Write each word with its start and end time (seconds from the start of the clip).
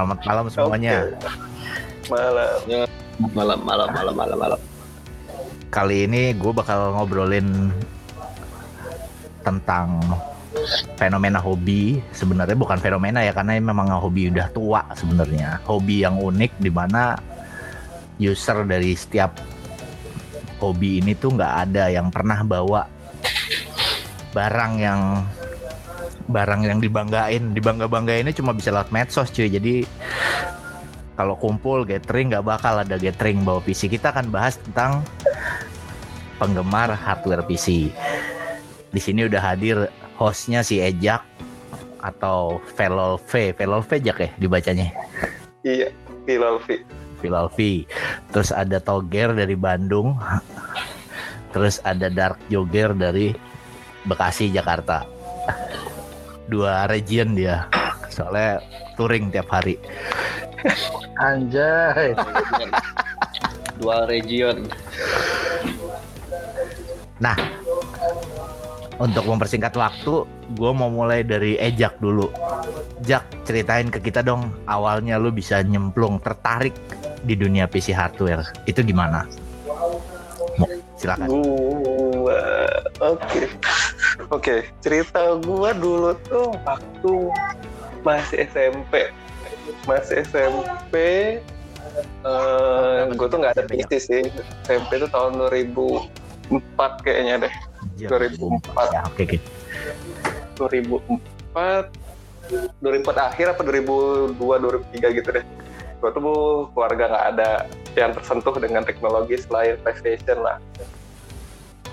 Selamat 0.00 0.24
malam 0.24 0.46
semuanya. 0.48 0.96
Malam. 2.08 2.56
Ya, 2.64 2.88
malam, 3.20 3.60
malam, 3.60 3.88
malam, 3.92 4.14
malam, 4.16 4.38
malam. 4.40 4.60
Kali 5.68 6.08
ini 6.08 6.32
gue 6.32 6.52
bakal 6.56 6.96
ngobrolin 6.96 7.68
tentang 9.44 10.00
fenomena 10.96 11.36
hobi. 11.36 12.00
Sebenarnya 12.16 12.56
bukan 12.56 12.80
fenomena 12.80 13.20
ya 13.20 13.36
karena 13.36 13.60
memang 13.60 13.92
hobi 13.92 14.32
udah 14.32 14.48
tua 14.56 14.88
sebenarnya. 14.96 15.60
Hobi 15.68 16.00
yang 16.00 16.16
unik 16.16 16.56
di 16.56 16.72
mana 16.72 17.20
user 18.16 18.64
dari 18.64 18.96
setiap 18.96 19.36
hobi 20.64 21.04
ini 21.04 21.12
tuh 21.12 21.36
nggak 21.36 21.54
ada 21.68 21.92
yang 21.92 22.08
pernah 22.08 22.40
bawa 22.40 22.88
barang 24.32 24.72
yang 24.80 25.28
barang 26.30 26.62
yang 26.62 26.78
dibanggain 26.78 27.50
dibangga 27.50 27.90
banggainnya 27.90 28.30
cuma 28.30 28.54
bisa 28.54 28.70
lewat 28.70 28.94
medsos 28.94 29.34
cuy 29.34 29.50
jadi 29.50 29.82
kalau 31.20 31.36
kumpul 31.36 31.84
gathering 31.84 32.32
nggak 32.32 32.48
bakal 32.48 32.80
ada 32.80 32.96
gathering 32.96 33.44
bawa 33.44 33.60
PC 33.60 33.92
kita 33.92 34.08
akan 34.08 34.32
bahas 34.32 34.56
tentang 34.56 35.04
penggemar 36.40 36.96
hardware 36.96 37.44
PC 37.44 37.92
di 38.88 39.00
sini 39.04 39.28
udah 39.28 39.52
hadir 39.52 39.92
hostnya 40.16 40.64
si 40.64 40.80
Ejak 40.80 41.20
atau 42.00 42.64
Velol 42.72 43.20
V. 43.28 43.52
Velol 43.52 43.84
V 43.84 43.90
Jak 44.00 44.18
ya 44.18 44.28
dibacanya? 44.40 44.88
Iya. 45.60 45.92
Velol 47.20 47.48
V. 47.52 47.84
Terus 48.32 48.50
ada 48.50 48.80
Toger 48.80 49.36
dari 49.36 49.52
Bandung. 49.54 50.16
Terus 51.52 51.82
ada 51.84 52.08
Dark 52.08 52.40
Joger 52.48 52.96
dari 52.96 53.36
Bekasi 54.08 54.48
Jakarta. 54.48 55.04
Dua 56.48 56.88
region 56.88 57.36
dia. 57.36 57.68
Soalnya 58.08 58.64
touring 59.00 59.32
tiap 59.32 59.48
hari 59.48 59.80
Anjay. 61.16 62.12
Dua 63.80 64.04
region. 64.04 64.68
nah 67.16 67.36
untuk 69.00 69.24
mempersingkat 69.24 69.72
waktu 69.72 70.28
gue 70.56 70.70
mau 70.76 70.92
mulai 70.92 71.24
dari 71.24 71.56
Ejak 71.56 71.96
dulu 72.00 72.28
Jak 73.00 73.24
ceritain 73.48 73.88
ke 73.88 74.00
kita 74.04 74.20
dong 74.20 74.52
awalnya 74.68 75.16
lu 75.16 75.32
bisa 75.32 75.64
nyemplung 75.64 76.20
tertarik 76.20 76.76
di 77.24 77.32
dunia 77.36 77.64
PC 77.64 77.96
hardware 77.96 78.44
itu 78.68 78.84
gimana 78.84 79.24
silakan 81.00 81.28
Gua, 82.20 82.40
oke. 83.00 83.42
Oke, 84.28 84.68
cerita 84.84 85.40
gua 85.40 85.72
dulu 85.72 86.12
tuh 86.28 86.52
waktu 86.68 87.14
masih 88.06 88.48
SMP. 88.48 89.12
Masih 89.84 90.24
SMP, 90.24 90.94
eh 92.24 93.00
gue 93.10 93.26
tuh 93.28 93.38
nggak 93.38 93.54
ada 93.56 93.64
PC 93.68 93.90
sih. 94.00 94.22
SMP 94.66 95.00
tuh 95.00 95.10
tahun 95.12 95.40
2004 95.48 97.04
kayaknya 97.04 97.48
deh. 97.48 97.54
2004. 98.08 98.94
ya 98.94 99.00
oke 99.04 99.22
oke 99.24 99.38
2004 100.56 101.88
2004 102.80 103.28
akhir 103.30 103.46
apa 103.56 103.62
2002 103.62 104.36
2003 104.36 105.18
gitu 105.20 105.28
deh 105.32 105.44
gue 106.00 106.10
tuh 106.16 106.22
keluarga 106.72 107.04
nggak 107.12 107.26
ada 107.36 107.50
yang 107.92 108.16
tersentuh 108.16 108.56
dengan 108.56 108.80
teknologi 108.86 109.36
selain 109.36 109.76
PlayStation 109.84 110.40
lah 110.40 110.56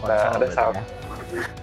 Nah, 0.05 0.35
ada 0.35 0.45
berarti 0.45 0.55
sound. 0.55 0.75
ya. 0.77 0.83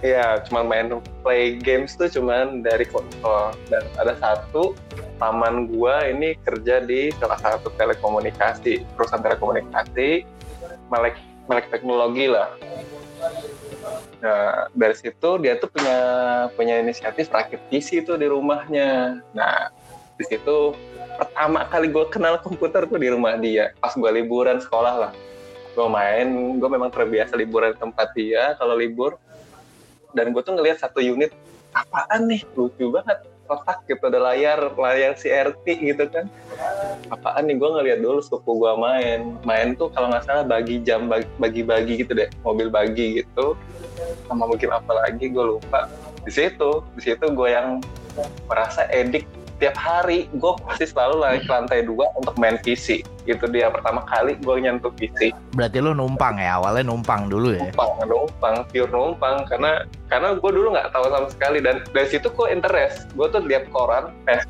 Iya, 0.05 0.27
cuma 0.45 0.61
main 0.61 1.01
play 1.25 1.57
games 1.57 1.97
tuh 1.97 2.05
cuman 2.05 2.61
dari 2.61 2.85
konsol 2.85 3.55
dan 3.73 3.81
ada 3.97 4.13
satu 4.21 4.77
paman 5.17 5.65
gua 5.73 6.05
ini 6.05 6.37
kerja 6.45 6.83
di 6.85 7.09
salah 7.17 7.39
satu 7.41 7.73
telekomunikasi 7.73 8.85
perusahaan 8.93 9.25
telekomunikasi 9.25 10.27
melek 10.93 11.17
melek 11.49 11.67
teknologi 11.73 12.29
lah. 12.29 12.53
Nah 14.21 14.69
dari 14.77 14.95
situ 14.97 15.29
dia 15.41 15.57
tuh 15.57 15.69
punya 15.73 15.97
punya 16.53 16.77
inisiatif 16.81 17.33
rakit 17.33 17.61
PC 17.73 18.05
tuh 18.05 18.21
di 18.21 18.29
rumahnya. 18.29 19.23
Nah 19.33 19.73
di 20.15 20.23
situ 20.29 20.77
pertama 21.15 21.65
kali 21.67 21.89
gue 21.89 22.05
kenal 22.11 22.37
komputer 22.43 22.85
tuh 22.85 22.99
di 22.99 23.07
rumah 23.11 23.39
dia 23.39 23.71
pas 23.79 23.95
gue 23.95 24.11
liburan 24.11 24.59
sekolah 24.59 24.95
lah 24.99 25.11
gue 25.75 25.87
main 25.91 26.27
gue 26.55 26.69
memang 26.71 26.87
terbiasa 26.87 27.35
liburan 27.35 27.75
tempat 27.75 28.15
dia 28.15 28.55
kalau 28.55 28.79
libur. 28.79 29.19
Dan 30.15 30.31
gue 30.31 30.39
tuh 30.39 30.55
ngelihat 30.55 30.79
satu 30.79 31.03
unit 31.03 31.35
apaan 31.75 32.31
nih? 32.31 32.47
Lucu 32.55 32.87
banget 32.87 33.19
kotak 33.45 33.85
gitu 33.85 34.01
ada 34.09 34.17
layar 34.31 34.73
layar 34.73 35.13
CRT 35.19 35.65
gitu 35.83 36.07
kan. 36.07 36.31
Apaan 37.11 37.51
nih? 37.51 37.59
Gue 37.59 37.69
ngeliat 37.75 37.99
dulu 37.99 38.23
suku 38.23 38.47
gue 38.47 38.73
main. 38.79 39.35
Main 39.43 39.75
tuh 39.75 39.91
kalau 39.91 40.07
nggak 40.09 40.23
salah 40.23 40.47
bagi 40.47 40.79
jam 40.81 41.11
bagi- 41.11 41.29
bagi-bagi 41.35 42.07
gitu 42.07 42.15
deh 42.15 42.31
mobil 42.41 42.71
bagi 42.71 43.21
gitu. 43.21 43.59
Sama 44.31 44.47
mungkin 44.47 44.71
apa 44.71 44.91
lagi 45.05 45.27
gue 45.27 45.43
lupa. 45.43 45.91
Di 46.23 46.31
situ 46.31 46.81
di 46.95 47.01
situ 47.03 47.27
gue 47.27 47.49
yang 47.51 47.83
merasa 48.47 48.87
edik 48.87 49.27
tiap 49.57 49.75
hari 49.79 50.27
gue 50.35 50.53
pasti 50.67 50.85
selalu 50.89 51.23
naik 51.23 51.47
ke 51.47 51.51
lantai 51.51 51.79
dua 51.87 52.11
untuk 52.19 52.35
main 52.35 52.59
PC 52.59 53.07
itu 53.25 53.45
dia 53.49 53.71
pertama 53.71 54.03
kali 54.05 54.35
gue 54.37 54.55
nyentuh 54.61 54.91
PC 54.93 55.33
berarti 55.55 55.77
lu 55.81 55.95
numpang 55.95 56.37
ya? 56.37 56.61
Awalnya 56.61 56.83
numpang 56.91 57.31
dulu 57.31 57.57
ya? 57.57 57.71
Numpang 57.71 57.91
numpang 58.05 58.55
pure 58.69 58.91
numpang. 58.91 59.35
Karena 59.49 59.71
karena 60.11 60.37
gue 60.37 60.51
dulu 60.51 60.67
nggak 60.75 60.91
tahu 60.93 61.05
sama 61.09 61.27
sekali. 61.31 61.57
Dan 61.63 61.81
dari 61.95 62.07
situ 62.11 62.27
gue 62.29 62.47
interest. 62.51 63.09
Gue 63.17 63.27
tuh 63.31 63.41
lihat 63.41 63.71
koran 63.73 64.13
eh 64.29 64.41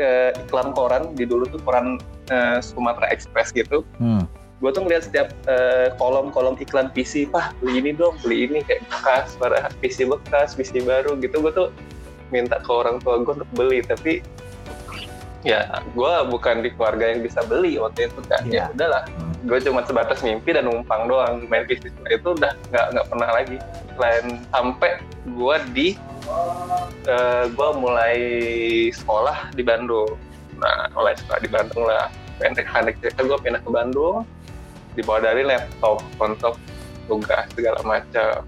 eh, 0.00 0.30
iklan 0.46 0.72
koran. 0.72 1.12
Di 1.12 1.28
dulu 1.28 1.44
tuh 1.50 1.60
koran 1.60 2.00
eh, 2.32 2.58
Sumatera 2.62 3.10
Express 3.12 3.52
gitu. 3.52 3.84
Hmm. 4.00 4.24
gue 4.56 4.72
tuh 4.72 4.88
ngeliat 4.88 5.04
setiap 5.04 5.28
eh, 5.52 5.92
kolom-kolom 6.00 6.56
iklan 6.56 6.88
PC 6.96 7.28
pah 7.28 7.52
beli 7.60 7.76
ini 7.84 7.90
dong 7.92 8.16
beli 8.24 8.48
ini. 8.48 8.64
Kayak 8.64 8.88
bekas 8.88 9.36
pada 9.36 9.68
PC 9.84 10.08
bekas 10.08 10.56
PC 10.56 10.80
baru 10.80 11.12
gitu. 11.20 11.44
Gue 11.44 11.52
tuh 11.52 11.68
minta 12.34 12.58
ke 12.58 12.70
orang 12.70 12.98
tua 13.02 13.22
gue 13.22 13.34
untuk 13.42 13.50
beli 13.54 13.80
tapi 13.82 14.22
ya 15.46 15.62
gue 15.94 16.12
bukan 16.26 16.58
di 16.66 16.74
keluarga 16.74 17.14
yang 17.14 17.22
bisa 17.22 17.38
beli 17.46 17.78
waktu 17.78 18.10
itu 18.10 18.20
kan. 18.26 18.42
Iya. 18.46 18.66
ya 18.66 18.74
udahlah 18.74 19.04
Hmm. 19.06 19.52
gue 19.52 19.58
cuma 19.62 19.80
sebatas 19.86 20.18
mimpi 20.26 20.50
dan 20.50 20.66
numpang 20.66 21.06
doang. 21.06 21.46
Main 21.46 21.70
PC 21.70 21.86
itu 22.10 22.28
udah 22.34 22.50
nggak 22.74 22.86
nggak 22.98 23.06
pernah 23.06 23.28
lagi. 23.30 23.56
Selain 23.94 24.26
sampai 24.50 24.90
gue 25.22 25.56
di 25.70 25.88
gue 27.54 27.70
mulai 27.78 28.18
sekolah 28.90 29.54
di 29.54 29.62
Bandung. 29.62 30.18
Nah 30.58 30.90
mulai 30.98 31.14
sekolah 31.14 31.38
di 31.38 31.50
Bandung 31.52 31.84
lah. 31.86 32.10
Pendek 32.42 32.66
pendek 32.68 32.98
cerita 32.98 33.22
gue 33.22 33.38
pindah 33.38 33.62
ke 33.62 33.70
Bandung. 33.70 34.26
Dibawa 34.98 35.22
dari 35.22 35.46
laptop 35.46 36.02
untuk 36.18 36.58
tugas 37.06 37.46
segala 37.54 37.78
macam 37.86 38.42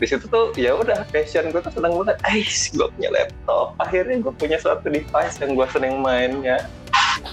di 0.00 0.06
situ 0.08 0.24
tuh 0.26 0.50
ya 0.58 0.74
udah 0.74 1.04
passion 1.12 1.52
gue 1.52 1.60
tuh 1.60 1.72
seneng 1.72 1.92
banget. 1.94 2.16
Ais, 2.26 2.72
gue 2.72 2.88
punya 2.96 3.10
laptop. 3.12 3.76
Akhirnya 3.78 4.16
gue 4.22 4.32
punya 4.34 4.56
suatu 4.58 4.86
device 4.88 5.36
yang 5.40 5.52
gue 5.54 5.66
seneng 5.70 6.00
mainnya. 6.00 6.58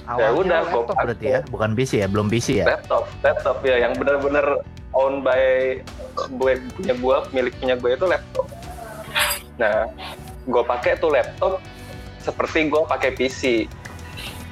Awalnya 0.05 0.31
udah, 0.35 0.59
laptop 0.67 0.95
gua 0.95 1.05
berarti 1.07 1.27
ya? 1.27 1.39
Bukan 1.47 1.69
PC 1.73 1.91
ya? 2.03 2.07
Belum 2.11 2.27
PC 2.27 2.47
ya? 2.61 2.65
Laptop 2.67 3.07
laptop 3.23 3.57
ya. 3.63 3.75
Yang 3.79 3.93
benar-benar 4.03 4.45
owned 4.93 5.23
by 5.23 5.79
gue 6.19 6.53
punya 6.75 6.93
gue 6.97 7.17
milik 7.31 7.53
punya 7.57 7.75
gue 7.79 7.91
itu 7.95 8.05
laptop. 8.05 8.47
Nah 9.57 9.87
gue 10.45 10.63
pakai 10.65 10.99
tuh 10.99 11.13
laptop 11.13 11.63
seperti 12.19 12.67
gue 12.67 12.81
pakai 12.85 13.15
PC 13.15 13.65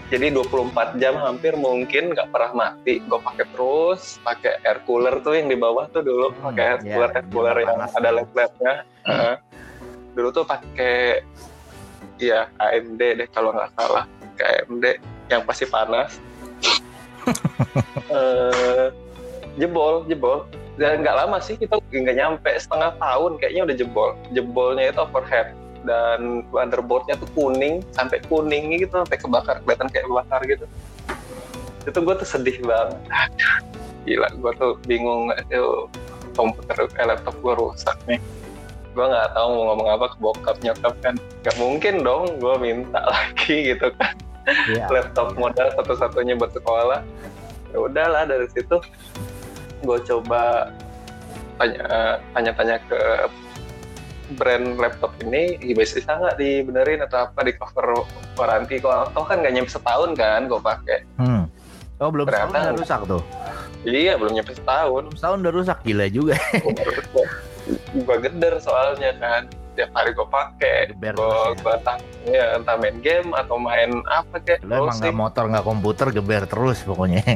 jadi 0.08 0.32
24 0.32 1.04
jam 1.04 1.20
hampir 1.20 1.60
mungkin 1.60 2.16
nggak 2.16 2.32
pernah 2.32 2.52
mati. 2.56 3.04
Gue 3.04 3.20
pakai 3.20 3.44
terus 3.52 4.16
pakai 4.24 4.64
air 4.64 4.80
cooler 4.88 5.20
tuh 5.20 5.36
yang 5.36 5.52
di 5.52 5.60
bawah 5.60 5.92
tuh 5.92 6.00
dulu. 6.00 6.32
Hmm, 6.32 6.52
pakai 6.52 6.64
air 6.64 6.80
iya, 6.80 6.94
cooler 6.96 7.10
air 7.12 7.26
cooler 7.28 7.56
biar 7.56 7.64
yang 7.64 7.76
panas. 7.76 7.92
ada 7.92 8.10
dulu. 8.10 8.18
led-lednya. 8.24 8.74
Heeh. 9.08 9.36
dulu 10.18 10.34
tuh 10.34 10.46
pakai 10.50 11.22
ya 12.18 12.50
AMD 12.58 13.02
deh 13.20 13.28
kalau 13.36 13.52
nggak 13.52 13.70
salah. 13.76 14.08
AMD 14.40 14.86
yang 15.28 15.42
pasti 15.44 15.66
panas. 15.68 16.12
Eh 18.08 18.88
jebol 19.60 20.08
jebol. 20.08 20.48
Dan 20.80 21.04
nggak 21.04 21.18
lama 21.26 21.44
sih 21.44 21.60
kita 21.60 21.76
nggak 21.84 22.16
nyampe. 22.16 22.52
Setengah 22.56 22.96
tahun 22.96 23.36
kayaknya 23.44 23.62
udah 23.68 23.76
jebol. 23.76 24.10
Jebolnya 24.32 24.96
itu 24.96 25.04
overhead 25.04 25.52
dan 25.88 26.44
motherboardnya 26.52 27.16
tuh 27.16 27.30
kuning 27.32 27.80
sampai 27.96 28.20
kuning 28.28 28.76
gitu 28.76 29.02
sampai 29.02 29.18
kebakar 29.18 29.56
kelihatan 29.64 29.88
kayak 29.88 30.06
kebakar 30.06 30.42
gitu. 30.44 30.66
Itu 31.88 32.00
gue 32.04 32.16
tuh 32.20 32.28
sedih 32.28 32.58
banget. 32.68 33.00
Aduh, 33.08 33.56
gila 34.06 34.30
gue 34.36 34.52
tuh 34.60 34.72
bingung 34.84 35.32
itu 35.32 35.88
komputer 36.36 36.86
eh, 36.86 37.06
laptop 37.08 37.36
gue 37.40 37.54
rusak 37.56 37.98
nih. 38.06 38.20
Gue 38.92 39.06
nggak 39.08 39.34
tahu 39.34 39.48
mau 39.56 39.64
ngomong 39.74 39.90
apa 39.96 40.06
ke 40.12 40.18
bokap 40.20 40.58
nyokap 40.60 40.94
kan. 41.00 41.16
Nggak 41.48 41.56
mungkin 41.58 41.94
dong 42.04 42.24
gue 42.44 42.56
minta 42.60 43.00
lagi 43.16 43.74
gitu 43.74 43.88
kan. 43.96 44.14
Iya. 44.48 44.88
laptop 44.88 45.36
modal 45.36 45.68
satu-satunya 45.76 46.40
buat 46.40 46.56
sekolah. 46.56 47.04
Ya 47.76 47.78
udahlah 47.84 48.24
dari 48.28 48.48
situ 48.52 48.80
gue 49.84 49.98
coba 50.08 50.72
tanya 51.58 52.18
tanya-tanya 52.32 52.78
ke 52.88 53.00
brand 54.30 54.76
laptop 54.76 55.16
ini 55.22 55.56
ya 55.58 55.74
bisa 55.74 56.04
nggak 56.04 56.36
dibenerin 56.36 57.00
atau 57.02 57.24
apa 57.24 57.40
di 57.42 57.54
cover 57.54 58.04
waranti 58.34 58.78
kalau 58.78 59.08
toh 59.10 59.24
kan 59.24 59.40
nggak 59.40 59.54
nyampe 59.54 59.70
setahun 59.70 60.12
kan 60.14 60.46
gue 60.46 60.60
pakai 60.60 61.00
Hmm. 61.16 61.48
Oh 61.98 62.10
belum 62.10 62.26
setahun 62.26 62.50
Ternyata- 62.50 62.68
udah 62.68 62.78
rusak 62.78 63.02
tuh. 63.08 63.24
iya 63.84 64.14
belum 64.14 64.34
nyampe 64.34 64.54
setahun 64.54 65.02
Belum 65.04 65.16
setahun 65.16 65.38
udah 65.40 65.54
rusak 65.54 65.78
gila 65.82 66.06
juga. 66.08 66.36
gue 67.98 68.18
geder 68.22 68.54
soalnya 68.58 69.12
kan 69.16 69.44
tiap 69.74 69.92
hari 69.92 70.10
gue 70.12 70.26
pakai 70.26 70.78
gue 70.90 71.00
terus 71.08 71.22
ya. 71.54 71.54
gue 71.56 71.74
entah 71.74 71.98
ya 72.26 72.46
entah 72.56 72.76
main 72.76 72.98
game 72.98 73.30
atau 73.32 73.56
main 73.56 73.90
apa 74.08 74.40
kayak 74.40 74.60
Lo 74.62 74.84
emang 74.84 74.98
nggak 74.98 75.14
motor 75.14 75.44
nggak 75.48 75.64
komputer 75.64 76.08
geber 76.12 76.44
terus 76.44 76.82
pokoknya. 76.82 77.22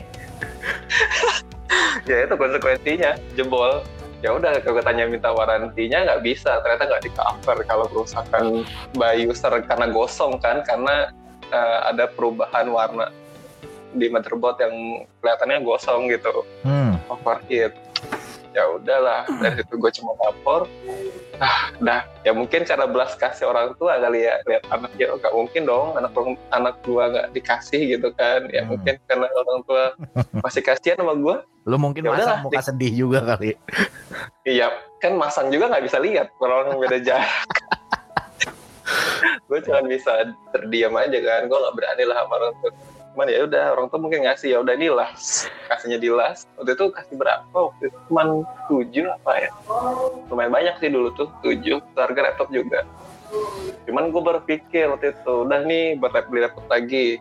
ya 2.03 2.17
itu 2.19 2.33
konsekuensinya 2.33 3.11
jebol 3.31 3.85
ya 4.21 4.37
udah 4.37 4.61
kalau 4.61 4.81
tanya 4.85 5.09
minta 5.09 5.33
warantinya 5.33 6.05
nggak 6.05 6.21
bisa 6.21 6.61
ternyata 6.61 6.85
nggak 6.85 7.03
di 7.03 7.11
cover 7.17 7.57
kalau 7.65 7.85
kerusakan 7.89 8.61
by 8.93 9.17
user 9.17 9.49
karena 9.65 9.89
gosong 9.89 10.37
kan 10.37 10.61
karena 10.61 11.09
eh, 11.49 11.79
ada 11.89 12.05
perubahan 12.05 12.69
warna 12.69 13.09
di 13.91 14.07
motherboard 14.07 14.55
yang 14.61 15.03
kelihatannya 15.19 15.57
gosong 15.65 16.07
gitu 16.07 16.45
Hmm. 16.63 16.95
overheat 17.11 17.75
ya 18.51 18.63
udahlah 18.67 19.23
dari 19.39 19.63
situ 19.63 19.75
gue 19.79 19.91
cuma 19.99 20.11
lapor 20.19 20.67
ah 21.41 21.73
dah 21.81 22.05
ya 22.21 22.37
mungkin 22.37 22.61
cara 22.67 22.85
belas 22.85 23.17
kasih 23.17 23.49
orang 23.49 23.73
tua 23.81 23.97
kali 23.97 24.29
ya 24.29 24.37
lihat 24.45 24.63
anaknya 24.69 25.09
oh, 25.09 25.17
nggak 25.17 25.33
mungkin 25.33 25.61
dong 25.65 25.87
anak 25.97 26.13
anak 26.53 26.75
gua 26.85 27.03
nggak 27.09 27.27
dikasih 27.33 27.97
gitu 27.97 28.13
kan 28.13 28.45
ya 28.53 28.61
Hmm. 28.61 28.77
mungkin 28.77 28.93
karena 29.09 29.25
orang 29.25 29.59
tua 29.65 29.83
masih 30.45 30.61
kasihan 30.61 31.01
sama 31.01 31.17
gua 31.17 31.41
Lo 31.65 31.77
mungkin 31.77 32.09
Ya 32.09 32.17
masang 32.17 32.41
muka 32.41 32.61
sedih 32.61 33.05
juga 33.05 33.21
kali. 33.21 33.53
Iya, 34.41 34.73
kan 34.97 35.13
masang 35.13 35.53
juga 35.53 35.69
nggak 35.69 35.85
bisa 35.85 36.01
lihat 36.01 36.33
orang 36.41 36.73
beda 36.81 36.97
jarak. 37.05 37.49
gue 39.45 39.59
cuma 39.69 39.85
bisa 39.85 40.25
terdiam 40.49 40.97
aja 40.97 41.21
kan, 41.21 41.45
gue 41.45 41.57
nggak 41.61 41.75
berani 41.77 42.03
lah 42.09 42.25
sama 42.25 42.33
orang 42.41 42.53
tua. 42.65 42.71
Cuman 43.11 43.27
ya 43.27 43.43
udah 43.43 43.63
orang 43.75 43.87
tua 43.91 43.99
mungkin 43.99 44.23
ngasih 44.23 44.55
ya 44.55 44.57
udah 44.63 44.73
ini 44.75 44.87
las, 44.87 45.47
kasihnya 45.67 45.99
di 45.99 46.07
las. 46.07 46.47
Waktu 46.55 46.79
itu 46.79 46.85
kasih 46.95 47.15
berapa? 47.19 47.51
Waktu 47.51 47.91
itu 47.91 47.97
cuma 48.07 48.23
tujuh 48.71 49.05
apa 49.11 49.31
ya? 49.35 49.49
Lumayan 50.31 50.51
banyak 50.55 50.75
sih 50.79 50.89
dulu 50.89 51.11
tuh 51.19 51.27
tujuh, 51.43 51.83
harga 51.99 52.21
laptop 52.31 52.47
juga. 52.55 52.87
Cuman 53.87 54.11
gue 54.11 54.23
berpikir 54.23 54.91
waktu 54.91 55.11
itu, 55.11 55.33
udah 55.47 55.59
nih 55.67 55.99
buat 55.99 56.15
beli 56.31 56.47
laptop 56.47 56.67
lagi. 56.71 57.19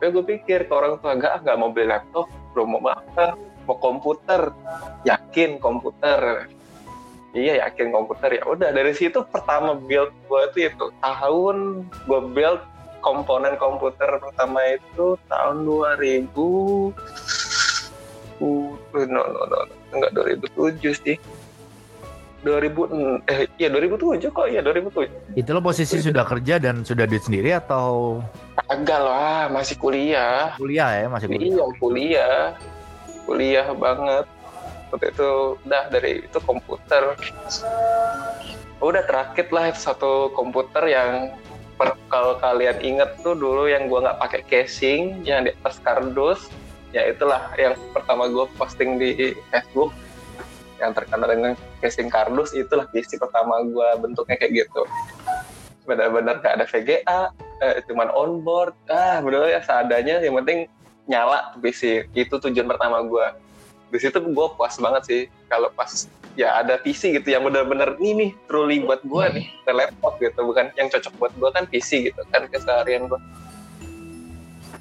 Tapi 0.00 0.08
gue 0.12 0.24
pikir 0.24 0.68
ke 0.68 0.72
orang 0.72 1.00
tua, 1.00 1.16
enggak, 1.16 1.44
nggak 1.44 1.56
mau 1.60 1.72
beli 1.72 1.88
laptop, 1.92 2.28
belum 2.56 2.80
mau 2.80 2.92
apa, 2.92 3.36
mau 3.68 3.76
komputer, 3.76 4.52
yakin 5.04 5.60
komputer 5.60 6.48
iya 7.34 7.66
yakin 7.66 7.90
komputer 7.90 8.38
ya 8.38 8.42
udah 8.46 8.70
dari 8.70 8.94
situ 8.94 9.26
pertama 9.26 9.74
build 9.74 10.14
gue 10.30 10.40
itu 10.54 10.70
itu 10.70 10.86
tahun 11.02 11.82
gue 12.06 12.20
build 12.30 12.62
komponen 13.04 13.60
komputer 13.60 14.08
pertama 14.16 14.64
itu 14.72 15.20
tahun 15.28 15.68
2000 15.68 16.24
uh, 18.40 18.72
no 19.12 19.22
no 19.28 19.40
no 19.44 19.58
enggak 19.92 20.10
2007 20.16 21.04
sih 21.04 21.16
2000 22.44 23.24
eh 23.28 23.48
iya 23.56 23.68
2007 23.72 24.28
kok 24.28 24.46
iya 24.48 24.60
2007 24.60 25.36
Itu 25.40 25.50
lo 25.56 25.60
posisi 25.64 26.00
sudah 26.00 26.24
kerja 26.28 26.60
dan 26.60 26.84
sudah 26.84 27.08
duit 27.08 27.24
sendiri 27.24 27.56
atau 27.56 28.20
agak 28.68 29.00
lah 29.00 29.48
masih 29.48 29.76
kuliah 29.80 30.52
kuliah 30.60 31.04
ya 31.04 31.06
masih 31.08 31.26
kuliah? 31.28 31.48
Iya 31.48 31.64
kuliah, 31.80 32.40
kuliah 33.24 33.66
banget. 33.72 34.26
Waktu 34.92 35.06
itu 35.10 35.30
udah 35.66 35.82
dari 35.90 36.12
itu 36.22 36.38
komputer. 36.44 37.02
Udah 38.78 39.02
terakit 39.08 39.48
lah 39.50 39.72
satu 39.74 40.30
komputer 40.36 40.84
yang 40.86 41.34
per- 41.74 41.98
kalau 42.08 42.38
kalian 42.38 42.78
inget 42.80 43.18
tuh 43.20 43.34
dulu 43.34 43.66
yang 43.66 43.90
gua 43.90 44.10
nggak 44.10 44.18
pakai 44.20 44.40
casing 44.46 45.22
yang 45.26 45.46
di 45.46 45.52
atas 45.62 45.82
kardus 45.82 46.50
ya 46.94 47.10
itulah 47.10 47.50
yang 47.58 47.74
pertama 47.90 48.30
gua 48.30 48.46
posting 48.54 48.96
di 48.98 49.34
Facebook. 49.50 49.90
Yang 50.74 51.02
terkenal 51.02 51.28
dengan 51.30 51.52
casing 51.78 52.10
kardus 52.10 52.50
itulah 52.54 52.86
PC 52.90 53.18
pertama 53.18 53.62
gua 53.66 53.94
bentuknya 53.98 54.38
kayak 54.38 54.66
gitu. 54.66 54.82
Benar-benar 55.84 56.40
gak 56.40 56.54
ada 56.58 56.66
VGA 56.66 57.20
eh, 57.62 57.74
cuman 57.86 58.10
onboard. 58.10 58.74
Ah 58.90 59.22
bener 59.22 59.50
ya 59.54 59.60
seadanya. 59.62 60.18
Yang 60.22 60.34
penting 60.42 60.58
nyala 61.06 61.54
PC 61.62 62.10
itu 62.14 62.34
tujuan 62.38 62.66
pertama 62.66 63.02
gua. 63.06 63.38
Di 63.94 64.02
situ 64.02 64.18
gue 64.18 64.46
puas 64.58 64.74
banget 64.82 65.02
sih. 65.06 65.22
Kalau 65.46 65.70
pas 65.70 66.10
ya 66.34 66.62
ada 66.62 66.78
PC 66.82 67.14
gitu 67.22 67.30
yang 67.30 67.46
bener-bener 67.46 67.94
ini 68.02 68.12
nih 68.12 68.30
truly 68.50 68.82
buat 68.82 69.00
gua 69.06 69.30
nih 69.30 69.46
ke 69.62 69.70
laptop 69.70 70.18
gitu 70.18 70.40
bukan 70.42 70.70
yang 70.74 70.90
cocok 70.90 71.14
buat 71.18 71.32
gua 71.38 71.50
kan 71.54 71.64
PC 71.70 72.10
gitu 72.10 72.20
kan 72.34 72.46
keseharian 72.50 73.06
gua 73.06 73.22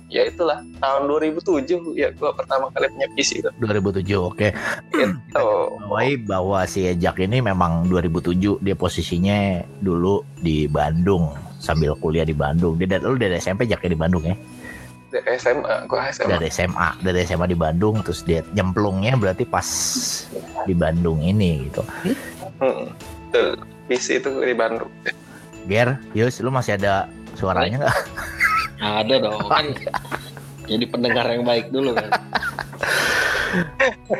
ya 0.09 0.29
itulah 0.29 0.61
tahun 0.81 1.09
2007 1.09 1.97
ya 1.97 2.09
gua 2.17 2.33
pertama 2.33 2.73
kali 2.73 2.89
punya 2.89 3.09
PC 3.13 3.45
itu 3.45 3.49
2007 3.61 4.01
oke. 4.17 4.47
gitu 4.93 5.45
Bawahi 5.89 6.21
bahwa 6.25 6.65
si 6.69 6.85
Ejak 6.89 7.21
ini 7.21 7.41
memang 7.41 7.89
2007 7.89 8.61
dia 8.61 8.75
posisinya 8.77 9.61
dulu 9.81 10.25
di 10.41 10.65
Bandung 10.69 11.33
sambil 11.63 11.95
kuliah 11.97 12.27
di 12.27 12.35
Bandung. 12.35 12.75
Dia 12.75 12.99
dari 12.99 13.03
lu 13.07 13.15
dari 13.15 13.39
SMP 13.39 13.65
Jaknya 13.65 13.95
di 13.95 13.99
Bandung 13.99 14.23
ya. 14.27 14.35
Dari 15.13 15.37
SMA 15.37 15.85
gua 15.85 16.09
SMA 16.09 16.29
Dari 16.33 16.47
SMA, 16.49 16.89
dari 17.05 17.21
SMA 17.21 17.45
di 17.45 17.57
Bandung 17.57 18.01
terus 18.01 18.25
dia 18.25 18.41
nyemplungnya 18.57 19.13
berarti 19.13 19.45
pas 19.45 19.67
di 20.65 20.73
Bandung 20.73 21.21
ini 21.21 21.69
gitu. 21.69 21.85
Hmm, 22.57 22.89
betul. 23.29 23.61
PC 23.85 24.23
itu 24.23 24.31
di 24.41 24.55
Bandung 24.57 24.89
Ger, 25.69 25.95
Yus, 26.11 26.43
lu 26.43 26.51
masih 26.51 26.75
ada 26.75 27.07
suaranya 27.39 27.87
nggak? 27.87 27.97
Ada 28.83 29.15
dong 29.21 29.47
kan. 29.47 29.65
Jadi 30.67 30.85
pendengar 30.91 31.25
yang 31.31 31.47
baik 31.47 31.71
dulu 31.71 31.95
kan. 31.95 32.09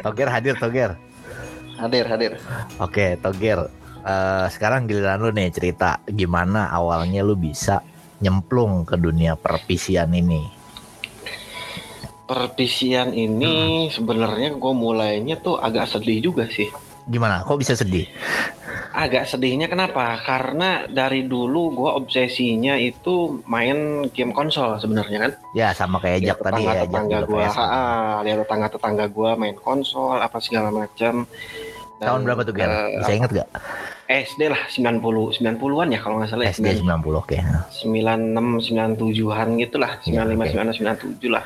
Toger 0.08 0.30
hadir, 0.32 0.56
Toger. 0.56 0.96
Hadir, 1.76 2.06
hadir. 2.08 2.40
Oke, 2.80 3.20
Toger. 3.20 3.68
Eh, 4.04 4.46
sekarang 4.52 4.88
giliran 4.88 5.20
lu 5.20 5.32
nih 5.32 5.52
cerita 5.52 6.00
gimana 6.08 6.68
awalnya 6.72 7.24
lu 7.24 7.40
bisa 7.40 7.80
nyemplung 8.20 8.88
ke 8.88 8.96
dunia 8.96 9.36
perpisian 9.36 10.12
ini. 10.16 10.63
Perpisian 12.24 13.12
ini 13.12 13.88
sebenarnya 13.92 14.56
gue 14.56 14.74
mulainya 14.74 15.36
tuh 15.40 15.60
agak 15.60 15.92
sedih 15.92 16.32
juga 16.32 16.48
sih. 16.48 16.72
Gimana? 17.04 17.44
Kok 17.44 17.60
bisa 17.60 17.76
sedih? 17.76 18.08
Agak 18.96 19.28
sedihnya 19.28 19.68
kenapa? 19.68 20.16
Karena 20.24 20.88
dari 20.88 21.28
dulu 21.28 21.76
gue 21.76 21.92
obsesinya 22.00 22.80
itu 22.80 23.44
main 23.44 24.08
game 24.16 24.32
konsol 24.32 24.80
sebenarnya 24.80 25.20
kan. 25.28 25.32
Ya 25.52 25.76
sama 25.76 26.00
kayak 26.00 26.24
Lihat 26.24 26.40
tadi 26.40 26.62
ya, 26.64 26.74
tetangga 26.88 27.20
juga 27.20 27.28
gue, 27.28 27.44
PS. 27.44 27.56
lihat 28.24 28.38
tetangga 28.48 28.68
tetangga 28.72 29.06
gue 29.12 29.32
main 29.36 29.58
konsol 29.60 30.16
apa 30.22 30.38
segala 30.40 30.72
macam. 30.72 31.28
Tahun 32.04 32.22
berapa 32.22 32.42
tuh 32.42 32.54
Ger? 32.54 32.68
eh, 32.68 33.00
Bisa 33.00 33.12
inget 33.12 33.32
gak? 33.34 33.50
SD 34.04 34.42
lah 34.46 34.62
90 34.68 35.40
90-an 35.40 35.88
ya 35.90 36.00
kalau 36.00 36.20
nggak 36.20 36.30
salah 36.30 36.44
ya. 36.44 36.52
SD 36.52 36.84
90 36.84 36.92
oke. 37.16 37.38
96 37.82 38.70
97-an 38.70 39.50
gitulah 39.58 39.92
Iya, 40.04 40.22
95 40.28 40.76
96 40.76 41.24
97 41.24 41.32
lah. 41.32 41.44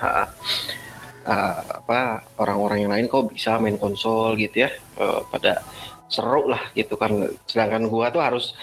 Eh, 1.28 1.56
apa 1.76 2.00
orang-orang 2.38 2.78
yang 2.82 2.92
lain 2.92 3.06
kok 3.06 3.28
bisa 3.28 3.60
main 3.60 3.76
konsol 3.76 4.36
gitu 4.36 4.64
ya 4.64 4.70
Eh, 4.96 5.22
pada 5.28 5.60
seru 6.08 6.48
lah 6.48 6.64
gitu 6.72 6.96
kan 6.96 7.12
sedangkan 7.44 7.86
gua 7.86 8.08
tuh 8.08 8.24
harus 8.24 8.56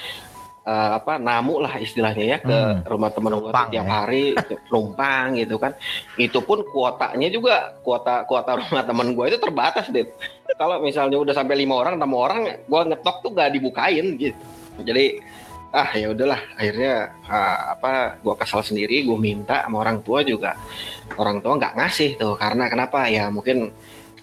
eh, 0.64 0.90
apa 0.96 1.20
namu 1.20 1.60
lah 1.60 1.76
istilahnya 1.76 2.24
ya 2.24 2.38
ke 2.40 2.48
Hmm. 2.48 2.80
rumah 2.84 3.12
teman 3.12 3.36
tuh 3.36 3.52
tiap 3.52 3.70
ya. 3.70 3.84
hari 3.84 4.32
numpang 4.72 5.36
gitu 5.36 5.56
kan. 5.56 5.76
Itu 6.16 6.40
pun 6.40 6.64
kuotanya 6.64 7.28
juga 7.28 7.76
kuota 7.80 8.24
kuota 8.24 8.56
rumah 8.56 8.82
teman 8.82 9.12
gua 9.12 9.28
itu 9.28 9.36
terbatas 9.36 9.88
deh 9.88 10.08
kalau 10.54 10.80
misalnya 10.80 11.20
udah 11.20 11.34
sampai 11.34 11.56
lima 11.56 11.76
orang 11.76 12.00
enam 12.00 12.12
orang 12.12 12.64
gua 12.64 12.84
ngetok 12.84 13.16
tuh 13.20 13.30
gak 13.36 13.52
dibukain 13.52 14.16
gitu. 14.16 14.40
Jadi 14.80 15.20
ah 15.70 15.90
ya 15.92 16.06
udahlah. 16.10 16.40
Akhirnya 16.54 16.92
ah, 17.26 17.74
apa 17.74 18.16
gua 18.22 18.34
kesal 18.34 18.62
sendiri 18.62 19.04
gua 19.04 19.18
minta 19.18 19.62
sama 19.62 19.84
orang 19.84 20.00
tua 20.00 20.24
juga. 20.24 20.56
Orang 21.14 21.44
tua 21.44 21.60
nggak 21.60 21.76
ngasih 21.76 22.10
tuh 22.16 22.34
karena 22.34 22.66
kenapa? 22.66 23.04
Ya 23.06 23.28
mungkin 23.28 23.68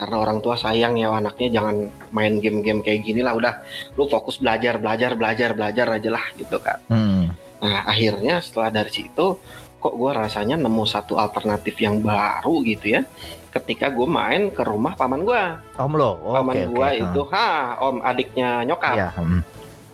karena 0.01 0.17
orang 0.17 0.41
tua 0.41 0.57
sayang 0.57 0.97
ya 0.97 1.13
anaknya 1.13 1.61
jangan 1.61 1.75
main 2.09 2.41
game-game 2.41 2.81
kayak 2.81 3.05
gini 3.05 3.21
lah 3.21 3.37
udah 3.37 3.61
lu 3.93 4.09
fokus 4.09 4.41
belajar 4.41 4.81
belajar 4.81 5.13
belajar 5.13 5.53
belajar 5.53 5.85
aja 5.93 6.09
lah 6.09 6.25
gitu 6.33 6.57
kan 6.57 6.81
Hmm. 6.89 7.29
nah 7.61 7.85
akhirnya 7.85 8.41
setelah 8.41 8.73
dari 8.73 8.89
situ 8.89 9.37
kok 9.77 9.93
gua 9.93 10.25
rasanya 10.25 10.57
nemu 10.57 10.89
satu 10.89 11.21
alternatif 11.21 11.77
yang 11.77 12.01
baru 12.01 12.65
gitu 12.65 12.97
ya 12.97 13.05
ketika 13.51 13.91
gue 13.91 14.07
main 14.07 14.47
ke 14.49 14.63
rumah 14.63 14.95
paman 14.95 15.21
gua 15.21 15.59
Om 15.75 15.93
lo. 15.99 16.17
Oh, 16.23 16.33
paman 16.39 16.55
oke, 16.55 16.63
gua 16.73 16.87
oke. 16.89 16.97
itu 17.03 17.21
ha 17.35 17.47
om 17.77 17.95
adiknya 18.01 18.65
nyokap 18.65 18.95
Ya, 18.97 19.09
hmm. 19.13 19.41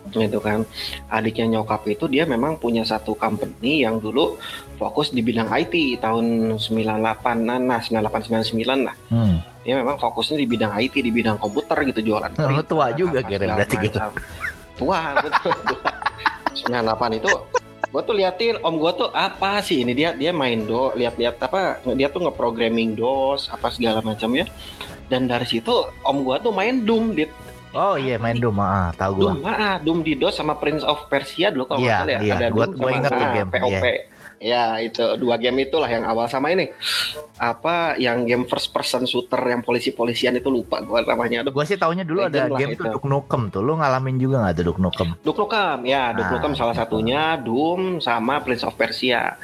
gitu 0.08 0.40
kan 0.40 0.64
adiknya 1.12 1.60
nyokap 1.60 1.84
itu 1.84 2.08
dia 2.08 2.24
memang 2.24 2.56
punya 2.56 2.80
satu 2.80 3.12
company 3.12 3.84
yang 3.84 4.00
dulu 4.00 4.40
fokus 4.78 5.10
di 5.10 5.20
bidang 5.20 5.50
IT 5.50 5.74
tahun 5.98 6.24
98an 6.56 7.38
nah 7.60 7.80
98 7.80 8.30
99 8.54 8.54
lah 8.80 8.94
Hmm. 9.08 9.42
dia 9.60 9.74
memang 9.74 9.96
fokusnya 9.96 10.36
di 10.36 10.46
bidang 10.46 10.72
IT 10.72 10.94
di 10.96 11.10
bidang 11.10 11.36
komputer 11.36 11.82
gitu 11.84 12.00
jualan 12.06 12.30
Oh, 12.32 12.48
lu 12.48 12.62
tua 12.62 12.88
juga, 12.92 13.18
segala 13.20 13.58
berarti 13.58 13.76
gitu. 13.82 13.98
tua 14.78 15.00
betul 15.18 15.54
tua. 15.66 15.90
98 16.54 17.18
itu 17.18 17.32
gue 17.88 18.02
tuh 18.04 18.14
liatin 18.14 18.54
om 18.60 18.76
gue 18.76 18.92
tuh 18.94 19.08
apa 19.10 19.58
sih 19.58 19.80
ini 19.80 19.92
dia 19.92 20.12
dia 20.12 20.28
main 20.30 20.60
do 20.62 20.92
lihat-lihat 20.92 21.40
apa 21.40 21.60
dia 21.90 22.06
tuh 22.06 22.20
ngeprogramming 22.22 22.92
dos 22.92 23.48
apa 23.48 23.68
segala 23.68 23.98
macam 24.00 24.28
ya 24.30 24.44
dan 25.06 25.24
dari 25.24 25.44
situ 25.44 25.72
om 26.02 26.20
gue 26.20 26.36
tuh 26.38 26.52
main 26.52 26.78
Doom 26.78 27.12
dit 27.12 27.32
Oh 27.70 27.96
iya 27.96 28.16
main 28.16 28.32
Doom, 28.34 28.56
ah, 28.58 28.88
tahu 28.90 29.12
gua. 29.14 29.24
Doom, 29.30 29.44
ah, 29.44 29.76
Doom 29.76 30.00
di 30.00 30.16
DOS 30.16 30.32
sama 30.34 30.56
Prince 30.56 30.80
of 30.82 31.04
Persia 31.04 31.52
dulu 31.52 31.68
kalau 31.68 31.78
Iya, 31.78 31.84
nggak 31.86 32.00
salah 32.00 32.08
ya. 32.10 32.18
iya, 32.18 32.32
Ada 32.34 32.46
gua- 32.48 32.64
Doom 32.64 32.72
gua 32.74 32.80
sama 32.80 32.96
ingat 32.96 33.10
tuh 33.10 33.20
ah, 33.20 33.28
game, 33.30 33.50
POP. 33.50 33.84
Ya 34.38 34.78
itu 34.78 35.02
dua 35.18 35.34
game 35.34 35.66
itulah 35.66 35.86
yang 35.86 36.06
awal 36.06 36.30
sama 36.30 36.50
ini 36.50 36.70
apa 37.38 37.98
yang 37.98 38.22
game 38.22 38.46
first 38.46 38.70
person 38.70 39.02
shooter 39.02 39.38
yang 39.42 39.62
polisi-polisian 39.62 40.34
itu 40.34 40.46
lupa 40.46 40.78
gua 40.78 41.02
namanya. 41.02 41.42
Aduh, 41.42 41.50
Gua 41.50 41.66
sih 41.66 41.74
taunya 41.74 42.02
dulu 42.02 42.22
ada 42.22 42.46
Legend 42.46 42.50
lah 42.50 42.58
game 42.58 42.72
tuh 42.72 42.84
itu. 42.86 42.94
Duke 42.94 43.06
Nukem 43.06 43.42
tuh. 43.50 43.62
Lu 43.62 43.74
ngalamin 43.74 44.16
juga 44.16 44.36
nggak 44.42 44.54
tuh 44.54 44.64
Duke 44.70 44.80
Nukem? 44.82 45.08
Duke 45.22 45.38
Nukem, 45.38 45.78
ya 45.86 46.14
Duke 46.14 46.26
Ah, 46.26 46.32
Nukem 46.34 46.52
salah 46.54 46.74
gitu. 46.74 46.82
satunya, 46.86 47.22
Doom 47.38 47.80
sama 47.98 48.38
Prince 48.38 48.62
of 48.62 48.74
Persia. 48.74 49.34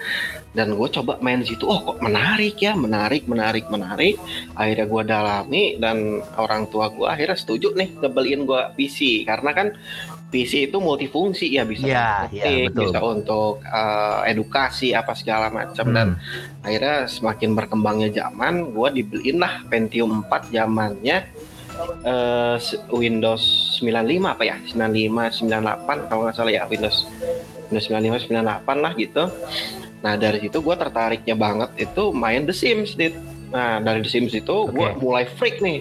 Dan 0.54 0.78
gue 0.78 0.86
coba 0.86 1.18
main 1.18 1.42
di 1.42 1.50
situ, 1.50 1.66
oh 1.66 1.82
kok 1.82 1.98
menarik 1.98 2.54
ya, 2.62 2.78
menarik, 2.78 3.26
menarik, 3.26 3.66
menarik. 3.66 4.14
Akhirnya 4.54 4.86
gue 4.86 5.02
dalami 5.02 5.62
dan 5.82 5.96
orang 6.38 6.70
tua 6.70 6.86
gue 6.86 7.10
akhirnya 7.10 7.34
setuju 7.34 7.74
nih 7.74 7.98
ngebeliin 7.98 8.46
gue 8.46 8.62
PC 8.78 9.26
karena 9.26 9.50
kan 9.50 9.74
PC 10.34 10.66
itu 10.66 10.76
multifungsi 10.76 11.46
ya 11.48 11.62
bisa 11.62 11.86
Iya, 11.86 12.26
untuk 12.26 12.34
betul. 12.66 12.82
bisa 12.82 12.98
untuk 13.00 13.52
eh, 13.62 14.20
edukasi 14.28 14.90
apa 14.90 15.14
segala 15.14 15.46
macam 15.48 15.86
dan 15.88 16.08
Hmm. 16.12 16.66
akhirnya 16.66 17.06
semakin 17.06 17.54
berkembangnya 17.54 18.10
zaman 18.12 18.74
gue 18.74 18.88
dibeliin 18.92 19.38
lah 19.38 19.62
Pentium 19.64 20.26
4 20.26 20.50
zamannya 20.50 21.30
s- 22.56 22.74
Windows 22.88 23.42
95 23.76 23.94
apa 24.28 24.42
ya 24.42 24.56
95 24.64 25.30
98 25.40 26.08
kalau 26.08 26.20
nggak 26.24 26.34
salah 26.34 26.52
ya 26.52 26.62
Windows 26.64 27.06
Windows 27.64 27.86
95 27.86 28.26
98 28.28 28.42
lah 28.76 28.92
gitu 28.94 29.22
nah 30.00 30.14
dari 30.14 30.38
situ 30.38 30.58
gue 30.58 30.74
tertariknya 30.74 31.34
banget 31.34 31.70
itu 31.80 32.12
main 32.12 32.42
The 32.42 32.52
Sims 32.52 32.92
dit 32.92 33.14
nah 33.48 33.78
dari 33.78 34.02
The 34.02 34.10
Sims 34.10 34.32
itu 34.32 34.56
gue 34.66 34.88
Oke. 34.88 34.98
mulai 34.98 35.24
freak 35.26 35.58
nih 35.58 35.80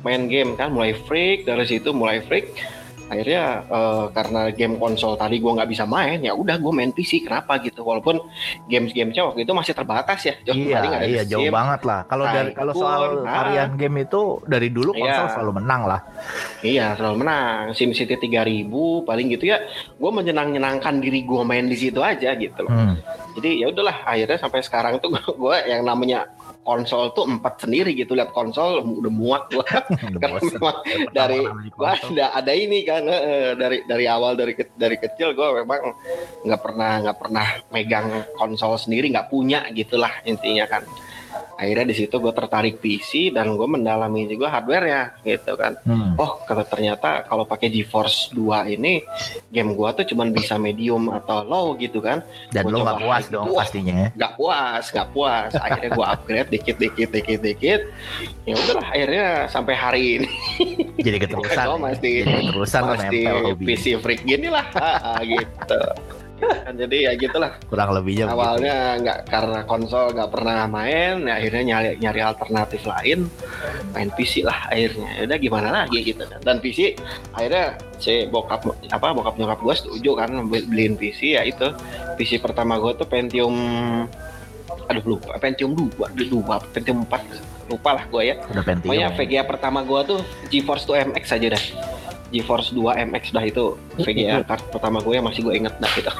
main 0.00 0.26
game 0.26 0.52
kan 0.52 0.68
mulai 0.68 0.92
freak 1.00 1.42
dari 1.42 1.64
situ 1.64 1.90
mulai 1.90 2.20
freak 2.20 2.52
akhirnya 3.04 3.42
eh, 3.64 4.04
karena 4.10 4.40
game 4.50 4.76
konsol 4.76 5.14
tadi 5.14 5.36
gue 5.36 5.52
nggak 5.52 5.68
bisa 5.68 5.84
main 5.84 6.18
ya 6.18 6.32
udah 6.32 6.56
gue 6.56 6.72
main 6.72 6.88
PC 6.88 7.22
kenapa 7.22 7.60
gitu 7.60 7.80
walaupun 7.80 8.16
games-gamesnya 8.64 9.28
waktu 9.28 9.44
itu 9.44 9.52
masih 9.52 9.72
terbatas 9.72 10.20
ya 10.22 10.34
Jauh 10.42 10.56
Iya, 10.56 10.76
ada 10.80 11.04
iya 11.04 11.22
jauh 11.22 11.44
banget 11.48 11.80
lah. 11.84 12.00
Kalau 12.04 12.24
dari 12.24 12.50
Nah, 12.50 12.56
kalau 12.56 12.72
soal 12.72 13.02
nah. 13.20 13.44
varian 13.44 13.76
game 13.76 13.96
itu 14.02 14.20
dari 14.44 14.68
dulu 14.68 14.92
konsol 14.92 15.26
Iya. 15.26 15.32
selalu 15.32 15.52
menang 15.60 15.82
lah. 15.84 16.00
Iya 16.60 16.86
selalu 16.96 17.16
menang 17.20 17.62
SimCity 17.72 18.16
3000 18.16 18.68
paling 19.04 19.26
gitu 19.30 19.44
ya 19.46 19.58
gue 19.94 20.10
menyenang-nyenangkan 20.10 20.98
diri 20.98 21.22
gue 21.22 21.42
main 21.42 21.64
di 21.64 21.76
situ 21.76 22.00
aja 22.00 22.32
gitu 22.34 22.60
loh 22.60 22.72
Hmm. 22.72 22.96
jadi 23.36 23.64
ya 23.64 23.66
udahlah 23.68 24.02
akhirnya 24.02 24.38
sampai 24.38 24.60
sekarang 24.60 24.96
tuh 24.98 25.12
gue 25.42 25.56
yang 25.68 25.84
namanya 25.84 26.24
konsol 26.64 27.12
tuh 27.12 27.28
empat 27.28 27.60
sendiri 27.60 27.92
gitu. 27.92 28.16
Lihat 28.16 28.32
konsol 28.32 28.80
udah 28.80 29.12
muak 29.12 29.52
gue 29.52 29.60
Udah 30.10 30.18
karena 30.18 30.40
memang 30.40 30.76
dari 31.12 31.40
konsol. 31.70 32.16
ada 32.16 32.26
ada 32.34 32.52
ini 32.52 32.82
kan 32.82 33.04
eh, 33.04 33.52
dari 33.54 33.84
dari 33.84 34.04
awal 34.08 34.34
dari 34.34 34.56
ke- 34.56 34.72
dari 34.74 34.96
kecil 34.96 35.36
gue 35.36 35.48
memang 35.60 35.92
nggak 36.42 36.60
pernah 36.60 36.92
nggak 37.04 37.18
pernah 37.20 37.46
megang 37.68 38.08
konsol 38.34 38.74
sendiri 38.74 39.12
nggak 39.12 39.28
punya 39.28 39.68
gitulah 39.70 40.10
intinya 40.24 40.64
kan 40.64 40.82
akhirnya 41.54 41.86
di 41.86 41.96
situ 41.96 42.14
gue 42.14 42.30
tertarik 42.30 42.76
PC 42.76 43.30
dan 43.30 43.52
gue 43.52 43.64
mendalami 43.64 44.26
juga 44.26 44.50
hardware 44.50 44.84
ya 44.84 45.02
gitu 45.24 45.54
kan 45.54 45.76
Hmm. 45.84 46.16
oh 46.16 46.40
kalau 46.42 46.62
ternyata 46.62 47.22
kalau 47.22 47.44
pakai 47.44 47.68
GeForce 47.68 48.30
2 48.30 48.40
ini 48.70 49.04
game 49.48 49.72
gua 49.72 49.90
tuh 49.90 50.04
cuman 50.04 50.30
bisa 50.30 50.56
medium 50.56 51.08
atau 51.08 51.42
low 51.42 51.74
gitu 51.74 51.98
kan 51.98 52.24
Dan 52.48 52.64
Gua 52.64 52.72
lo 52.72 52.78
nggak 52.82 52.98
puas 53.00 53.24
dong 53.26 53.46
gitu. 53.46 53.56
Pastinya 53.56 53.94
ya. 53.94 54.08
nggak 54.12 54.32
puas 54.34 54.84
nggak 54.86 55.08
puas 55.10 55.50
akhirnya 55.52 55.90
gua 55.92 56.06
upgrade 56.12 56.48
dikit 56.48 56.76
dikit 56.76 57.08
dikit 57.10 57.40
dikit 57.40 57.80
ya 58.42 58.54
udahlah 58.54 58.86
akhirnya 58.86 59.26
sampai 59.46 59.74
hari 59.74 60.02
ini 60.16 60.28
Jadi 60.98 61.16
keterusan. 61.20 61.54
Gua 61.60 61.76
ya. 61.76 61.82
masih 61.84 62.14
Jadi 62.16 62.32
keterusan 62.44 62.82
masih. 62.86 63.24
PC 63.58 63.84
freak 63.98 64.22
gini 64.22 64.48
lah 64.48 64.66
Ah, 64.74 65.20
gitu 65.20 65.80
Kan. 66.34 66.74
Jadi 66.74 67.06
ya 67.06 67.14
gitulah. 67.14 67.54
Kurang 67.70 67.94
lebihnya 67.94 68.26
awalnya 68.26 68.98
nggak 68.98 69.18
karena 69.26 69.60
konsol 69.64 70.10
nggak 70.10 70.30
pernah 70.30 70.66
main 70.66 71.22
ya 71.22 71.38
akhirnya 71.38 71.62
nyari 71.64 71.88
nyari 71.96 72.20
alternatif 72.20 72.82
lain 72.84 73.30
main 73.90 74.08
PC 74.10 74.42
lah 74.42 74.66
akhirnya. 74.66 75.08
Ya 75.14 75.22
udah 75.24 75.38
gimana 75.38 75.68
lagi 75.72 75.98
gitu 76.02 76.26
kan. 76.26 76.42
Dan 76.42 76.58
PC 76.58 76.98
akhirnya 77.30 77.78
si 77.96 78.26
bokap 78.26 78.66
apa 78.66 79.06
bokap 79.12 79.34
nyokap 79.36 79.58
gue 79.58 79.74
setuju 79.74 80.10
kan 80.16 80.30
beli- 80.44 80.66
beliin 80.66 80.94
PC 80.94 81.38
ya 81.38 81.42
itu. 81.42 81.70
PC 82.14 82.38
pertama 82.38 82.76
gue 82.76 82.92
tuh 82.94 83.06
Pentium 83.06 83.54
aduh 84.84 85.04
lupa 85.06 85.38
Pentium 85.38 85.72
2 85.72 86.28
dua 86.28 86.60
Pentium 86.68 87.08
4 87.08 87.70
lupa 87.72 87.90
lah 87.96 88.04
gue 88.04 88.22
ya. 88.26 88.36
Udah 88.50 88.60
Pentium. 88.60 88.90
pokoknya 88.90 89.08
ya. 89.08 89.16
VGA 89.16 89.42
pertama 89.46 89.80
gue 89.80 90.00
tuh 90.04 90.18
GeForce 90.50 90.84
2 90.84 91.14
MX 91.14 91.24
aja 91.32 91.46
dah 91.56 91.64
GeForce 92.34 92.74
2 92.74 93.06
MX 93.06 93.24
dah 93.30 93.44
itu 93.46 93.64
VGA 93.96 94.42
card 94.42 94.62
pertama 94.68 94.98
gue 94.98 95.14
yang 95.14 95.24
masih 95.24 95.46
gue 95.46 95.54
inget 95.54 95.74
dah 95.78 95.92
gitu 95.94 96.10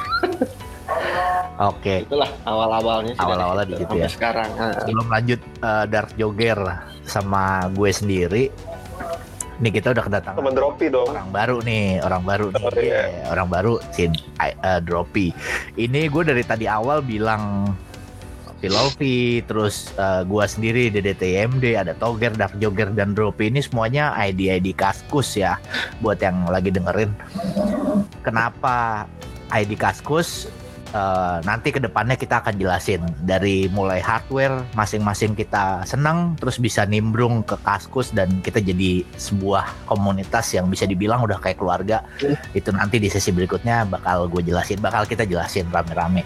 Oke. 1.55 1.95
itulah 2.07 2.31
awal-awalnya 2.43 3.11
sih 3.15 3.21
Awal-awalnya 3.23 3.65
di 3.67 3.75
situ 3.75 3.91
sampai 3.91 4.07
ya. 4.07 4.11
sekarang 4.11 4.49
Ah. 4.55 4.71
Sebelum 4.79 5.07
lanjut 5.07 5.41
eh, 5.61 5.85
Dark 5.87 6.11
Jogger 6.15 6.59
sama 7.03 7.67
gue 7.71 7.91
sendiri. 7.91 8.43
Nih 9.55 9.71
kita 9.71 9.95
udah 9.95 10.03
kedatangan 10.03 10.35
Temen 10.35 10.51
Dropi 10.51 10.91
dong. 10.91 11.07
orang 11.07 11.31
baru 11.31 11.57
nih, 11.63 12.03
orang 12.03 12.23
baru 12.27 12.45
nih, 12.51 12.59
Oh, 12.59 12.71
iya. 12.75 13.01
Iya, 13.07 13.23
orang 13.31 13.47
baru 13.47 13.73
si 13.95 14.03
uh, 14.11 14.79
Droppy. 14.83 15.31
Ini 15.79 16.11
gue 16.11 16.23
dari 16.27 16.43
tadi 16.43 16.67
awal 16.67 16.99
bilang 16.99 17.71
Filovi, 18.65 19.45
terus 19.45 19.93
uh, 20.01 20.25
gua 20.25 20.49
sendiri 20.49 20.89
DDTMD, 20.89 21.77
ada 21.77 21.93
Toger, 21.93 22.33
Dark 22.33 22.57
Jogger 22.57 22.89
dan 22.97 23.13
Droppy 23.13 23.53
ini 23.53 23.61
semuanya 23.61 24.17
ID-ID 24.17 24.73
Kaskus 24.73 25.37
ya 25.37 25.61
buat 26.01 26.17
yang 26.17 26.49
lagi 26.49 26.73
dengerin. 26.73 27.13
Kenapa 28.25 29.05
ID 29.53 29.77
Kaskus? 29.77 30.49
Uh, 30.95 31.43
nanti 31.43 31.75
ke 31.75 31.79
depannya 31.83 32.15
kita 32.15 32.39
akan 32.39 32.55
jelasin 32.55 33.03
dari 33.19 33.67
mulai 33.67 33.99
hardware 33.99 34.63
masing-masing 34.79 35.35
kita 35.35 35.83
senang 35.83 36.39
terus 36.39 36.55
bisa 36.55 36.87
nimbrung 36.87 37.43
ke 37.43 37.59
kaskus 37.67 38.15
dan 38.15 38.39
kita 38.39 38.63
jadi 38.63 39.03
sebuah 39.19 39.91
komunitas 39.91 40.55
yang 40.55 40.71
bisa 40.71 40.87
dibilang 40.87 41.19
udah 41.19 41.35
kayak 41.43 41.59
keluarga 41.59 41.99
itu 42.55 42.71
nanti 42.71 43.03
di 43.03 43.11
sesi 43.11 43.35
berikutnya 43.35 43.83
bakal 43.91 44.31
gue 44.31 44.39
jelasin 44.39 44.79
bakal 44.79 45.03
kita 45.03 45.27
jelasin 45.27 45.67
rame-rame 45.67 46.23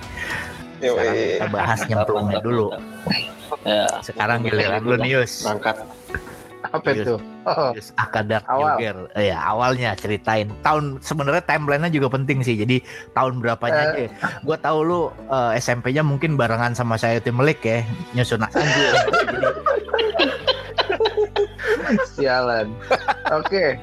sekarang 0.81 1.15
kita 1.15 1.48
bahas 1.50 1.79
nyemplungnya 1.86 2.39
dulu. 2.39 2.67
Ya, 3.65 3.86
sekarang 4.01 4.38
giliran 4.43 4.81
lu 4.81 4.95
Nius 4.98 5.43
berangkat. 5.43 5.75
Apa 6.69 6.88
itu? 6.93 7.15
Oh, 7.50 7.74
Nius 7.74 7.89
Akadak 7.98 8.45
Awal. 8.45 8.77
Jogger 8.77 8.98
Eh, 9.17 9.33
ya 9.33 9.41
awalnya 9.41 9.98
ceritain. 9.98 10.53
Tahun 10.62 11.01
sebenarnya 11.01 11.41
timelinenya 11.41 11.89
juga 11.89 12.13
penting 12.13 12.45
sih. 12.45 12.53
Jadi 12.53 12.77
tahun 13.15 13.41
berapanya 13.41 13.89
aja. 13.89 14.05
Gue 14.43 14.53
tahu 14.59 14.77
lu 14.86 15.01
eh, 15.31 15.57
SMP-nya 15.57 16.05
mungkin 16.05 16.38
barengan 16.38 16.77
sama 16.77 16.93
saya 16.93 17.17
tim 17.17 17.39
Melik 17.39 17.63
ya 17.63 17.81
nyusun 18.13 18.45
Anjir. 18.45 18.93
Sialan. 22.13 22.69
Oke, 23.33 23.79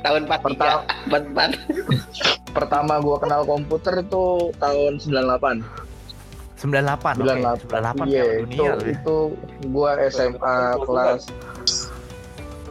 tahun 0.00 0.22
43 0.24 0.40
Pertama- 0.56 0.82
44 1.10 2.56
pertama 2.56 2.96
gua 2.96 3.20
kenal 3.20 3.44
komputer 3.44 4.00
tuh 4.08 4.48
tahun 4.56 4.96
98. 4.96 5.60
98 6.56 7.20
oke 7.20 7.28
98 7.36 7.68
98. 7.68 7.68
Piala 7.68 7.90
Iya, 8.06 8.24
itu, 8.24 8.40
dunia 8.42 8.70
lu 8.72 8.80
ya. 8.80 8.92
itu 8.92 9.16
gua 9.68 9.90
SMA 10.06 10.56
kelas 10.80 11.22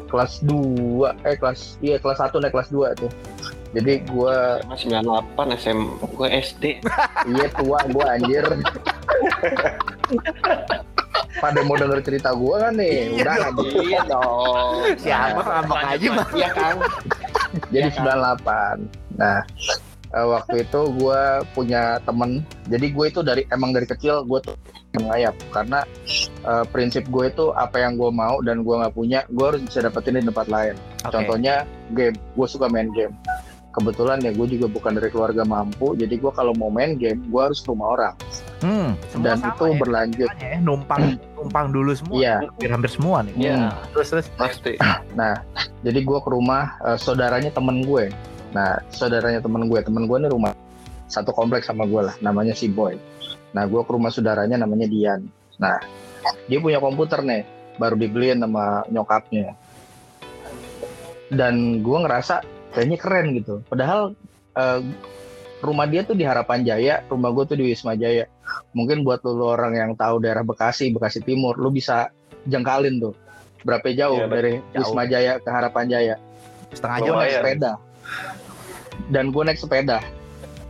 kelas 0.06 0.34
2 0.42 1.28
eh 1.28 1.36
kelas 1.36 1.60
iya 1.80 1.96
kelas 1.98 2.18
1 2.20 2.34
naik 2.40 2.52
kelas 2.52 2.70
2 2.70 2.94
tuh. 2.96 3.12
Jadi 3.72 3.94
gua 4.08 4.64
98 4.66 5.36
SM 5.54 5.80
gue 6.10 6.28
SD 6.34 6.64
iya 7.28 7.48
tua 7.52 7.80
gua 7.90 8.06
anjir. 8.16 8.46
Pada 11.36 11.60
mau 11.62 11.76
denger 11.76 12.00
cerita 12.02 12.32
gua 12.32 12.64
kan 12.66 12.74
nih, 12.76 13.12
Iya 13.12 13.22
udah 13.22 13.36
dong. 13.36 13.46
anjir. 13.60 13.84
iya 13.84 14.02
dong 14.06 14.74
siapa 14.98 15.42
ngambek 15.44 15.80
aja 15.86 16.08
mah 16.10 16.28
iya 16.32 16.50
kan 16.50 16.76
Jadi 17.68 17.88
Iya 17.88 17.92
kan? 17.92 18.80
98. 18.80 19.16
Nah, 19.16 19.40
eh, 20.16 20.28
waktu 20.28 20.64
itu 20.64 20.82
gue 20.96 21.22
punya 21.52 22.00
temen. 22.08 22.42
Jadi 22.72 22.96
gue 22.96 23.06
itu 23.12 23.20
dari 23.22 23.44
emang 23.52 23.76
dari 23.76 23.86
kecil 23.86 24.24
gue 24.24 24.40
tuh 24.42 24.56
mengayap 24.96 25.36
karena 25.52 25.84
eh, 26.48 26.66
prinsip 26.72 27.04
gue 27.12 27.28
itu 27.28 27.52
apa 27.54 27.84
yang 27.84 28.00
gue 28.00 28.10
mau 28.10 28.40
dan 28.40 28.64
gue 28.64 28.76
nggak 28.76 28.96
punya, 28.96 29.28
gue 29.28 29.46
harus 29.46 29.62
bisa 29.62 29.84
dapetin 29.84 30.18
di 30.18 30.26
tempat 30.26 30.48
lain. 30.48 30.76
Oke. 31.04 31.12
Contohnya 31.12 31.68
game, 31.92 32.16
gue 32.16 32.48
suka 32.48 32.72
main 32.72 32.88
game. 32.96 33.12
Kebetulan 33.76 34.24
ya 34.24 34.32
gue 34.32 34.48
juga 34.48 34.72
bukan 34.72 34.96
dari 34.96 35.12
keluarga 35.12 35.44
mampu, 35.44 36.00
jadi 36.00 36.16
gue 36.16 36.32
kalau 36.32 36.56
mau 36.56 36.72
main 36.72 36.96
game, 36.96 37.20
gue 37.28 37.42
harus 37.44 37.60
ke 37.60 37.76
rumah 37.76 38.00
orang. 38.00 38.16
Hmm, 38.64 38.96
dan 39.20 39.36
sama 39.44 39.52
itu 39.52 39.64
ya, 39.68 39.76
berlanjut. 39.84 40.30
ya, 40.40 40.58
numpang 40.64 41.20
numpang 41.36 41.76
dulu 41.76 41.92
semua. 41.92 42.16
Iya. 42.16 42.36
Hampir 42.48 42.72
hampir 42.72 42.92
semua 42.96 43.18
nih. 43.28 43.36
Iya. 43.36 43.76
Terus 43.92 44.08
terus 44.16 44.28
pasti 44.40 44.80
Jadi 45.84 46.00
gue 46.08 46.20
ke 46.24 46.30
rumah 46.32 46.80
eh, 46.88 46.96
saudaranya 46.96 47.52
temen 47.52 47.84
gue. 47.84 48.16
Nah, 48.56 48.80
saudaranya 48.88 49.44
temen 49.44 49.68
gue, 49.68 49.80
temen 49.84 50.08
gue 50.08 50.16
ini 50.16 50.32
rumah 50.32 50.56
satu 51.12 51.36
kompleks 51.36 51.68
sama 51.68 51.84
gue 51.84 52.08
lah, 52.08 52.16
namanya 52.24 52.56
si 52.56 52.72
Boy. 52.72 52.96
Nah, 53.52 53.68
gue 53.68 53.84
ke 53.84 53.92
rumah 53.92 54.08
saudaranya 54.08 54.56
namanya 54.56 54.88
Dian. 54.88 55.28
Nah, 55.60 55.76
dia 56.48 56.64
punya 56.64 56.80
komputer 56.80 57.20
nih, 57.20 57.44
baru 57.76 58.00
dibeliin 58.00 58.40
sama 58.40 58.88
nyokapnya. 58.88 59.60
Dan 61.28 61.84
gue 61.84 61.98
ngerasa 62.00 62.48
kayaknya 62.72 62.98
keren 62.98 63.28
gitu. 63.36 63.60
Padahal 63.68 64.16
eh, 64.56 64.82
rumah 65.60 65.84
dia 65.92 66.08
tuh 66.08 66.16
di 66.16 66.24
Harapan 66.24 66.64
Jaya, 66.64 67.04
rumah 67.12 67.36
gue 67.36 67.44
tuh 67.44 67.58
di 67.60 67.76
Wisma 67.76 68.00
Jaya. 68.00 68.24
Mungkin 68.72 69.04
buat 69.04 69.20
lu, 69.28 69.36
lu 69.36 69.52
orang 69.52 69.76
yang 69.76 69.92
tahu 70.00 70.24
daerah 70.24 70.48
Bekasi, 70.48 70.96
Bekasi 70.96 71.20
Timur, 71.28 71.60
lu 71.60 71.76
bisa 71.76 72.08
jengkalin 72.48 73.04
tuh. 73.04 73.16
Berapa 73.68 73.92
jauh 73.92 74.24
Iya, 74.24 74.32
dari 74.32 74.54
jauh. 74.72 74.80
Wisma 74.80 75.04
Jaya 75.12 75.44
ke 75.44 75.50
Harapan 75.52 75.86
Jaya? 75.92 76.16
Setengah 76.72 76.98
jam 77.04 77.14
naik 77.20 77.36
sepeda 77.36 77.74
dan 79.10 79.30
gue 79.30 79.42
naik 79.42 79.58
sepeda 79.58 80.02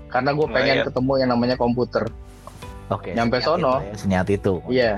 karena 0.09 0.31
gue 0.31 0.47
pengen 0.47 0.75
Lumayan. 0.79 0.87
ketemu 0.87 1.13
yang 1.19 1.29
namanya 1.35 1.55
komputer 1.55 2.03
Oke. 2.85 3.17
Nyampe 3.17 3.41
senyat 3.41 3.49
sono. 3.49 3.73
itu 3.73 3.81
ya, 3.81 3.95
senyat 3.97 4.27
itu. 4.29 4.53
iya 4.69 4.93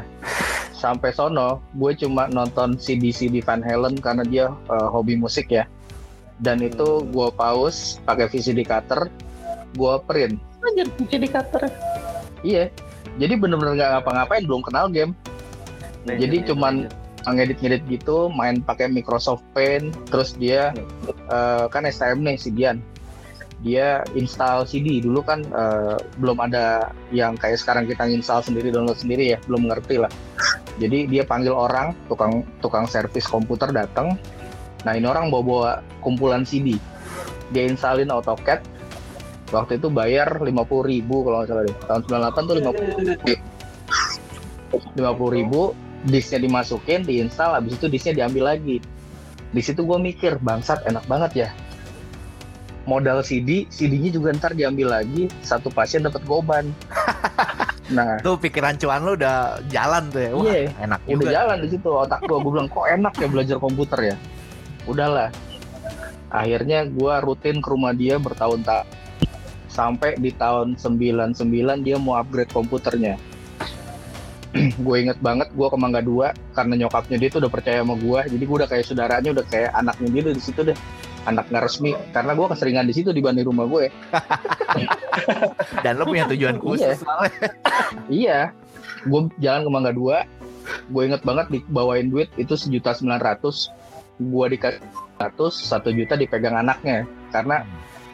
sampai 0.75 1.09
sono 1.09 1.57
gue 1.73 1.91
cuma 1.97 2.27
nonton 2.27 2.75
CD 2.77 3.09
CD 3.09 3.39
Van 3.41 3.63
Halen 3.63 3.97
karena 3.97 4.21
dia 4.21 4.45
eh, 4.51 4.87
hobi 4.91 5.15
musik 5.15 5.49
ya 5.49 5.65
dan 6.37 6.61
itu 6.61 7.01
Hmm. 7.01 7.09
gue 7.09 7.27
pause 7.33 7.97
pakai 8.05 8.29
VCD 8.29 8.61
cutter 8.61 9.09
gue 9.73 9.93
print 10.05 10.37
anjir 10.61 10.85
VCD 10.99 11.25
cutter 11.31 11.63
iya 12.43 12.69
jadi 13.17 13.33
bener-bener 13.33 13.73
nggak 13.73 13.89
ngapa-ngapain 13.97 14.45
belum 14.45 14.61
kenal 14.61 14.85
game 14.87 15.17
jadi 16.07 16.47
cuman 16.47 16.87
ngedit-ngedit 17.27 17.83
gitu, 17.91 18.31
main 18.31 18.63
pakai 18.63 18.87
Microsoft 18.87 19.43
Paint, 19.51 19.91
terus 20.07 20.31
dia 20.31 20.71
eh, 21.27 21.65
kan 21.67 21.83
STM 21.83 22.23
nih 22.23 22.39
si 22.39 22.55
Dian. 22.55 22.79
Dia 23.65 24.05
install 24.13 24.69
CD 24.69 25.01
dulu 25.01 25.25
kan 25.25 25.41
eh, 25.41 25.97
belum 26.21 26.37
ada 26.37 26.93
yang 27.09 27.33
kayak 27.37 27.57
sekarang 27.57 27.89
kita 27.89 28.05
install 28.05 28.45
sendiri 28.45 28.69
download 28.69 28.97
sendiri 28.97 29.33
ya, 29.33 29.37
belum 29.49 29.65
ngerti 29.69 29.97
lah. 29.97 30.11
Jadi 30.77 31.09
dia 31.09 31.25
panggil 31.25 31.53
orang 31.57 31.97
tukang 32.05 32.45
tukang 32.61 32.85
servis 32.85 33.25
komputer 33.25 33.73
datang. 33.73 34.13
Nah 34.85 34.93
ini 34.93 35.09
orang 35.09 35.33
bawa-bawa 35.33 35.81
kumpulan 36.05 36.45
CD. 36.45 36.77
Dia 37.49 37.65
installin 37.65 38.13
AutoCAD. 38.13 38.61
Waktu 39.47 39.79
itu 39.79 39.87
bayar 39.87 40.43
50.000 40.43 40.91
ribu 40.91 41.23
kalau 41.23 41.41
nggak 41.41 41.49
salah 41.49 41.63
deh. 41.63 41.77
Tahun 41.87 42.01
98 42.35 42.49
tuh 42.51 42.55
50 42.61 43.57
50 44.99 45.37
ribu 45.39 45.71
disknya 46.05 46.39
dimasukin 46.43 47.01
diinstal 47.07 47.57
habis 47.57 47.79
itu 47.79 47.87
disknya 47.89 48.23
diambil 48.23 48.53
lagi 48.53 48.77
di 49.47 49.61
situ 49.63 49.81
gue 49.87 49.97
mikir 49.97 50.37
bangsat 50.43 50.83
enak 50.85 51.07
banget 51.07 51.47
ya 51.47 51.49
modal 52.87 53.19
CD 53.21 53.67
CD-nya 53.67 54.09
juga 54.09 54.31
ntar 54.33 54.55
diambil 54.55 54.97
lagi 54.97 55.27
satu 55.43 55.67
pasien 55.69 56.01
dapat 56.01 56.23
goban. 56.23 56.71
Nah. 57.87 58.19
Tuh 58.19 58.35
pikiran 58.35 58.75
cuan 58.75 58.99
lu 58.99 59.15
udah 59.15 59.63
jalan 59.71 60.11
tuh 60.11 60.19
ya. 60.19 60.31
Wah, 60.35 60.43
Iya, 60.43 60.59
enak 60.75 60.99
udah 61.07 61.15
juga. 61.23 61.31
jalan 61.31 61.57
di 61.63 61.67
situ. 61.71 61.87
Otak 61.87 62.19
gue 62.27 62.35
gue 62.35 62.51
bilang 62.51 62.67
kok 62.67 62.83
enak 62.83 63.13
ya 63.15 63.27
belajar 63.31 63.57
komputer 63.63 63.99
ya? 64.11 64.15
Udahlah. 64.83 65.31
Akhirnya 66.27 66.83
gue 66.83 67.13
rutin 67.23 67.63
ke 67.63 67.67
rumah 67.71 67.95
dia 67.95 68.19
bertahun-tahun. 68.19 68.83
Sampai 69.71 70.19
di 70.19 70.35
tahun 70.35 70.75
99 70.75 71.87
dia 71.87 71.95
mau 71.95 72.19
upgrade 72.19 72.51
komputernya. 72.51 73.15
Gue 74.83 75.07
inget 75.07 75.19
banget 75.21 75.47
gue 75.53 75.67
ke 75.69 75.77
Mangga 75.77 76.01
2 76.01 76.57
karena 76.59 76.73
nyokapnya 76.83 77.17
dia 77.19 77.29
tuh 77.29 77.39
udah 77.45 77.51
percaya 77.51 77.83
sama 77.83 77.93
gue 77.93 78.19
jadi 78.31 78.43
gue 78.47 78.55
udah 78.63 78.69
kayak 78.71 78.83
saudaranya 78.83 79.29
udah 79.35 79.45
kayak 79.45 79.69
anaknya 79.75 80.07
dia 80.09 80.21
tuh 80.23 80.33
di 80.33 80.41
situ 80.41 80.61
deh 80.65 80.77
anak 81.27 81.51
nggak 81.51 81.63
resmi 81.67 81.91
karena 82.15 82.31
gue 82.33 82.47
keseringan 82.47 82.87
di 82.87 82.95
situ 82.95 83.11
dibanding 83.11 83.45
rumah 83.45 83.67
gue 83.67 83.91
Dan 85.83 85.99
lu 85.99 86.05
punya 86.07 86.25
tujuan 86.29 86.57
khusus 86.61 87.03
Iya. 87.03 87.07
Iya, 88.07 88.39
gue 89.07 89.21
jalan 89.39 89.61
ke 89.65 89.69
Mangga 89.71 89.91
2, 89.91 90.91
gue 90.93 91.01
inget 91.03 91.21
banget 91.23 91.45
dibawain 91.51 92.07
duit 92.11 92.29
itu 92.39 92.53
sejuta 92.55 92.95
sembilan 92.95 93.21
ratus, 93.23 93.71
gue 94.19 94.45
dikasih 94.57 94.81
ratus 95.17 95.53
satu 95.57 95.89
juta 95.91 96.13
dipegang 96.15 96.55
anaknya. 96.55 97.07
Karena 97.33 97.63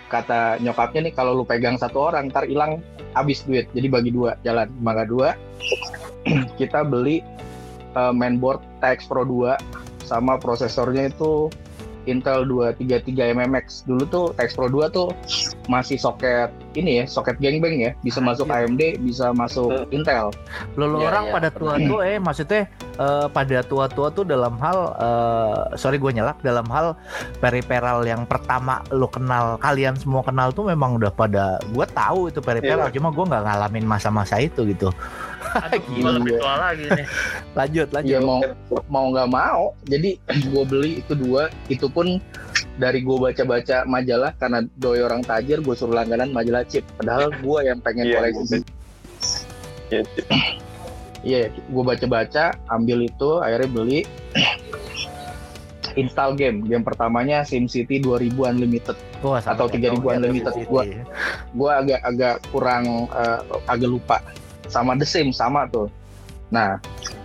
kata 0.10 0.62
nyokapnya 0.62 1.10
nih 1.10 1.14
kalau 1.18 1.34
lu 1.34 1.46
pegang 1.46 1.74
satu 1.78 2.14
orang 2.14 2.30
ntar 2.30 2.46
hilang 2.46 2.82
habis 3.18 3.42
duit. 3.46 3.66
Jadi 3.74 3.88
bagi 3.90 4.12
dua 4.14 4.38
jalan 4.46 4.70
ke 4.70 4.82
Mangga 4.82 5.06
2 5.10 5.34
kita 6.60 6.86
beli 6.86 7.26
uh, 7.98 8.14
mainboard 8.14 8.62
TX 8.82 9.10
Pro 9.10 9.26
2 9.26 9.58
sama 10.06 10.38
prosesornya 10.38 11.10
itu 11.10 11.50
Intel 12.10 12.50
233 12.50 13.38
MMX 13.38 13.86
dulu 13.86 14.04
tuh 14.10 14.26
TX 14.36 14.50
Pro 14.58 14.68
2 14.68 14.90
tuh 14.90 15.10
masih 15.70 15.96
soket 15.96 16.50
ini 16.74 17.00
ya 17.02 17.06
soket 17.06 17.38
gengbang 17.38 17.78
ya. 17.78 17.92
Bisa 18.02 18.18
masuk 18.18 18.50
AMD 18.50 19.00
bisa 19.06 19.30
masuk 19.32 19.88
Intel. 19.94 20.34
Lo 20.74 20.90
lo 20.90 21.04
Iya, 21.04 21.10
orang 21.12 21.26
iya, 21.28 21.34
pada 21.36 21.50
tua 21.52 21.74
tuh 21.76 22.00
eh 22.00 22.18
maksudnya 22.18 22.62
eh, 22.80 23.28
pada 23.28 23.58
tua-tua 23.66 24.08
tuh 24.16 24.24
dalam 24.24 24.56
hal 24.64 24.78
eh, 24.96 25.60
sorry 25.76 26.00
gue 26.00 26.12
nyelak 26.16 26.40
dalam 26.40 26.64
hal 26.72 26.96
periperal 27.44 28.08
yang 28.08 28.24
pertama 28.24 28.80
lo 28.96 29.12
kenal 29.12 29.60
kalian 29.60 30.00
semua 30.00 30.24
kenal 30.24 30.56
tuh 30.56 30.72
memang 30.72 30.96
udah 30.96 31.12
pada 31.12 31.60
gue 31.76 31.86
tahu 31.92 32.32
itu 32.32 32.40
periperal 32.40 32.88
cuma 32.96 33.12
gue 33.12 33.26
nggak 33.28 33.44
ngalamin 33.44 33.86
masa-masa 33.86 34.40
itu 34.40 34.64
gitu. 34.72 34.90
Aduh, 35.54 35.82
Gila. 35.94 36.10
lebih 36.18 36.34
tua 36.38 36.56
lagi 36.58 36.86
nih. 36.90 37.06
Lanjut 37.54 37.88
lanjut. 37.92 38.10
ya 38.10 38.20
mau 38.20 38.40
mau 38.88 39.06
nggak 39.10 39.30
mau. 39.30 39.64
Jadi 39.86 40.10
gue 40.52 40.64
beli 40.66 40.92
itu 41.00 41.14
dua. 41.14 41.48
Itu 41.68 41.88
pun 41.88 42.18
dari 42.76 43.02
gue 43.02 43.14
baca-baca 43.16 43.86
majalah 43.86 44.34
karena 44.36 44.66
doi 44.76 45.00
orang 45.00 45.22
tajir 45.22 45.60
gue 45.60 45.74
suruh 45.74 45.94
langganan 45.94 46.30
majalah 46.30 46.66
chip. 46.66 46.82
Padahal 46.98 47.30
gue 47.32 47.60
yang 47.62 47.80
pengen 47.80 48.06
Iya, 48.06 48.16
koleksi. 48.18 48.58
Iya, 49.90 50.02
iya 51.24 51.40
gue 51.50 51.84
baca-baca 51.84 52.58
ambil 52.68 53.06
itu 53.06 53.30
akhirnya 53.40 53.70
beli. 53.70 54.02
Install 55.94 56.34
game. 56.34 56.66
Game 56.66 56.82
pertamanya 56.82 57.46
SimCity 57.46 58.02
2000 58.02 58.34
Unlimited. 58.34 58.98
Wah, 59.22 59.38
atau 59.40 59.70
kayak 59.70 59.94
3000 59.94 60.02
dong, 60.02 60.10
unlimited. 60.10 60.54
Gua- 60.66 60.90
gue 61.54 61.70
agak 61.72 62.00
agak 62.02 62.36
kurang 62.50 62.84
eh, 63.08 63.40
agak 63.70 63.90
lupa 63.90 64.18
sama 64.68 64.96
The 65.00 65.08
Sims 65.08 65.40
sama 65.40 65.68
tuh. 65.68 65.88
Nah 66.54 66.78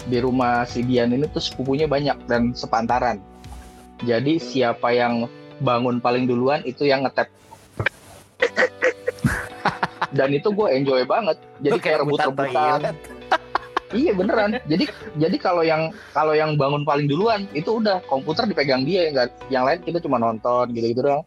di 0.08 0.18
rumah 0.22 0.64
si 0.64 0.80
Dian 0.82 1.12
ini 1.12 1.28
tuh 1.28 1.42
sepupunya 1.42 1.84
banyak 1.84 2.16
dan 2.30 2.56
sepantaran. 2.56 3.20
Jadi 4.06 4.38
siapa 4.38 4.94
yang 4.94 5.26
bangun 5.58 5.98
paling 5.98 6.30
duluan 6.30 6.62
itu 6.62 6.86
yang 6.86 7.02
ngetap. 7.02 7.26
Dan 10.16 10.32
itu 10.32 10.48
gue 10.54 10.68
enjoy 10.70 11.02
banget. 11.04 11.36
Jadi 11.60 11.74
Lu 11.74 11.82
kayak 11.82 11.98
rebutan 12.06 12.26
rebut-rebutan 12.32 12.94
iya 13.96 14.12
beneran. 14.12 14.60
Jadi 14.68 14.84
jadi 15.16 15.36
kalau 15.40 15.64
yang 15.64 15.92
kalau 16.12 16.36
yang 16.36 16.60
bangun 16.60 16.84
paling 16.84 17.08
duluan 17.08 17.48
itu 17.56 17.80
udah 17.80 18.04
komputer 18.04 18.44
dipegang 18.44 18.84
dia 18.84 19.08
yang 19.08 19.14
yang 19.48 19.64
lain 19.64 19.80
kita 19.80 20.00
cuma 20.04 20.20
nonton 20.20 20.72
gitu 20.76 20.92
gitu 20.92 21.00
doang. 21.04 21.24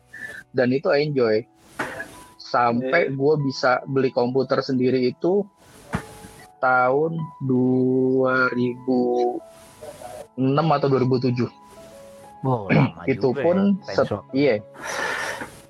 Dan 0.54 0.70
itu 0.74 0.92
enjoy. 0.92 1.46
Sampai 2.38 3.10
gue 3.10 3.34
bisa 3.48 3.80
beli 3.88 4.12
komputer 4.12 4.60
sendiri 4.60 5.08
itu 5.08 5.48
tahun 6.62 7.18
2006 7.44 9.42
atau 10.78 10.88
2007 10.88 11.50
Wow, 12.42 12.66
lama 12.74 13.06
itu 13.06 13.30
pun 13.38 13.78
ya, 13.86 13.94
set- 13.94 14.26
iya. 14.34 14.56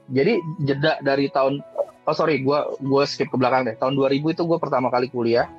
Jadi 0.07 0.39
jeda 0.63 1.03
dari 1.03 1.27
tahun 1.27 1.59
oh 2.07 2.15
sorry 2.15 2.39
gua 2.39 2.63
gua 2.79 3.03
skip 3.03 3.27
ke 3.27 3.35
belakang 3.35 3.67
deh. 3.67 3.75
Tahun 3.75 3.91
2000 3.91 4.23
itu 4.31 4.43
gue 4.47 4.55
pertama 4.55 4.87
kali 4.87 5.11
kuliah. 5.11 5.51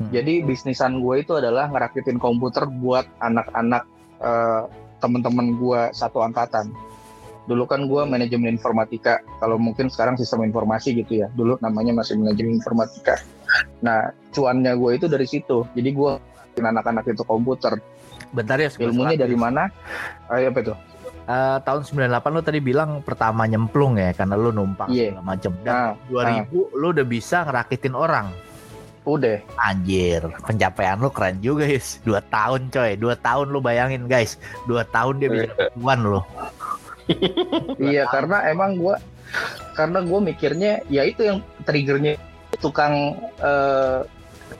Hmm. 0.00 0.08
jadi 0.08 0.40
bisnisan 0.40 1.04
gue 1.04 1.20
itu 1.20 1.36
adalah 1.36 1.68
ngerakitin 1.68 2.16
komputer 2.16 2.64
buat 2.64 3.04
anak-anak 3.20 3.84
eh, 4.24 4.62
teman-teman 4.96 5.60
gue 5.60 5.80
satu 5.92 6.24
angkatan 6.24 6.72
dulu 7.50 7.66
kan 7.66 7.90
gue 7.90 8.02
manajemen 8.06 8.54
informatika 8.54 9.18
kalau 9.42 9.58
mungkin 9.58 9.90
sekarang 9.90 10.14
sistem 10.14 10.46
informasi 10.46 10.94
gitu 10.94 11.26
ya 11.26 11.28
dulu 11.34 11.58
namanya 11.58 11.90
masih 11.98 12.14
manajemen 12.14 12.62
informatika 12.62 13.18
nah 13.82 14.14
cuannya 14.30 14.78
gue 14.78 14.90
itu 14.94 15.06
dari 15.10 15.26
situ 15.26 15.66
jadi 15.74 15.90
gue 15.90 16.12
anak-anak 16.62 17.10
itu 17.10 17.26
komputer 17.26 17.82
Bentar 18.30 18.62
ya, 18.62 18.70
ilmunya 18.78 19.18
dari 19.18 19.34
mana 19.34 19.66
ayo 20.30 20.54
apa 20.54 20.60
itu 20.62 20.74
Eh, 21.30 21.58
tahun 21.62 21.86
98 21.86 22.34
lu 22.34 22.42
tadi 22.42 22.58
bilang 22.58 23.06
pertama 23.06 23.46
nyemplung 23.46 23.94
ya 23.94 24.10
karena 24.10 24.34
lu 24.34 24.50
numpang 24.50 24.90
Iya. 24.90 25.14
segala 25.14 25.22
macem. 25.22 25.52
Dan 25.62 25.74
nah 25.74 25.92
2000 26.10 26.74
lu 26.74 26.86
udah 26.90 27.06
bisa 27.06 27.46
ngerakitin 27.46 27.94
orang. 27.94 28.26
udah 29.00 29.40
Anjir, 29.56 30.26
pencapaian 30.44 31.00
lu 31.00 31.08
keren 31.08 31.40
juga, 31.40 31.64
Is. 31.64 32.02
Dua 32.04 32.20
tahun, 32.28 32.68
coy. 32.68 33.00
Dua 33.00 33.16
tahun 33.16 33.48
lu 33.48 33.58
bayangin, 33.58 34.04
guys. 34.04 34.36
Dua 34.68 34.84
tahun 34.84 35.22
dia 35.24 35.28
bisa 35.32 35.50
tuan 35.78 36.04
lu. 36.04 36.20
Iya 37.90 38.06
karena 38.08 38.46
emang 38.50 38.76
gua 38.78 38.96
karena 39.78 40.02
gue 40.02 40.20
mikirnya 40.20 40.72
ya 40.90 41.06
itu 41.06 41.24
yang 41.24 41.38
triggernya 41.64 42.18
tukang 42.58 43.16
eh, 43.40 44.00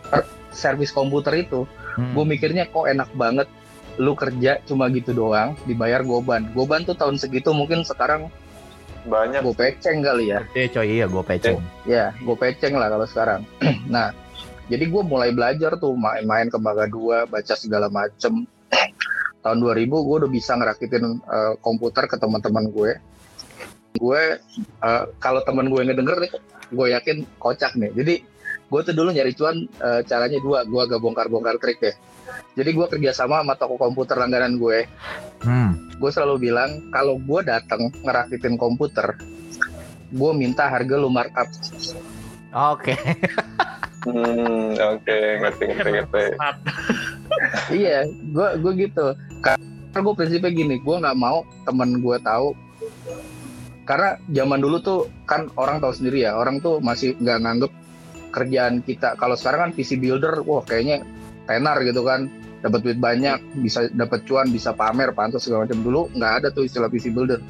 per- 0.08 0.30
servis 0.54 0.94
komputer 0.94 1.46
itu. 1.46 1.66
Hmm. 1.90 2.14
gue 2.14 2.22
mikirnya 2.22 2.70
kok 2.70 2.86
enak 2.86 3.10
banget 3.18 3.50
lu 3.98 4.14
kerja 4.14 4.62
cuma 4.62 4.86
gitu 4.94 5.10
doang 5.10 5.58
dibayar 5.66 6.06
goban. 6.06 6.46
Goban 6.54 6.86
tuh 6.86 6.94
tahun 6.94 7.18
segitu 7.18 7.50
mungkin 7.50 7.82
sekarang 7.82 8.30
banyak. 9.04 9.42
gue 9.42 9.56
peceng 9.58 9.98
kali 10.00 10.30
ya. 10.30 10.46
Iya 10.54 10.66
coy, 10.70 10.86
iya 10.86 11.06
gue 11.10 11.22
peceng. 11.26 11.58
ya 11.84 12.14
gue 12.14 12.36
peceng 12.38 12.78
lah 12.78 12.88
kalau 12.88 13.06
sekarang. 13.10 13.40
Nah 13.90 14.14
jadi 14.70 14.86
gue 14.86 15.02
mulai 15.02 15.34
belajar 15.34 15.74
tuh 15.82 15.98
main-main 15.98 16.46
ke 16.46 16.56
Mangga 16.62 16.86
2 16.86 17.26
baca 17.26 17.54
segala 17.58 17.90
macem 17.90 18.46
tahun 19.40 19.58
2000 19.60 19.88
gue 19.88 20.16
udah 20.24 20.30
bisa 20.30 20.52
ngerakitin 20.56 21.04
eh, 21.20 21.54
komputer 21.60 22.04
ke 22.06 22.16
teman-teman 22.16 22.68
gue 22.68 22.90
gue 23.96 24.22
eh, 24.60 25.04
kalau 25.18 25.40
teman 25.42 25.66
gue 25.66 25.80
ngedenger 25.82 26.16
nih 26.20 26.32
gue 26.70 26.86
yakin 26.94 27.16
kocak 27.36 27.74
nih 27.74 27.90
jadi 27.92 28.14
gue 28.70 28.80
tuh 28.86 28.94
dulu 28.94 29.10
nyari 29.10 29.32
cuan 29.34 29.66
eh, 29.66 30.00
caranya 30.06 30.38
dua 30.38 30.62
gue 30.62 30.80
agak 30.80 31.00
bongkar-bongkar 31.02 31.58
trik 31.58 31.80
deh 31.80 31.96
jadi 32.54 32.70
gue 32.70 32.86
kerjasama 32.86 33.42
sama 33.42 33.54
toko 33.56 33.74
komputer 33.76 34.16
langganan 34.16 34.56
gue 34.56 34.86
Hmm. 35.40 35.72
gue 35.96 36.10
selalu 36.12 36.52
bilang 36.52 36.92
kalau 36.92 37.16
gue 37.16 37.40
datang 37.40 37.88
ngerakitin 38.04 38.60
komputer 38.60 39.16
gue 40.12 40.30
minta 40.36 40.68
harga 40.68 41.00
lu 41.00 41.08
markup 41.08 41.48
Oke. 42.50 42.92
hmm, 44.04 44.74
oke 44.76 45.16
ngerti 45.40 45.64
ngerti 45.70 45.90
ngerti 45.96 46.24
Smart. 46.36 46.58
iya 47.70 48.06
gue 48.06 48.48
gue 48.60 48.72
gitu. 48.88 49.14
Karena 49.40 50.00
gue 50.00 50.14
prinsipnya 50.14 50.50
gini 50.52 50.76
gue 50.78 50.96
nggak 51.00 51.18
mau 51.18 51.46
temen 51.66 51.98
gue 51.98 52.16
tahu. 52.22 52.54
Karena 53.88 54.20
zaman 54.30 54.62
dulu 54.62 54.76
tuh 54.78 55.00
kan 55.26 55.50
orang 55.58 55.82
tahu 55.82 55.90
sendiri 55.90 56.26
ya 56.26 56.38
orang 56.38 56.62
tuh 56.62 56.78
masih 56.78 57.18
nggak 57.18 57.38
nganggep 57.42 57.72
kerjaan 58.30 58.82
kita. 58.86 59.18
Kalau 59.18 59.34
sekarang 59.34 59.70
kan 59.70 59.72
PC 59.74 59.98
builder 59.98 60.46
wah 60.46 60.62
kayaknya 60.62 61.02
tenar 61.50 61.82
gitu 61.82 62.06
kan. 62.06 62.30
Dapat 62.60 62.84
duit 62.84 63.00
banyak 63.00 63.40
bisa 63.64 63.88
dapat 63.88 64.28
cuan 64.28 64.52
bisa 64.52 64.76
pamer 64.76 65.16
pantas 65.16 65.48
segala 65.48 65.64
macam. 65.64 65.80
Dulu 65.80 66.12
nggak 66.12 66.32
ada 66.44 66.48
tuh 66.52 66.68
istilah 66.68 66.92
PC 66.92 67.10
builder. 67.10 67.40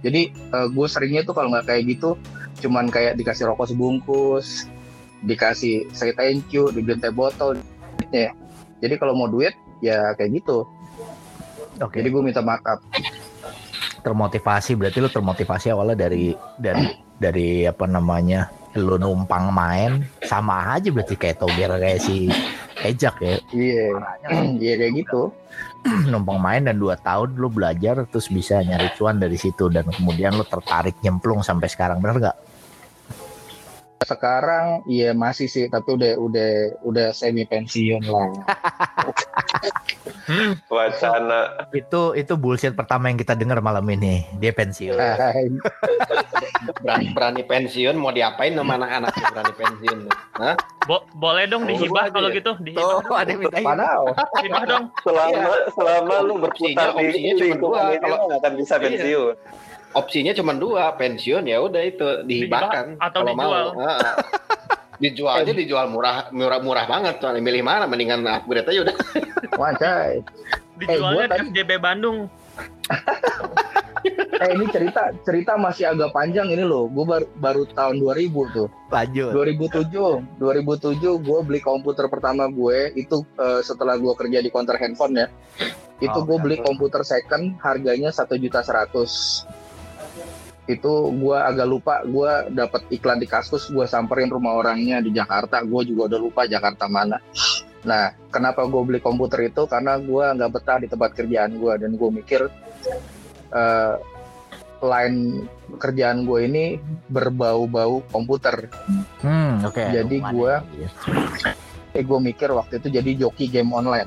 Jadi 0.00 0.30
gue 0.50 0.86
seringnya 0.86 1.26
tuh 1.26 1.34
kalau 1.34 1.50
nggak 1.50 1.66
kayak 1.66 1.90
gitu 1.90 2.14
cuman 2.60 2.92
kayak 2.92 3.16
dikasih 3.16 3.48
rokok 3.48 3.72
sebungkus 3.72 4.68
dikasih 5.24 5.88
say 5.96 6.12
thank 6.12 6.44
you 6.52 6.68
dibeliin 6.68 7.00
teh 7.00 7.08
botol 7.08 7.56
duitnya 7.96 8.36
jadi 8.80 8.94
kalau 8.96 9.14
mau 9.14 9.28
duit 9.28 9.54
ya 9.84 10.16
kayak 10.16 10.42
gitu. 10.42 10.66
Oke. 11.80 12.02
jadi 12.02 12.12
gue 12.12 12.20
minta 12.20 12.44
markup 12.44 12.82
termotivasi 14.00 14.76
berarti 14.76 14.98
lu 15.00 15.12
termotivasi 15.12 15.66
awalnya 15.72 16.08
dari 16.08 16.32
dari 16.56 16.88
dari 17.20 17.48
apa 17.68 17.84
namanya 17.84 18.48
lu 18.78 18.96
numpang 18.96 19.50
main 19.52 20.00
sama 20.24 20.78
aja 20.78 20.88
berarti 20.94 21.14
kayak 21.18 21.42
toger 21.42 21.70
kayak 21.76 22.00
si 22.00 22.30
Ejak 22.80 23.20
ya. 23.20 23.36
Iya. 23.52 23.86
Iya 24.62 24.74
kayak 24.80 24.92
gitu. 25.04 25.28
Numpang 26.12 26.40
main 26.40 26.64
dan 26.64 26.80
dua 26.80 26.96
tahun 26.96 27.36
lu 27.36 27.52
belajar 27.52 28.08
terus 28.08 28.32
bisa 28.32 28.64
nyari 28.64 28.88
cuan 28.96 29.20
dari 29.20 29.36
situ 29.36 29.68
dan 29.68 29.84
kemudian 29.84 30.32
lu 30.32 30.44
tertarik 30.48 30.96
nyemplung 31.04 31.44
sampai 31.44 31.68
sekarang 31.68 32.00
bener 32.00 32.16
nggak? 32.20 32.36
Sekarang 34.02 34.66
iya 34.86 35.12
masih 35.12 35.44
sih 35.44 35.68
tapi 35.68 35.92
udah 35.92 36.16
udah 36.16 36.50
udah 36.82 37.06
semi 37.12 37.44
pensiun 37.44 38.00
lah 38.02 38.28
Hmm, 40.22 40.54
wacana 40.70 41.66
Itu 41.70 42.14
itu 42.14 42.32
bullshit 42.34 42.72
pertama 42.72 43.06
yang 43.06 43.18
kita 43.18 43.34
dengar 43.34 43.58
malam 43.58 43.82
ini 43.84 44.22
dia 44.36 44.50
pensiun. 44.50 44.94
berani, 46.80 47.06
berani 47.10 47.42
pensiun 47.42 47.92
mau 47.92 48.08
diapain 48.08 48.54
sama 48.54 48.74
anak-anaknya 48.74 49.26
berani 49.28 49.52
pensiun 49.54 49.98
Hah? 50.34 50.54
bo- 50.86 51.04
boleh 51.12 51.44
dong 51.44 51.66
dihibah 51.66 52.08
kalau 52.08 52.30
gitu, 52.30 52.56
dihibah. 52.58 53.02
Tuh 53.02 53.16
ada 53.16 53.28
yang 53.28 53.40
minta 53.42 53.58
padahal 53.60 54.02
Hibah 54.38 54.62
dong. 54.64 54.84
selama 55.02 55.40
selama 55.68 56.14
lu 56.22 56.34
berputar 56.38 56.88
di 56.94 57.04
ini 57.10 57.48
kalau- 57.52 58.16
lu 58.16 58.24
nggak 58.24 58.38
akan 58.38 58.52
bisa 58.56 58.74
Iya. 58.76 58.82
pensiun 58.82 59.34
opsinya 59.94 60.32
cuma 60.36 60.54
dua 60.54 60.94
pensiun 60.94 61.44
ya 61.46 61.58
udah 61.58 61.82
itu 61.82 62.06
dihibahkan 62.24 62.94
Dihibah 62.94 63.06
atau 63.10 63.20
kalau 63.26 63.34
mau. 63.34 63.42
dijual. 63.50 63.66
Heeh. 63.80 64.14
dijual 65.00 65.34
aja 65.40 65.52
dijual 65.56 65.86
murah 65.88 66.28
murah 66.28 66.60
murah 66.60 66.84
banget 66.84 67.24
soalnya 67.24 67.40
milih 67.40 67.64
mana 67.64 67.88
mendingan 67.88 68.20
upgrade 68.28 68.68
aja 68.68 68.80
udah. 68.90 68.96
Wajay 69.60 70.20
Dijualnya 70.80 71.24
gua 71.28 71.36
di 71.36 71.38
FJB 71.52 71.70
Bandung. 71.80 72.18
eh 74.40 74.50
ini 74.56 74.64
cerita 74.72 75.12
cerita 75.20 75.52
masih 75.60 75.92
agak 75.92 76.16
panjang 76.16 76.48
ini 76.48 76.64
loh. 76.64 76.88
Gue 76.88 77.04
baru, 77.04 77.26
baru 77.36 77.62
tahun 77.76 78.00
2000 78.00 78.56
tuh. 78.56 78.68
Lanjut. 78.88 79.30
2007 79.36 80.40
2007 80.40 80.96
gue 81.20 81.38
beli 81.44 81.60
komputer 81.60 82.08
pertama 82.08 82.48
gue 82.48 82.96
itu 82.96 83.20
eh, 83.36 83.60
setelah 83.60 84.00
gue 84.00 84.12
kerja 84.16 84.40
di 84.40 84.48
counter 84.48 84.80
handphone 84.80 85.20
ya. 85.20 85.26
Itu 86.00 86.16
Oh, 86.16 86.24
gue 86.24 86.38
beli 86.40 86.56
komputer 86.64 87.04
second 87.04 87.60
harganya 87.60 88.08
satu 88.08 88.40
juta 88.40 88.64
seratus 88.64 89.44
itu 90.76 90.92
gue 91.10 91.38
agak 91.38 91.66
lupa 91.66 91.94
gue 92.06 92.54
dapat 92.54 92.82
iklan 92.94 93.18
di 93.18 93.26
kaskus 93.26 93.70
gue 93.70 93.86
samperin 93.88 94.30
rumah 94.30 94.54
orangnya 94.58 95.02
di 95.02 95.10
Jakarta. 95.10 95.62
Gue 95.66 95.86
juga 95.88 96.14
udah 96.14 96.20
lupa 96.20 96.42
Jakarta 96.46 96.86
mana. 96.86 97.18
Nah 97.86 98.14
kenapa 98.30 98.62
gue 98.66 98.82
beli 98.86 99.00
komputer 99.02 99.50
itu? 99.50 99.66
Karena 99.66 99.98
gue 99.98 100.24
nggak 100.36 100.50
betah 100.50 100.78
di 100.78 100.88
tempat 100.88 101.10
kerjaan 101.16 101.56
gue 101.58 101.72
dan 101.80 101.90
gue 101.96 102.10
mikir 102.10 102.40
eh, 103.50 103.94
line 104.80 105.44
kerjaan 105.76 106.24
gue 106.24 106.40
ini 106.48 106.64
berbau-bau 107.12 108.00
komputer. 108.08 108.70
Hmm, 109.20 109.64
oke. 109.64 109.82
Jadi 109.82 110.16
gitu 110.22 110.44
ya. 110.46 110.60
eh 111.90 112.06
gue 112.06 112.18
mikir 112.22 112.54
waktu 112.54 112.78
itu 112.78 112.88
jadi 112.88 113.10
joki 113.26 113.50
game 113.50 113.74
online 113.74 114.06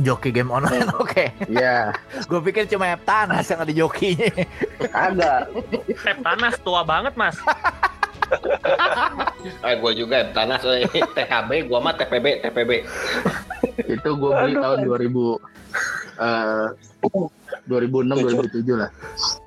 joki 0.00 0.34
game 0.34 0.50
online 0.50 0.90
oke. 0.98 1.26
Iya, 1.46 1.94
Gue 2.30 2.40
pikir 2.50 2.66
cuma 2.66 2.90
Eptanas 2.90 3.46
yang 3.46 3.60
ada 3.62 3.72
jokinya. 3.72 4.30
agak. 4.90 5.40
Tep 6.02 6.18
Tanas 6.22 6.54
tua 6.62 6.82
banget, 6.82 7.14
Mas. 7.14 7.36
eh 9.68 9.76
gue 9.76 9.92
juga 10.00 10.32
tanah 10.32 10.56
soalnya 10.56 10.88
TKB 10.88 11.68
gua 11.68 11.78
mah 11.84 11.92
TPB 11.92 12.40
TPB 12.40 12.70
itu 13.84 14.08
gue 14.16 14.30
beli 14.32 14.56
tahun 14.56 14.80
2000 14.80 15.04
eh 16.24 16.68
2006 17.68 18.48
2007 18.64 18.80
lah. 18.80 18.90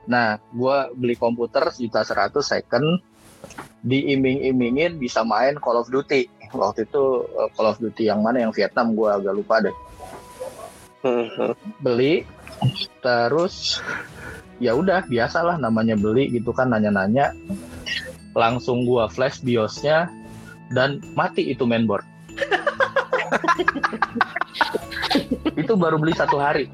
Nah, 0.09 0.37
gue 0.37 0.77
beli 0.97 1.15
komputer 1.17 1.69
sejuta 1.73 2.05
seratus 2.05 2.45
second 2.49 3.01
diiming-imingin 3.85 4.97
bisa 4.97 5.21
main 5.21 5.57
Call 5.61 5.81
of 5.81 5.89
Duty. 5.89 6.29
Waktu 6.53 6.87
itu 6.87 7.03
eh, 7.37 7.49
Call 7.53 7.69
of 7.69 7.77
Duty 7.81 8.09
yang 8.09 8.21
mana 8.21 8.45
yang 8.45 8.53
Vietnam 8.53 8.93
gue 8.93 9.09
agak 9.09 9.33
lupa 9.33 9.61
deh. 9.61 9.75
Beli 11.85 12.25
terus 13.05 13.79
ya 14.57 14.73
udah 14.73 15.05
biasalah 15.05 15.61
namanya 15.61 15.93
beli 15.93 16.29
gitu 16.33 16.51
kan 16.53 16.73
nanya-nanya. 16.73 17.33
Langsung 18.37 18.85
gua 18.85 19.09
flash 19.09 19.41
biosnya 19.41 20.09
dan 20.73 21.01
mati 21.17 21.49
itu 21.49 21.65
mainboard. 21.65 22.05
Itu 25.57 25.73
baru 25.73 25.97
beli 25.97 26.13
satu 26.13 26.37
hari. 26.37 26.69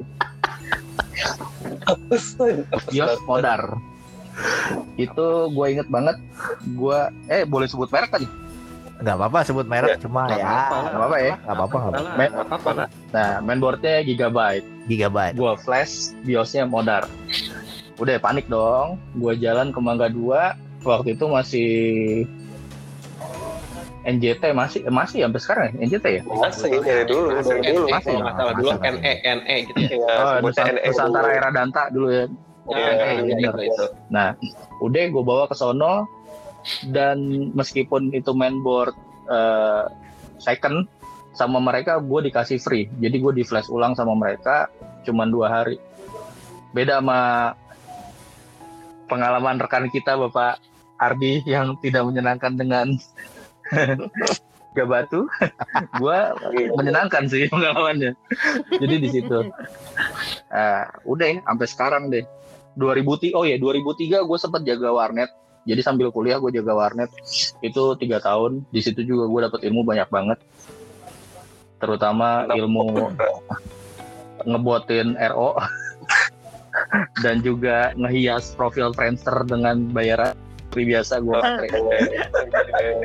Bios 2.91 3.15
modar. 3.23 3.79
Itu 4.99 5.47
gue 5.53 5.67
inget 5.71 5.87
banget 5.87 6.17
gue 6.73 6.99
eh 7.29 7.45
boleh 7.45 7.67
sebut 7.69 7.87
merek 7.93 8.11
kan 8.11 8.23
Nggak 9.03 9.15
apa-apa 9.19 9.39
sebut 9.43 9.65
merek 9.67 9.99
cuma 9.99 10.31
Nggak 10.31 10.39
ya. 10.39 10.47
nggak 10.47 10.95
apa-apa 10.95 11.17
ya 11.19 11.33
Nggak 11.35 11.55
apa-apa 11.59 11.77
nggak 11.77 11.93
apa-apa. 12.47 12.71
Nah 13.11 13.29
mainboardnya 13.43 13.95
gigabyte 14.01 14.65
Gigabyte. 14.83 15.35
gue 15.35 15.53
flash 15.59 16.15
biosnya 16.23 16.63
modar 16.63 17.03
udah 17.95 18.15
panik 18.17 18.47
dong 18.47 18.95
gue 19.15 19.33
jalan 19.37 19.69
ke 19.69 19.79
Mangga 19.79 20.07
2 20.07 20.83
waktu 20.83 21.13
itu 21.13 21.25
masih 21.27 21.71
NJT 24.03 24.43
masih 24.51 24.79
eh, 24.83 24.91
masih 24.91 25.23
sampai 25.23 25.39
sekarang 25.39 25.65
ya 25.71 25.87
NJT 25.87 26.05
ya 26.09 26.21
masih 26.27 26.71
dari 26.83 27.03
dulu 27.07 27.27
dari 27.39 27.59
dulu 27.63 27.87
masih, 27.87 28.13
salah 28.19 28.53
dulu 28.53 28.69
masih. 28.75 28.91
NE 28.99 29.13
NE 29.23 29.55
gitu 29.71 29.79
ya 29.79 29.95
ya 29.95 30.15
oh, 30.19 30.35
Nusantara 30.43 31.29
era 31.31 31.49
Danta 31.51 31.87
dulu 31.91 32.07
ya 32.11 32.25
Ya, 32.63 33.19
Iya, 33.19 33.27
iya, 33.27 33.51
iya. 33.59 33.85
Nah, 34.07 34.39
udah 34.79 35.03
gue 35.11 35.19
bawa 35.19 35.51
ke 35.51 35.55
sono 35.59 36.07
dan 36.91 37.49
meskipun 37.53 38.11
itu 38.15 38.31
mainboard 38.31 38.95
eh, 39.27 39.85
second 40.39 40.87
sama 41.33 41.57
mereka 41.57 41.97
gue 41.97 42.29
dikasih 42.29 42.61
free. 42.61 42.85
Jadi 43.01 43.15
gue 43.17 43.33
di 43.41 43.43
flash 43.43 43.67
ulang 43.67 43.97
sama 43.97 44.13
mereka 44.13 44.69
cuman 45.03 45.33
dua 45.33 45.47
hari. 45.49 45.77
Beda 46.71 47.01
sama 47.01 47.53
pengalaman 49.09 49.61
rekan 49.61 49.89
kita 49.89 50.17
Bapak 50.17 50.61
Ardi 50.97 51.41
yang 51.45 51.77
tidak 51.81 52.05
menyenangkan 52.05 52.53
dengan 52.55 52.87
Gak 54.73 54.89
batu, 54.89 55.29
gue 56.01 56.19
menyenangkan 56.73 57.29
sih 57.29 57.45
pengalamannya. 57.45 58.17
Jadi 58.81 58.95
di 58.97 59.09
situ, 59.13 59.45
Eh, 60.49 60.85
udah 61.05 61.27
ya, 61.29 61.37
sampai 61.45 61.67
sekarang 61.69 62.03
deh. 62.09 62.25
2003 62.73 63.37
oh 63.37 63.45
ya 63.45 63.61
2003 63.61 64.25
gue 64.25 64.37
sempat 64.41 64.65
jaga 64.65 64.89
warnet 64.89 65.29
jadi 65.63 65.81
sambil 65.83 66.11
kuliah 66.11 66.39
gue 66.43 66.51
jaga 66.51 66.75
warnet. 66.75 67.11
Itu 67.63 67.95
tiga 67.95 68.19
tahun. 68.19 68.67
Di 68.67 68.83
situ 68.83 69.03
juga 69.07 69.31
gue 69.31 69.39
dapet 69.47 69.59
ilmu 69.67 69.81
banyak 69.87 70.09
banget. 70.11 70.39
Terutama 71.79 72.47
ilmu 72.51 73.11
ngebotin 74.43 75.15
RO 75.31 75.55
dan 77.23 77.39
juga 77.39 77.95
ngehias 77.95 78.55
profil 78.59 78.91
Friendster 78.91 79.47
dengan 79.47 79.87
bayaran 79.95 80.35
seperti 80.73 80.89
biasa 80.89 81.13
gue 81.21 81.39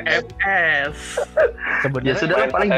FS. 0.09 0.97
ya 1.21 1.79
Sebenarnya 1.85 2.15
sudah 2.17 2.37
lah, 2.41 2.49
paling 2.49 2.71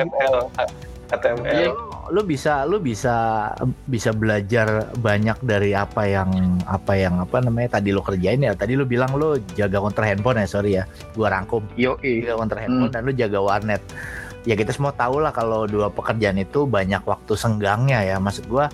HTML 1.11 1.51
Iya. 1.51 1.71
lu 2.11 2.21
bisa 2.27 2.67
lu 2.67 2.79
bisa 2.79 3.47
bisa 3.87 4.11
belajar 4.11 4.91
banyak 4.99 5.39
dari 5.43 5.71
apa 5.71 6.03
yang 6.03 6.59
apa 6.67 6.91
yang 6.95 7.19
apa 7.23 7.39
namanya 7.39 7.79
tadi 7.79 7.95
lu 7.95 8.03
kerjain 8.03 8.43
ya. 8.43 8.51
Tadi 8.51 8.75
lu 8.75 8.83
bilang 8.83 9.15
lu 9.15 9.39
jaga 9.55 9.79
counter 9.79 10.03
handphone 10.07 10.43
ya 10.43 10.47
sorry 10.47 10.71
ya. 10.79 10.83
Gua 11.15 11.31
rangkum. 11.31 11.63
Yo 11.79 11.95
jaga 12.03 12.35
counter 12.35 12.59
handphone 12.59 12.91
dan 12.91 13.01
lu 13.07 13.11
jaga 13.15 13.39
warnet. 13.39 13.79
Ya 14.43 14.57
kita 14.59 14.73
semua 14.75 14.91
tahu 14.91 15.21
lah 15.23 15.31
kalau 15.31 15.69
dua 15.69 15.87
pekerjaan 15.93 16.35
itu 16.41 16.67
banyak 16.67 17.03
waktu 17.07 17.33
senggangnya 17.35 18.03
ya. 18.03 18.15
Maksud 18.19 18.51
gua 18.51 18.67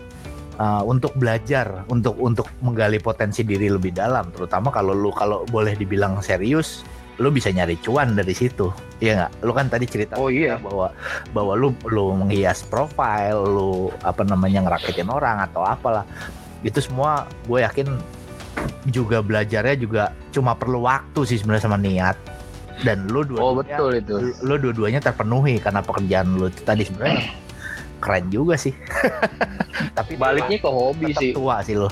uh, 0.58 0.82
untuk 0.86 1.13
belajar 1.17 1.86
untuk 1.93 2.17
untuk 2.17 2.50
menggali 2.65 2.97
potensi 2.97 3.45
diri 3.45 3.69
lebih 3.69 3.93
dalam. 3.93 4.34
Terutama 4.34 4.73
kalau 4.73 4.97
lu 4.97 5.13
kalau 5.13 5.45
boleh 5.50 5.78
dibilang 5.78 6.17
serius 6.26 6.82
lu 7.18 7.34
bisa 7.34 7.50
nyari 7.50 7.78
cuan 7.82 8.14
dari 8.14 8.34
situ 8.34 8.70
Iya 8.98 9.14
nggak 9.14 9.32
lu 9.46 9.52
kan 9.54 9.70
tadi 9.70 9.86
cerita 9.86 10.18
oh 10.18 10.34
iya 10.34 10.58
bahwa 10.58 10.90
bahwa 11.30 11.54
lu 11.54 11.70
lu 11.86 12.18
menghias 12.18 12.66
profile, 12.66 13.38
lu 13.46 13.94
apa 14.02 14.26
namanya 14.26 14.66
ngerakitin 14.66 15.06
orang 15.06 15.38
atau 15.46 15.62
apalah. 15.62 16.02
Itu 16.66 16.82
semua 16.82 17.30
gue 17.46 17.62
yakin 17.62 17.94
juga 18.90 19.22
belajarnya 19.22 19.78
juga 19.78 20.04
cuma 20.34 20.58
perlu 20.58 20.82
waktu 20.90 21.30
sih 21.30 21.38
sebenarnya 21.38 21.70
sama 21.70 21.78
niat. 21.78 22.18
Dan 22.82 23.06
lu 23.06 23.22
dua 23.22 23.38
oh 23.42 23.54
betul 23.54 24.02
itu 24.02 24.18
lu, 24.18 24.34
lu 24.42 24.56
dua-duanya 24.70 24.98
terpenuhi 24.98 25.62
karena 25.62 25.86
pekerjaan 25.86 26.34
lu 26.34 26.50
itu 26.50 26.62
tadi 26.66 26.82
sebenarnya 26.82 27.22
keren 28.02 28.26
juga 28.34 28.58
sih. 28.58 28.74
Tapi 29.98 30.18
baliknya 30.18 30.58
ke 30.58 30.70
hobi 30.74 31.14
sih 31.14 31.38
tua 31.38 31.62
sih 31.62 31.78
lu. 31.78 31.90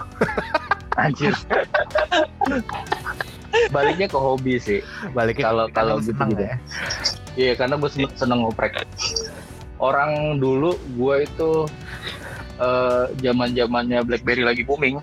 anjir 0.96 1.36
baliknya 3.70 4.08
ke 4.08 4.16
hobi 4.16 4.58
sih 4.58 4.80
Baliknya 5.12 5.50
Kalau- 5.50 5.70
kalau 5.70 5.96
gitu 6.00 6.14
seneng 6.14 6.30
gitu. 6.34 6.44
ya. 6.44 6.56
Iya 7.36 7.52
karena 7.56 7.76
gue 7.76 7.90
seneng 8.16 8.40
ngoprek. 8.42 8.74
Orang 9.78 10.40
dulu 10.40 10.74
gue 10.96 11.16
itu 11.24 11.52
zaman 13.20 13.52
zamannya 13.52 14.00
BlackBerry 14.02 14.44
lagi 14.44 14.64
booming. 14.64 15.00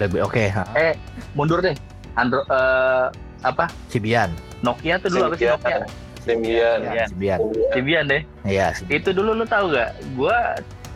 Lebih 0.00 0.24
oke, 0.24 0.42
ha. 0.48 0.64
Eh 0.72 0.96
mundur 1.32 1.60
deh. 1.60 1.76
Android 2.12 2.44
eh, 2.48 3.06
apa? 3.42 3.68
Cibian. 3.88 4.32
Nokia 4.60 4.96
tuh 4.96 5.10
dulu 5.10 5.24
apa 5.28 5.36
sih 5.36 5.48
Nokia? 5.48 5.78
Symbian 6.22 6.78
Ya, 6.86 7.04
Cibian. 7.10 7.38
Cibian 7.74 8.04
deh. 8.06 8.22
Iya, 8.46 8.72
Cibian. 8.72 8.96
Itu 8.96 9.10
dulu 9.10 9.34
lu 9.34 9.44
tahu 9.44 9.74
gak? 9.74 9.90
Gue 10.14 10.36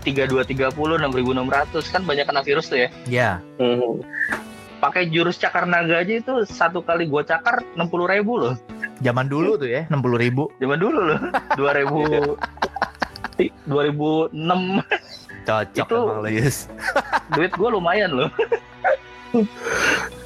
3230 0.06 0.70
6600 0.70 1.92
kan 1.92 2.02
banyak 2.06 2.24
kena 2.24 2.40
virus 2.40 2.70
tuh 2.70 2.78
ya. 2.78 2.88
Ya, 3.04 3.30
Hmm. 3.58 3.98
Pakai 4.86 5.10
jurus 5.10 5.34
cakar 5.34 5.66
naga 5.66 5.98
aja 5.98 6.14
itu 6.14 6.46
satu 6.46 6.78
kali 6.78 7.10
gue 7.10 7.22
cakar 7.26 7.58
60 7.74 8.06
ribu 8.06 8.38
loh. 8.38 8.54
zaman 9.02 9.26
dulu 9.26 9.58
tuh 9.58 9.66
ya, 9.66 9.82
60 9.90 10.14
ribu. 10.22 10.46
Zaman 10.62 10.78
dulu 10.78 11.00
loh. 11.10 11.18
2000 11.58 12.38
2006 13.66 14.30
Cocok 15.46 15.86
Itu- 15.86 16.06
emang 16.06 16.22
duit 17.34 17.50
gue 17.50 17.68
lumayan 17.68 18.10
loh. 18.14 18.30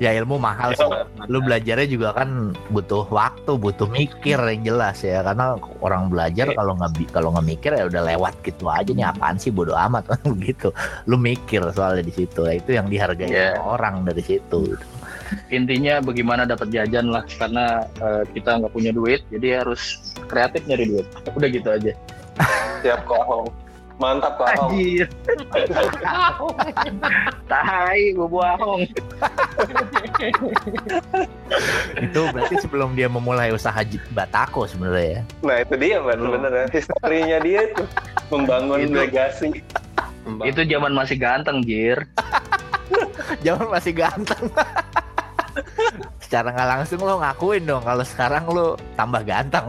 Ya 0.00 0.10
ilmu 0.16 0.40
mahal 0.40 0.72
sih. 0.72 0.86
Lu 1.28 1.40
belajarnya 1.40 1.84
juga 1.84 2.16
kan 2.16 2.52
butuh 2.68 3.04
waktu, 3.08 3.52
butuh 3.54 3.86
mikir 3.86 4.40
yang 4.40 4.62
jelas 4.64 5.04
ya. 5.04 5.20
Karena 5.20 5.54
orang 5.80 6.08
belajar 6.08 6.50
kalau 6.52 6.74
nggak 6.74 7.12
kalau 7.12 7.30
nggak 7.32 7.46
mikir 7.46 7.70
ya 7.72 7.84
udah 7.86 8.02
lewat 8.08 8.34
gitu 8.42 8.66
aja 8.66 8.90
nih 8.90 9.06
apaan 9.06 9.36
sih 9.36 9.52
bodo 9.52 9.76
amat 9.76 10.08
begitu. 10.24 10.72
Lu 11.10 11.20
mikir 11.20 11.60
soalnya 11.70 12.02
di 12.02 12.14
situ. 12.14 12.48
Ya, 12.48 12.54
itu 12.56 12.70
yang 12.74 12.88
dihargai 12.88 13.28
Iya. 13.30 13.60
sama 13.60 13.76
orang 13.78 13.94
dari 14.08 14.22
situ. 14.24 14.74
intinya 15.46 16.02
bagaimana 16.02 16.42
dapat 16.42 16.74
jajan 16.74 17.06
lah 17.14 17.22
karena 17.38 17.86
eh, 18.02 18.26
kita 18.34 18.58
nggak 18.58 18.74
punya 18.74 18.90
duit 18.90 19.22
jadi 19.30 19.62
harus 19.62 20.02
kreatif 20.26 20.66
nyari 20.66 20.90
duit 20.90 21.06
udah 21.30 21.46
gitu 21.54 21.68
aja 21.70 21.92
siap 22.82 23.06
kok. 23.06 23.46
Mantap 24.00 24.32
kok 24.34 24.48
anjir. 24.48 25.06
Tai 27.46 28.00
gue 28.10 28.28
bohong 28.28 28.82
Itu 32.00 32.20
berarti 32.32 32.56
sebelum 32.58 32.96
dia 32.96 33.06
memulai 33.06 33.52
usaha 33.52 33.76
batako 34.10 34.64
sebenarnya 34.64 35.20
ya. 35.20 35.22
nah 35.44 35.56
itu 35.60 35.74
dia 35.76 35.96
mbak 36.00 36.16
sebenarnya. 36.16 36.66
Historinya 36.72 37.38
dia 37.40 37.60
tuh 37.76 37.86
membangun 38.30 38.78
Itu- 38.82 38.96
legasi. 38.96 39.48
itu 40.44 40.60
zaman 40.64 40.92
masih 40.94 41.16
ganteng 41.16 41.60
jir. 41.60 41.98
Jangan 43.46 43.68
masih 43.68 43.92
ganteng. 43.92 44.44
Secara 46.30 46.54
nggak 46.54 46.68
langsung 46.78 47.02
lo 47.02 47.18
ngakuin 47.18 47.66
dong 47.66 47.82
kalau 47.82 48.06
sekarang 48.06 48.46
lo 48.46 48.78
tambah 48.94 49.18
ganteng. 49.26 49.66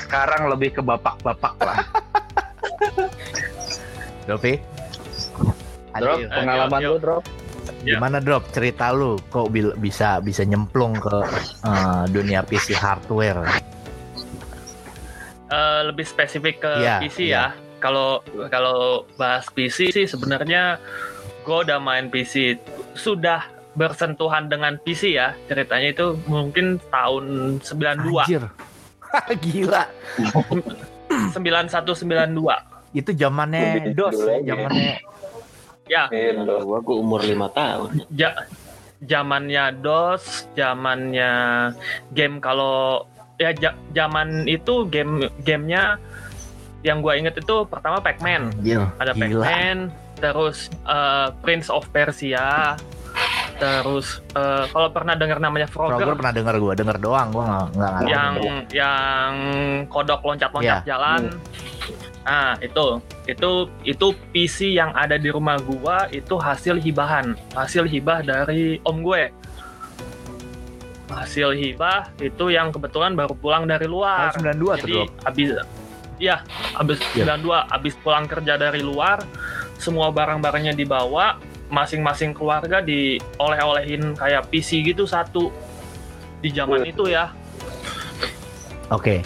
sekarang 0.00 0.48
lebih 0.48 0.72
ke 0.72 0.80
bapak-bapak 0.80 1.54
lah 1.60 1.84
Dovi? 4.24 4.56
drop 5.92 6.16
Adil. 6.16 6.32
pengalaman 6.32 6.80
Yuk, 6.80 6.88
lu 6.88 6.98
drop 7.04 7.24
Ya. 7.84 7.98
Gimana 8.00 8.18
drop 8.18 8.48
cerita 8.50 8.90
lu 8.96 9.20
kok 9.28 9.52
bisa 9.52 10.18
bisa 10.24 10.42
nyemplung 10.42 10.96
ke 10.96 11.16
eh, 11.66 12.04
dunia 12.08 12.40
PC 12.42 12.72
hardware? 12.72 13.44
Eh, 15.52 15.80
lebih 15.84 16.06
spesifik 16.08 16.64
ke 16.64 16.72
Iya, 16.80 16.96
PC 17.04 17.18
iya. 17.28 17.34
ya. 17.36 17.46
Kalau 17.78 18.24
kalau 18.48 19.04
bahas 19.20 19.46
PC 19.52 19.92
sih 19.92 20.06
sebenarnya 20.08 20.80
gue 21.44 21.58
udah 21.62 21.78
main 21.78 22.08
PC 22.08 22.58
sudah 22.96 23.55
bersentuhan 23.76 24.48
dengan 24.48 24.76
PC 24.78 25.14
ya 25.14 25.36
ceritanya 25.46 25.92
itu 25.92 26.06
mungkin 26.26 26.80
tahun 26.88 27.24
92 27.60 28.08
Anjir. 28.18 28.42
Gila. 29.44 29.84
9192 31.36 32.96
Itu 32.96 33.10
zamannya 33.12 33.92
DOS, 33.92 34.16
ya, 34.16 34.36
zamannya 34.46 34.94
ya 35.86 36.02
gitu 36.10 36.54
Gua 36.64 36.80
gua 36.80 36.96
umur 36.96 37.20
lima 37.22 37.46
tahun. 37.48 38.02
ja- 38.10 38.48
zamannya 38.98 39.76
DOS 39.78 40.48
zamannya 40.52 41.30
game 42.10 42.40
kalau 42.40 43.04
ya 43.36 43.52
zaman 43.92 44.48
itu 44.48 44.88
game 44.88 45.28
gamenya 45.40 46.00
yang 46.80 46.98
gue 46.98 47.12
inget 47.14 47.36
itu 47.36 47.66
pertama 47.66 48.00
Pac-Man 48.00 48.56
ada. 48.96 49.12
Pac-Man, 49.12 49.90
terus 50.16 50.66
eh, 50.82 51.28
Prince 51.40 51.68
of 51.68 51.84
Persia, 51.90 52.78
terus 53.56 54.20
eh, 54.32 54.64
kalau 54.68 54.88
pernah 54.92 55.16
dengar 55.16 55.40
namanya 55.40 55.64
Frogger 55.64 55.96
Frogger, 55.96 56.16
pernah 56.20 56.34
denger 56.36 56.54
gua, 56.60 56.72
denger 56.76 56.96
doang 57.00 57.28
gua 57.32 57.44
nggak 57.44 57.64
nggak 57.72 57.92
yang 58.08 58.32
yang 58.72 59.32
kodok 59.88 60.20
loncat-loncat 60.24 60.84
Iya. 60.84 60.96
jalan. 60.96 61.22
Nah, 62.26 62.58
itu 62.58 62.98
itu 63.30 63.50
itu 63.86 64.06
PC 64.34 64.74
yang 64.74 64.90
ada 64.92 65.14
di 65.14 65.30
rumah 65.30 65.62
gua 65.62 66.10
itu 66.10 66.34
hasil 66.34 66.82
hibahan, 66.82 67.38
hasil 67.54 67.86
hibah 67.86 68.26
dari 68.26 68.82
om 68.82 68.98
gue. 69.00 69.30
Hasil 71.06 71.54
hibah 71.54 72.10
itu 72.18 72.50
yang 72.50 72.74
kebetulan 72.74 73.14
baru 73.14 73.30
pulang 73.38 73.62
dari 73.70 73.86
luar. 73.86 74.34
Tahun 74.34 74.58
92 74.58 74.58
tuh 74.58 74.88
Jadi 74.90 74.98
habis 75.22 75.48
ya 76.18 76.36
habis 76.74 76.98
Iya. 77.14 77.38
92 77.38 77.72
habis 77.72 77.94
pulang 78.02 78.26
kerja 78.26 78.58
dari 78.58 78.82
luar 78.82 79.22
semua 79.78 80.10
barang-barangnya 80.10 80.74
dibawa 80.74 81.38
masing-masing 81.68 82.30
keluarga 82.30 82.78
dioleh-olehin 82.78 84.14
kayak 84.14 84.46
PC 84.46 84.84
gitu 84.84 85.04
satu 85.04 85.50
di 86.38 86.48
zaman 86.48 86.84
itu 86.84 87.06
ya 87.06 87.30
Oke. 88.88 89.22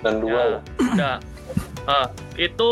dan 0.00 0.18
dua 0.18 0.40
Ya, 0.40 0.58
udah 0.88 1.16
Eh, 1.82 2.06
itu 2.40 2.68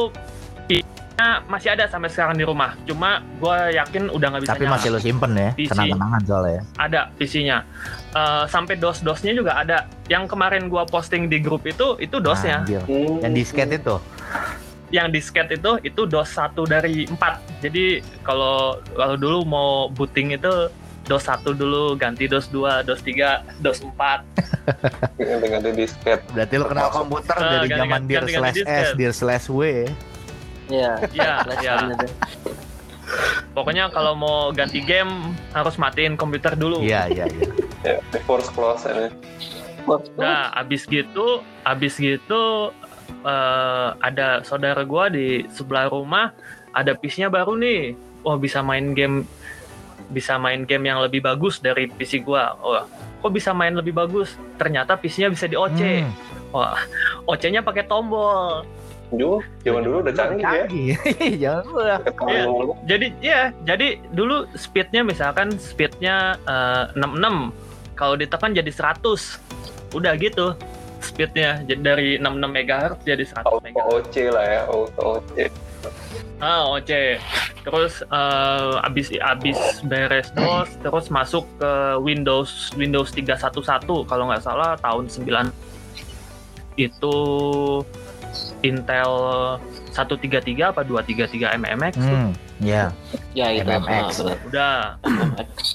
PC-nya 0.65 1.43
masih 1.45 1.75
ada 1.75 1.83
sampai 1.85 2.07
sekarang 2.07 2.33
di 2.33 2.47
rumah 2.47 2.79
cuma 2.85 3.19
gue 3.37 3.75
yakin 3.75 4.07
udah 4.07 4.27
nggak 4.31 4.43
bisa 4.47 4.55
Tapi 4.55 4.65
nyala. 4.65 4.75
masih 4.79 4.89
lo 4.89 4.99
simpen 4.99 5.33
ya, 5.35 5.51
PC. 5.53 5.67
kenang-kenangan 5.69 6.21
soalnya. 6.23 6.63
ada 6.79 7.01
PC-nya 7.13 7.59
Eh, 8.11 8.45
sampai 8.47 8.75
dos-dosnya 8.75 9.31
juga 9.33 9.55
ada 9.57 9.79
yang 10.07 10.27
kemarin 10.27 10.67
gua 10.67 10.83
posting 10.85 11.27
di 11.27 11.39
grup 11.39 11.63
itu 11.65 11.95
itu 11.97 12.19
dosnya. 12.19 12.63
Hmm. 12.63 13.19
Yang 13.21 13.33
disket 13.37 13.69
itu. 13.73 13.99
Yang 14.91 15.09
disket 15.09 15.47
itu 15.49 15.79
itu 15.83 16.03
dos 16.05 16.27
satu 16.29 16.63
dari 16.65 17.05
empat 17.05 17.39
jadi 17.61 17.99
kalau 18.21 18.79
kalau 18.91 19.15
dulu 19.15 19.39
mau 19.45 19.71
booting 19.89 20.33
itu 20.33 20.67
dos 21.03 21.23
satu 21.23 21.51
dulu 21.53 21.95
ganti 21.95 22.27
dos 22.27 22.47
dua 22.47 22.83
dos 22.83 22.99
tiga 23.01 23.43
dos 23.59 23.79
empat 23.81 24.23
dengan 25.17 25.59
di 25.61 25.73
disket 25.77 26.23
Berarti 26.29 26.55
lo 26.55 26.67
kenal 26.67 26.89
komputer 26.89 27.35
Eh, 27.35 27.43
dari 27.43 27.67
ganti- 27.67 27.81
zaman 27.81 27.91
ganti- 27.97 28.09
dir 28.09 28.21
ganti 28.21 28.33
slash 28.33 28.57
S, 28.57 28.61
disket. 28.61 28.95
dir 28.97 29.13
slash 29.13 29.47
W. 29.49 29.61
Iya. 30.69 30.93
ya 31.19 31.33
ya 31.59 31.75
pokoknya 33.51 33.91
kalau 33.91 34.15
mau 34.15 34.51
ganti 34.51 34.79
game 34.81 35.11
harus 35.51 35.75
matiin 35.77 36.15
komputer 36.15 36.55
dulu 36.55 36.79
Iya, 36.81 37.11
iya, 37.11 37.25
iya. 37.27 37.51
ya 37.83 38.21
force 38.23 38.47
close 38.49 38.87
ini 38.87 39.11
nah 40.15 40.55
abis 40.55 40.87
gitu 40.87 41.43
abis 41.65 41.99
gitu 41.99 42.71
eh, 43.11 43.89
ada 44.01 44.43
saudara 44.47 44.83
gua 44.87 45.11
di 45.11 45.45
sebelah 45.51 45.91
rumah 45.91 46.33
ada 46.71 46.95
PC-nya 46.95 47.29
baru 47.31 47.59
nih. 47.59 47.95
Wah, 48.23 48.37
bisa 48.37 48.61
main 48.61 48.93
game 48.93 49.27
bisa 50.11 50.35
main 50.43 50.67
game 50.67 50.91
yang 50.91 50.99
lebih 50.99 51.23
bagus 51.23 51.63
dari 51.63 51.87
PC 51.87 52.27
gua. 52.27 52.59
Wah, 52.59 52.85
kok 53.23 53.33
bisa 53.33 53.55
main 53.55 53.75
lebih 53.75 53.95
bagus? 53.95 54.35
Ternyata 54.59 54.99
PC-nya 54.99 55.31
bisa 55.31 55.47
di 55.47 55.55
OC. 55.55 55.81
Hmm. 55.81 56.11
Wah, 56.51 56.83
OC-nya 57.31 57.63
pakai 57.63 57.87
tombol. 57.87 58.67
Dulu, 59.11 59.43
zaman 59.67 59.83
dulu 59.83 59.97
udah 60.07 60.15
canggih 60.15 60.47
ya. 60.95 60.99
Iya. 61.39 61.55
Jadi 62.87 63.07
ya, 63.19 63.51
jadi 63.67 63.99
dulu 64.15 64.47
speednya 64.55 65.03
misalkan 65.03 65.55
speednya 65.59 66.39
eh, 66.47 66.85
66. 66.95 67.51
Kalau 67.99 68.15
ditekan 68.19 68.55
jadi 68.55 68.71
100. 68.71 69.95
Udah 69.95 70.15
gitu 70.15 70.55
speednya 71.01 71.65
jadi 71.65 71.81
dari 71.81 72.09
66 72.21 72.47
MHz 72.47 72.93
jadi 73.05 73.25
100 73.25 73.45
Auto 73.45 73.59
MHz. 73.65 73.85
OC 73.91 74.15
lah 74.33 74.45
ya, 74.47 74.61
auto 74.69 75.03
OC. 75.21 75.37
Ah, 76.41 76.65
OC. 76.73 77.21
Terus 77.61 78.01
eh, 78.01 78.87
abis 78.89 79.13
abis 79.21 79.59
beres 79.85 80.33
DOS, 80.33 80.73
terus 80.81 81.07
masuk 81.13 81.45
ke 81.61 81.73
Windows 82.01 82.73
Windows 82.81 83.13
311 83.13 83.85
kalau 84.09 84.25
nggak 84.33 84.41
salah 84.41 84.73
tahun 84.81 85.13
9 85.13 85.53
itu 86.81 87.17
Intel 88.61 89.13
133 89.93 90.73
apa 90.73 90.81
233 90.85 91.61
MMX. 91.61 91.95
Hmm, 91.97 92.31
ya. 92.61 92.93
Ya 93.33 93.53
itu. 93.53 93.65
MMX. 93.69 94.25
Ah. 94.25 94.37
Udah. 94.49 94.77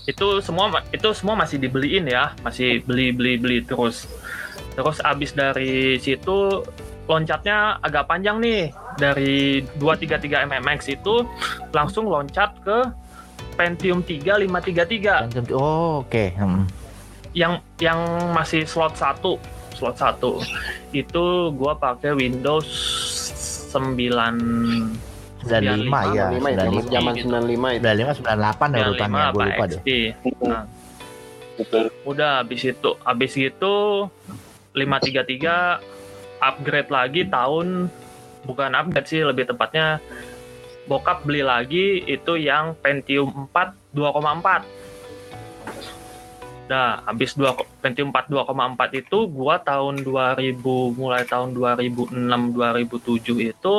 Itu 0.05 0.41
semua 0.41 0.69
itu 0.89 1.07
semua 1.13 1.35
masih 1.37 1.57
dibeliin 1.61 2.05
ya 2.09 2.33
masih 2.45 2.81
beli 2.85 3.09
beli 3.13 3.37
beli 3.41 3.57
terus 3.65 4.05
terus 4.75 4.99
abis 5.01 5.31
dari 5.31 5.73
situ 5.97 6.61
loncatnya 7.05 7.79
agak 7.79 8.05
panjang 8.05 8.37
nih 8.37 8.67
dari 8.95 9.63
233 9.77 10.19
mmx 10.45 10.79
itu 10.91 11.23
langsung 11.71 12.05
loncat 12.05 12.51
ke 12.59 12.77
Pentium 13.55 14.01
3 14.01 14.35
533 14.41 15.31
Phantom- 15.31 15.55
Oh, 15.55 16.03
oke. 16.03 16.25
Hmm. 16.35 16.67
yang 17.31 17.59
yang 17.77 17.99
masih 18.31 18.63
slot 18.63 18.95
1 18.95 19.39
slot 19.71 19.95
1 19.95 20.39
itu 20.93 21.25
gua 21.53 21.75
pakai 21.75 22.11
Windows 22.11 22.67
9 23.71 23.95
95 25.45 25.51
ya, 26.09 26.31
95 26.33 26.49
ya, 26.49 26.57
zaman 26.57 26.81
95. 26.81 26.89
zaman 26.89 27.13
95 27.13 27.69
itu. 27.69 27.83
95 27.85 28.11
98 28.17 28.71
ya 28.71 28.83
urutannya, 28.83 29.21
95 29.21 29.35
gue 29.35 29.43
apa 29.43 29.43
lupa 29.45 29.63
deh. 29.63 29.77
XP 29.77 29.87
Nah, 30.41 30.63
Betul. 31.55 31.83
udah 32.03 32.31
habis 32.41 32.61
itu 32.65 32.91
habis 32.99 33.31
gitu 33.31 33.75
533 34.75 36.43
upgrade 36.43 36.91
lagi 36.91 37.21
tahun 37.25 37.87
bukan 38.43 38.71
upgrade 38.75 39.07
sih 39.07 39.23
lebih 39.23 39.47
tepatnya 39.49 39.97
bokap 40.85 41.25
beli 41.25 41.41
lagi 41.41 42.03
itu 42.05 42.37
yang 42.37 42.77
Pentium 42.77 43.49
4 43.49 43.95
2,4 43.95 44.85
Nah, 46.65 46.97
habis 47.05 47.37
2 47.37 47.53
Pentium 47.77 48.09
4 48.09 48.25
2,4 48.25 48.89
itu 48.97 49.29
gua 49.29 49.61
tahun 49.61 50.01
2000 50.01 50.97
mulai 50.97 51.21
tahun 51.21 51.53
2006 51.53 52.17
2007 52.57 53.53
itu 53.53 53.73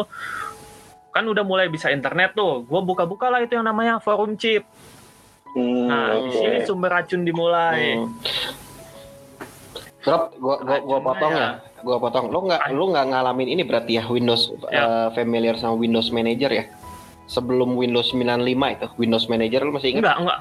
kan 1.11 1.25
udah 1.27 1.43
mulai 1.43 1.67
bisa 1.67 1.91
internet 1.91 2.39
tuh. 2.39 2.63
Gua 2.63 2.87
buka-buka 2.87 3.27
lah 3.27 3.43
itu 3.43 3.59
yang 3.59 3.67
namanya 3.67 3.99
forum 3.99 4.39
chip. 4.39 4.63
Hmm, 5.57 5.89
Nah, 5.91 6.15
di 6.15 6.31
oke. 6.31 6.39
sini 6.39 6.59
sumber 6.63 6.95
racun 6.95 7.27
dimulai. 7.27 7.99
Hmm. 7.99 8.15
Drop, 10.07 10.39
gua 10.39 10.57
gua 10.63 10.79
gua 10.81 10.99
potong 11.03 11.33
ya. 11.35 11.43
ya. 11.43 11.51
Gua 11.83 11.99
potong. 11.99 12.31
Lu 12.31 12.47
nggak 12.47 12.63
lu 12.71 12.85
nggak 12.95 13.07
ngalamin 13.11 13.49
ini 13.51 13.63
berarti 13.67 13.99
ya 13.99 14.07
Windows 14.07 14.55
Ya. 14.71 14.81
eh, 14.81 15.09
familiar 15.13 15.59
sama 15.59 15.75
Windows 15.75 16.09
Manager 16.09 16.49
ya? 16.49 16.65
Sebelum 17.27 17.75
Windows 17.75 18.15
95 18.15 18.47
itu, 18.71 18.87
Windows 18.97 19.27
Manager 19.27 19.67
lu 19.67 19.75
masih 19.75 19.91
ingat? 19.93 20.03
Enggak, 20.07 20.19
enggak, 20.23 20.41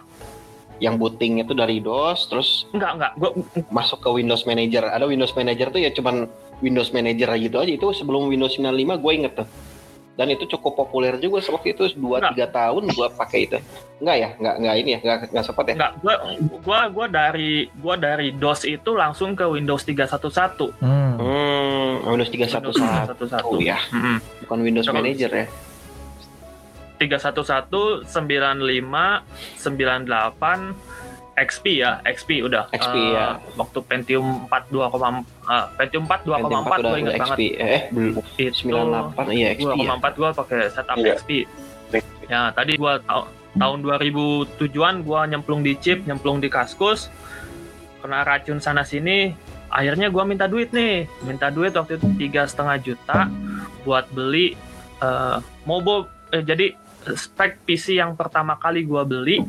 Yang 0.75 0.95
booting 1.01 1.33
itu 1.41 1.53
dari 1.55 1.81
DOS 1.81 2.19
terus 2.29 2.49
enggak, 2.71 2.91
enggak. 2.93 3.11
Gua 3.17 3.29
masuk 3.73 4.05
ke 4.05 4.09
Windows 4.13 4.45
Manager. 4.45 4.85
Ada 4.85 5.09
Windows 5.09 5.33
Manager 5.33 5.73
tuh 5.73 5.81
ya 5.81 5.89
cuman 5.89 6.29
Windows 6.61 6.93
Manager 6.93 7.33
gitu 7.35 7.57
aja 7.57 7.71
itu 7.73 7.87
sebelum 7.91 8.29
Windows 8.29 8.53
95 8.53 9.01
gue 9.01 9.11
inget 9.11 9.33
tuh. 9.33 9.47
Dan 10.15 10.31
itu 10.31 10.47
cukup 10.47 10.79
populer 10.79 11.19
juga 11.19 11.43
waktu 11.43 11.75
itu 11.75 11.91
2 11.91 12.31
3 12.31 12.47
tahun 12.47 12.83
gua 12.95 13.11
pakai 13.11 13.51
itu. 13.51 13.59
Enggak 13.99 14.15
ya? 14.15 14.29
Enggak 14.39 14.55
enggak 14.63 14.75
ini 14.79 14.89
ya? 14.95 14.99
Enggak 15.03 15.17
enggak 15.27 15.43
sempat 15.43 15.65
ya? 15.67 15.73
enggak. 15.75 15.91
Gua 15.99 16.15
gua 16.63 16.79
gua 16.87 17.05
dari 17.11 17.51
gua 17.75 17.95
dari 17.99 18.31
DOS 18.31 18.63
itu 18.63 18.95
langsung 18.95 19.35
ke 19.35 19.43
Windows 19.43 19.83
311. 19.83 20.71
Hmm. 20.79 21.19
Hmm, 21.19 22.15
Windows 22.15 22.31
Windows 22.31 22.31
311 22.31 23.11
311. 23.19 23.59
ya, 23.59 23.75
Mm-mm. 23.91 24.17
bukan 24.47 24.59
Windows 24.63 24.87
Terus. 24.87 24.95
Manager 24.95 25.31
ya. 25.35 25.47
311 26.95 28.07
95 28.07 29.19
98 29.59 30.94
XP 31.35 31.83
ya, 31.83 31.99
XP 32.01 32.39
udah. 32.41 32.71
XP 32.71 32.95
Eh, 32.95 33.11
ya. 33.11 33.35
Waktu 33.53 33.79
Pentium 33.83 34.47
4 34.47 34.71
2, 34.71 34.87
eh, 34.87 35.65
Pentium 35.75 36.03
4 36.03 36.23
2,4 36.23 36.39
Pentium 36.39 36.63
4 36.63 36.79
udah 36.79 36.79
gue 36.87 36.97
ingat 36.97 37.13
XP. 37.13 37.21
banget. 37.21 37.37
Eh, 37.59 37.81
belum. 37.91 38.13
Itu 38.33 38.51
98 38.63 39.25
iya 39.29 39.47
XP 39.51 39.71
ya. 39.75 39.91
2,4 39.91 40.13
gue 40.15 40.29
pakai 40.33 40.59
setup 40.69 40.97
Iya. 40.97 41.11
XP. 41.13 41.29
Ya, 42.25 42.49
tadi 42.49 42.73
gua 42.75 42.97
tau- 42.99 43.29
tahun 43.53 43.79
2007-an 43.79 44.95
gua 45.01 45.23
nyemplung 45.23 45.61
di 45.61 45.77
chip, 45.77 46.01
nyemplung 46.03 46.39
di 46.39 46.49
Kaskus. 46.49 47.13
Kena 47.99 48.23
racun 48.23 48.57
sana 48.57 48.81
sini, 48.81 49.29
akhirnya 49.67 50.09
gua 50.09 50.23
minta 50.23 50.45
duit 50.45 50.71
nih. 50.71 51.05
Minta 51.21 51.47
duit 51.47 51.71
waktu 51.71 51.95
itu 51.95 52.07
tiga 52.17 52.43
setengah 52.43 52.77
juta 52.79 53.29
buat 53.81 54.09
beli 54.09 54.57
eh 54.97 55.37
Mobo 55.63 56.03
eh, 56.31 56.41
jadi 56.41 56.73
spek 57.07 57.61
PC 57.61 57.95
yang 57.95 58.15
pertama 58.15 58.55
kali 58.55 58.81
gua 58.81 59.03
beli 59.03 59.45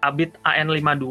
Abit 0.00 0.36
AN52 0.42 1.06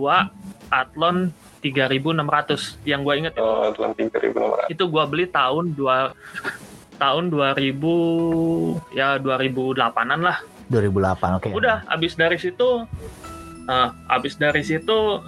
Athlon 0.70 1.30
3600 1.62 2.80
yang 2.86 3.02
gua 3.02 3.14
inget 3.18 3.34
Oh, 3.36 3.70
Atlantic 3.70 4.10
3600. 4.12 4.72
itu 4.72 4.84
gua 4.86 5.04
beli 5.06 5.26
tahun 5.28 5.74
dua 5.74 6.14
tahun 7.00 7.32
2000 7.32 8.92
ya 8.92 9.16
2008-an 9.18 10.20
lah. 10.20 10.38
2008, 10.68 11.38
oke. 11.40 11.48
Udah 11.56 11.82
habis 11.88 12.14
dari 12.14 12.36
situ 12.36 12.84
eh, 13.66 13.90
habis 14.06 14.36
dari 14.36 14.62
situ 14.62 15.24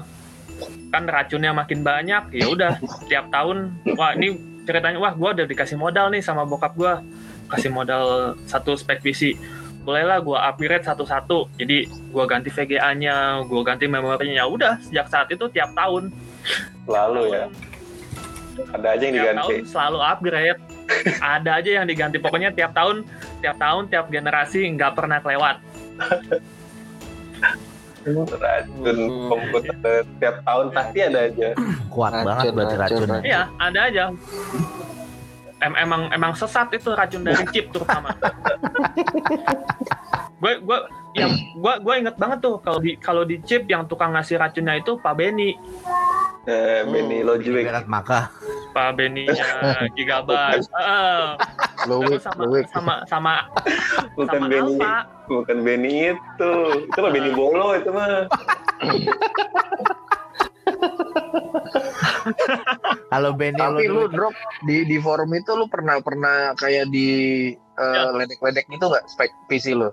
kan 0.91 1.07
racunnya 1.07 1.55
makin 1.55 1.81
banyak 1.81 2.35
ya 2.35 2.45
udah 2.45 2.77
tiap 3.07 3.31
tahun 3.31 3.71
wah 3.95 4.13
ini 4.13 4.35
ceritanya 4.61 4.99
wah 4.99 5.15
gua 5.15 5.33
udah 5.33 5.47
dikasih 5.47 5.73
modal 5.73 6.11
nih 6.11 6.21
sama 6.21 6.45
bokap 6.45 6.75
gua 6.75 7.01
kasih 7.49 7.71
modal 7.71 8.35
satu 8.45 8.75
spek 8.75 9.01
PC 9.01 9.35
bolehlah 9.81 10.19
gua 10.19 10.47
upgrade 10.47 10.81
satu-satu 10.81 11.49
jadi 11.55 11.83
gua 12.09 12.25
ganti 12.25 12.47
VGA-nya 12.47 13.15
gua 13.45 13.61
ganti 13.63 13.85
memorinya 13.85 14.45
udah 14.45 14.77
sejak 14.79 15.07
saat 15.07 15.27
itu 15.29 15.45
tiap 15.47 15.73
tahun 15.73 16.13
Lalu 16.85 17.23
ya, 17.31 17.45
ada 18.71 18.87
aja 18.91 19.03
yang 19.03 19.13
tiap 19.13 19.21
diganti. 19.23 19.39
tahun 19.39 19.57
selalu 19.65 19.97
upgrade 20.01 20.59
ada 21.19 21.51
aja 21.55 21.71
yang 21.71 21.85
diganti 21.85 22.17
pokoknya 22.17 22.49
tiap 22.51 22.71
tahun 22.71 23.05
tiap 23.39 23.57
tahun 23.57 23.83
tiap 23.87 24.05
generasi 24.07 24.65
nggak 24.71 24.91
pernah 24.91 25.17
kelewat 25.19 25.57
Racun 28.01 28.97
Hmm. 28.97 29.29
komputer 29.29 29.77
tiap 30.17 30.41
tahun 30.41 30.73
pasti 30.73 30.99
ada 30.99 31.19
aja. 31.21 31.53
Kuat 31.87 32.11
Racun, 32.11 32.25
banget 32.25 32.43
berarti 32.51 32.75
racun, 32.75 32.81
racunnya. 32.97 33.13
racun. 33.13 33.21
iya 33.23 33.41
ada 33.55 33.79
aja 33.85 34.03
em 35.61 35.73
emang 35.77 36.09
emang 36.09 36.33
sesat 36.33 36.73
itu 36.73 36.89
racun 36.91 37.21
dari 37.21 37.45
chip 37.49 37.69
terutama 37.69 38.09
gue 40.41 40.53
gue 40.57 40.77
yang 41.13 41.31
gue 41.53 41.73
gue 41.79 41.93
inget 41.97 42.15
banget 42.17 42.39
tuh 42.41 42.57
kalau 42.59 42.79
di 42.81 42.97
kalau 42.97 43.21
di 43.21 43.37
chip 43.45 43.69
yang 43.69 43.85
tukang 43.85 44.11
ngasih 44.11 44.41
racunnya 44.41 44.77
itu 44.77 44.97
Pak 44.97 45.13
Beni 45.13 45.53
Eh, 46.41 46.81
Hmm. 46.81 46.89
Benny 46.89 47.21
Lojwik. 47.21 47.69
Berat 47.69 47.85
maka. 47.85 48.33
Pak 48.73 48.97
Beninya 48.97 49.45
Gigabyte 49.93 50.65
Heeh. 50.73 51.37
Terus 51.85 52.17
sama 52.25 52.65
sama 52.65 52.95
sama 53.05 53.33
Bukan 54.17 54.41
sama 54.41 54.49
Benny, 54.49 54.81
Alpha 54.81 54.95
bukan 55.29 55.57
Benny 55.61 56.09
itu. 56.09 56.53
Itu 56.89 56.97
mah 56.97 57.11
Benny 57.13 57.29
Bolo 57.29 57.77
itu 57.77 57.93
mah. 57.93 58.25
Kalau 63.07 63.31
Benny 63.33 63.55
Tapi 63.55 63.83
lu 63.85 64.05
dulu- 64.05 64.11
drop 64.11 64.35
di 64.61 64.83
di 64.83 64.97
forum 64.97 65.31
itu 65.31 65.51
lu 65.51 65.65
pernah 65.65 65.97
pernah 65.99 66.53
kayak 66.53 66.87
di 66.87 67.09
Ya. 67.73 68.13
ledek-ledek 68.13 68.69
gitu 68.69 68.85
nggak 68.85 69.05
spek 69.07 69.31
PC 69.47 69.73
lu? 69.73 69.89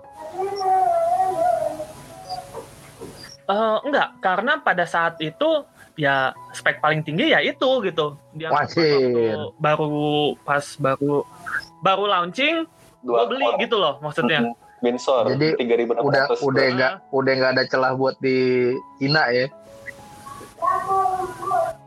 Eh, 3.43 3.77
enggak, 3.81 4.13
karena 4.19 4.61
pada 4.61 4.85
saat 4.85 5.17
itu 5.17 5.65
ya 5.95 6.31
spek 6.51 6.77
paling 6.77 7.01
tinggi 7.01 7.33
ya 7.33 7.41
itu 7.41 7.69
gitu. 7.81 8.13
Dia 8.31 8.53
waktu 8.53 8.85
baru 9.57 10.37
pas 10.39 10.61
baru 10.77 11.25
baru 11.81 12.05
launching, 12.07 12.69
gua 13.01 13.25
beli 13.25 13.41
core. 13.43 13.57
gitu 13.59 13.75
loh 13.75 13.97
maksudnya. 13.99 14.53
Binsor 14.79 15.27
Jadi, 15.27 15.59
3600. 15.59 15.99
Udah 15.99 16.23
udah 16.39 16.63
Ah. 16.63 16.71
nggak 16.71 16.93
udah 17.11 17.33
nggak 17.35 17.51
ada 17.51 17.63
celah 17.67 17.91
buat 17.93 18.15
di 18.17 18.37
Ina 19.01 19.23
ya. 19.27 19.45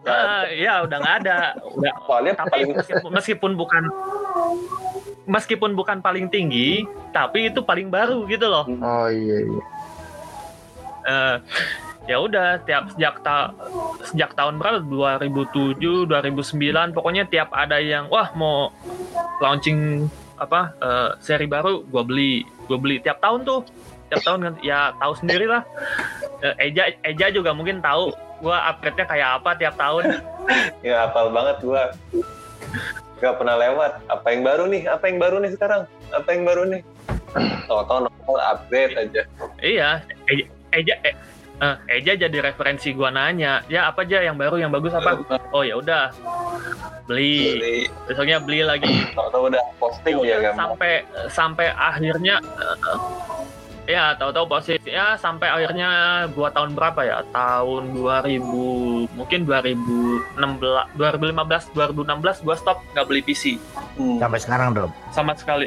Ah, 0.03 0.45
iya 0.51 0.83
udah 0.83 0.97
nggak 0.99 1.17
ada. 1.25 1.39
Udah 1.63 1.95
Soalnya 2.05 2.35
tapi 2.35 2.51
paling 2.51 2.71
meskipun, 2.75 3.11
meskipun 3.15 3.53
bukan 3.55 3.83
meskipun 5.31 5.71
bukan 5.79 5.99
paling 6.03 6.27
tinggi, 6.27 6.83
tapi 7.15 7.49
itu 7.49 7.63
paling 7.63 7.89
baru 7.89 8.27
gitu 8.27 8.51
loh. 8.51 8.67
Oh 8.67 9.09
iya 9.09 9.37
iya. 9.47 9.63
Eh, 11.03 11.37
ya 12.11 12.17
udah 12.19 12.59
tiap 12.67 12.91
sejak 12.95 13.23
ta 13.23 13.55
sejak 14.11 14.35
tahun 14.35 14.59
berapa 14.59 14.83
2007 14.83 16.11
2009 16.11 16.95
pokoknya 16.95 17.31
tiap 17.31 17.55
ada 17.55 17.79
yang 17.79 18.11
wah 18.11 18.35
mau 18.35 18.75
launching 19.39 20.11
apa 20.35 20.75
eh, 20.83 21.11
seri 21.23 21.47
baru 21.47 21.87
gua 21.87 22.03
beli 22.03 22.43
gua 22.67 22.79
beli 22.83 22.99
tiap 22.99 23.23
tahun 23.23 23.47
tuh 23.47 23.63
tiap 24.13 24.23
tahun 24.29 24.41
kan 24.45 24.55
ya 24.61 24.93
tahu 25.01 25.13
sendiri 25.17 25.49
lah. 25.49 25.65
Eh, 26.45 26.69
Eja 26.69 26.93
Eja 27.01 27.33
juga 27.33 27.57
mungkin 27.57 27.81
tahu 27.81 28.13
gua 28.45 28.61
upgrade-nya 28.69 29.09
kayak 29.09 29.29
apa 29.41 29.51
tiap 29.57 29.75
tahun. 29.81 30.05
Ya 30.83 31.07
hafal 31.07 31.31
banget 31.31 31.63
gua. 31.63 31.95
Nggak 33.23 33.35
pernah 33.39 33.55
lewat. 33.63 33.93
Apa 34.11 34.27
yang 34.35 34.43
baru 34.43 34.67
nih? 34.67 34.91
Apa 34.91 35.07
yang 35.07 35.23
baru 35.23 35.39
nih 35.39 35.55
sekarang? 35.55 35.87
Apa 36.11 36.29
yang 36.35 36.43
baru 36.43 36.63
nih? 36.67 36.83
Tahu-tahu 37.71 38.11
nongol 38.11 38.43
update 38.43 38.93
aja. 38.99 39.23
Iya 39.63 40.03
Eja 40.27 40.45
Eja 40.75 40.95
eh, 41.07 41.15
eh, 41.63 41.77
Eja 41.87 42.13
jadi 42.19 42.39
referensi 42.43 42.91
gua 42.91 43.15
nanya 43.15 43.63
ya 43.71 43.87
apa 43.87 44.03
aja 44.03 44.27
yang 44.27 44.35
baru 44.35 44.59
yang 44.59 44.75
bagus 44.75 44.91
apa? 44.99 45.23
Oh 45.55 45.63
ya 45.63 45.79
udah 45.79 46.11
beli. 47.07 47.63
Jadi, 47.63 47.77
besoknya 48.11 48.43
beli 48.43 48.67
lagi. 48.67 49.07
Tahu-tahu 49.15 49.47
udah 49.47 49.63
posting 49.79 50.19
ya 50.27 50.43
kan 50.43 50.55
sampai 50.59 50.93
sampai 51.31 51.67
akhirnya 51.71 52.43
eh, 52.43 52.99
ya 53.85 54.15
tahu-tahu 54.15 54.47
positif 54.49 54.81
ya 54.87 55.17
sampai 55.17 55.49
akhirnya 55.49 55.89
gua 56.31 56.49
tahun 56.49 56.73
berapa 56.73 57.01
ya? 57.03 57.17
Tahun 57.29 57.93
2000 57.93 59.11
mungkin 59.11 59.39
2016 59.43 60.39
2015 60.95 61.75
2016 61.75 62.41
gua 62.41 62.55
stop 62.55 62.79
nggak 62.93 63.05
beli 63.05 63.21
PC 63.21 63.57
Hmm, 63.93 64.17
Sampai 64.17 64.39
sekarang 64.39 64.73
Drop. 64.73 64.89
sama 65.11 65.35
sekali. 65.35 65.67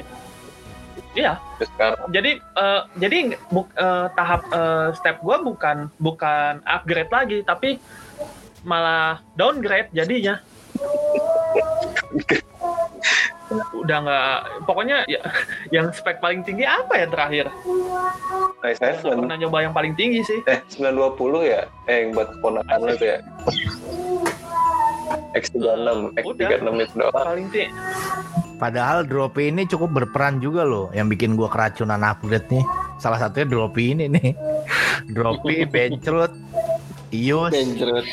Iya. 1.13 1.37
Sekarang. 1.57 2.07
Jadi 2.09 2.31
eh, 2.39 2.81
jadi 2.97 3.17
bu- 3.47 3.71
eh, 3.71 4.05
tahap 4.11 4.41
eh, 4.47 4.87
step 4.93 5.15
gua 5.19 5.39
bukan 5.39 5.87
bukan 5.95 6.59
upgrade 6.63 7.09
lagi 7.09 7.37
tapi 7.41 7.79
malah 8.61 9.19
downgrade 9.33 9.89
jadinya 9.91 10.37
udah 13.53 13.97
nggak 14.01 14.37
pokoknya 14.65 15.05
ya, 15.05 15.21
yang 15.75 15.93
spek 15.93 16.17
paling 16.17 16.41
tinggi 16.41 16.65
apa 16.65 16.93
ya 16.97 17.07
terakhir 17.09 17.45
i7 18.65 19.05
Nggak 19.05 19.17
pernah 19.21 19.37
nyoba 19.37 19.57
yang 19.61 19.73
paling 19.73 19.93
tinggi 19.93 20.25
sih 20.25 20.39
eh 20.49 20.59
920 20.73 21.45
ya 21.45 21.61
eh 21.85 21.97
yang 22.05 22.09
buat 22.17 22.33
keponakan 22.37 22.77
lu 22.81 22.93
tuh 22.97 23.07
ya 23.13 23.17
X36 25.37 26.17
X36 26.17 26.73
itu 26.81 26.95
doang 26.97 27.13
paling 27.13 27.47
tinggi 27.53 27.69
Padahal 28.55 29.03
Dropi 29.03 29.51
ini 29.51 29.67
cukup 29.67 29.91
berperan 29.91 30.39
juga 30.39 30.63
loh 30.63 30.87
yang 30.95 31.11
bikin 31.11 31.35
gua 31.35 31.51
keracunan 31.51 31.99
upgrade 31.99 32.47
nih. 32.47 32.63
Salah 33.03 33.19
satunya 33.19 33.51
Dropi 33.51 33.91
ini 33.91 34.07
nih. 34.07 34.31
Dropi, 35.15 35.67
Bencrut, 35.67 36.31
Ius, 37.11 37.51
Benjrut. 37.51 38.07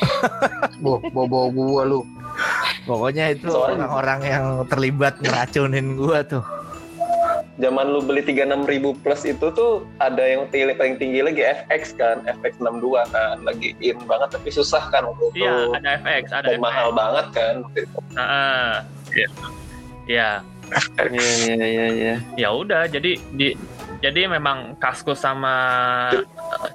Boh, 0.83 0.99
bawa 1.15 1.47
gua 1.55 1.83
lu. 1.87 2.01
Pokoknya 2.85 3.35
itu 3.35 3.49
orang-orang 3.51 4.21
yang 4.27 4.45
terlibat 4.67 5.19
ngeracunin 5.23 5.97
gua 5.99 6.23
tuh. 6.27 6.45
zaman 7.61 7.85
lu 7.85 8.01
beli 8.01 8.25
36000 8.25 9.03
plus 9.05 9.23
itu 9.29 9.47
tuh 9.53 9.85
ada 10.01 10.25
yang 10.25 10.49
tinggi, 10.49 10.73
paling 10.73 10.97
tinggi 10.97 11.21
lagi 11.21 11.45
FX 11.69 11.95
kan 11.95 12.25
FX 12.25 12.59
62 12.59 12.97
kan 13.13 13.45
lagi 13.45 13.77
in 13.79 14.01
banget 14.09 14.35
tapi 14.35 14.49
susah 14.49 14.89
kan 14.89 15.05
waktu 15.05 15.25
itu 15.37 15.45
iya 15.47 15.69
ada 15.77 15.91
FX 16.01 16.25
ada 16.33 16.49
dan 16.49 16.59
FX 16.59 16.65
mahal 16.65 16.89
banget 16.97 17.27
kan. 17.37 17.55
Ah, 18.17 18.75
iya 19.15 19.29
ya 20.09 20.31
Iya 20.97 21.33
iya 21.45 21.67
iya 21.69 21.87
iya. 21.93 22.15
ya 22.41 22.49
udah 22.57 22.89
jadi 22.89 23.21
di 23.37 23.53
jadi 24.03 24.27
memang 24.27 24.75
kaskus 24.77 25.23
sama 25.23 25.55
eh, 26.11 26.27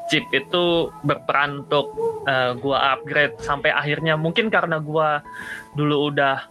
chip 0.07 0.23
itu 0.31 0.87
berperan 1.03 1.67
untuk 1.67 1.91
eh, 2.23 2.55
gua 2.55 2.95
upgrade 2.95 3.35
sampai 3.39 3.69
akhirnya. 3.69 4.15
Mungkin 4.15 4.47
karena 4.47 4.79
gua 4.79 5.19
dulu 5.75 6.07
udah 6.09 6.47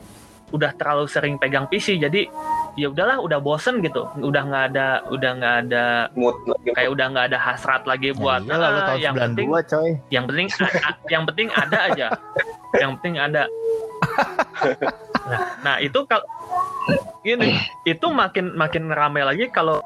udah 0.46 0.70
terlalu 0.78 1.10
sering 1.10 1.42
pegang 1.42 1.66
PC 1.66 1.98
jadi 1.98 2.30
ya 2.76 2.86
udahlah 2.86 3.18
udah 3.18 3.40
bosen 3.40 3.80
gitu. 3.80 4.06
Udah 4.20 4.42
nggak 4.44 4.64
ada 4.70 4.86
udah 5.08 5.30
nggak 5.34 5.56
ada 5.66 5.84
mood 6.14 6.36
lagi. 6.44 6.70
kayak 6.70 6.90
udah 6.92 7.06
nggak 7.08 7.26
ada 7.32 7.38
hasrat 7.40 7.82
lagi 7.82 8.12
buat 8.12 8.44
ya 8.44 8.54
iyalah 8.54 8.68
"Ah, 8.70 8.86
tahun 8.86 9.00
yang 9.00 9.14
penting 9.16 9.48
92 9.48 9.72
coy. 9.72 9.90
yang 10.12 10.24
penting 10.28 10.46
a- 10.60 11.00
yang 11.08 11.24
penting 11.24 11.48
ada 11.50 11.78
aja. 11.88 12.06
Yang 12.76 12.90
penting 13.00 13.14
ada. 13.16 13.42
Nah, 15.26 15.58
nah 15.58 15.76
itu 15.82 16.06
kalau 16.06 16.22
ini 17.26 17.58
itu 17.82 18.06
makin 18.06 18.54
makin 18.54 18.94
ramai 18.94 19.26
lagi 19.26 19.50
kalau 19.50 19.82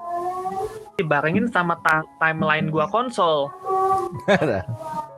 dibarengin 1.01 1.49
sama 1.49 1.81
ta- 1.81 2.07
timeline 2.21 2.69
gua 2.69 2.87
konsol 2.93 3.49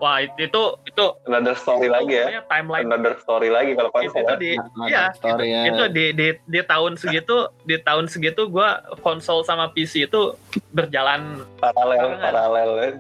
wah 0.03 0.19
itu 0.19 0.51
itu 0.51 0.63
itu 0.87 1.05
another 1.27 1.55
story 1.55 1.89
lagi 1.91 2.15
ya 2.15 2.43
timeline 2.47 2.87
another 2.91 3.15
story 3.23 3.49
lagi 3.49 3.75
kalau 3.79 3.91
itu, 3.91 3.97
konsol 4.11 4.23
itu 4.23 4.33
ya. 4.33 4.37
di 4.39 4.51
ya 4.91 5.05
story 5.15 5.49
ya. 5.51 5.63
itu 5.71 5.85
di, 5.91 6.05
di 6.15 6.29
di 6.47 6.61
tahun 6.63 6.99
segitu 6.99 7.51
di 7.67 7.77
tahun 7.79 8.07
segitu 8.11 8.51
gua 8.51 8.83
konsol 9.01 9.47
sama 9.47 9.71
PC 9.71 10.11
itu 10.11 10.35
berjalan 10.75 11.43
paralel 11.59 12.19
paralel 12.19 12.71
ya. 12.79 12.91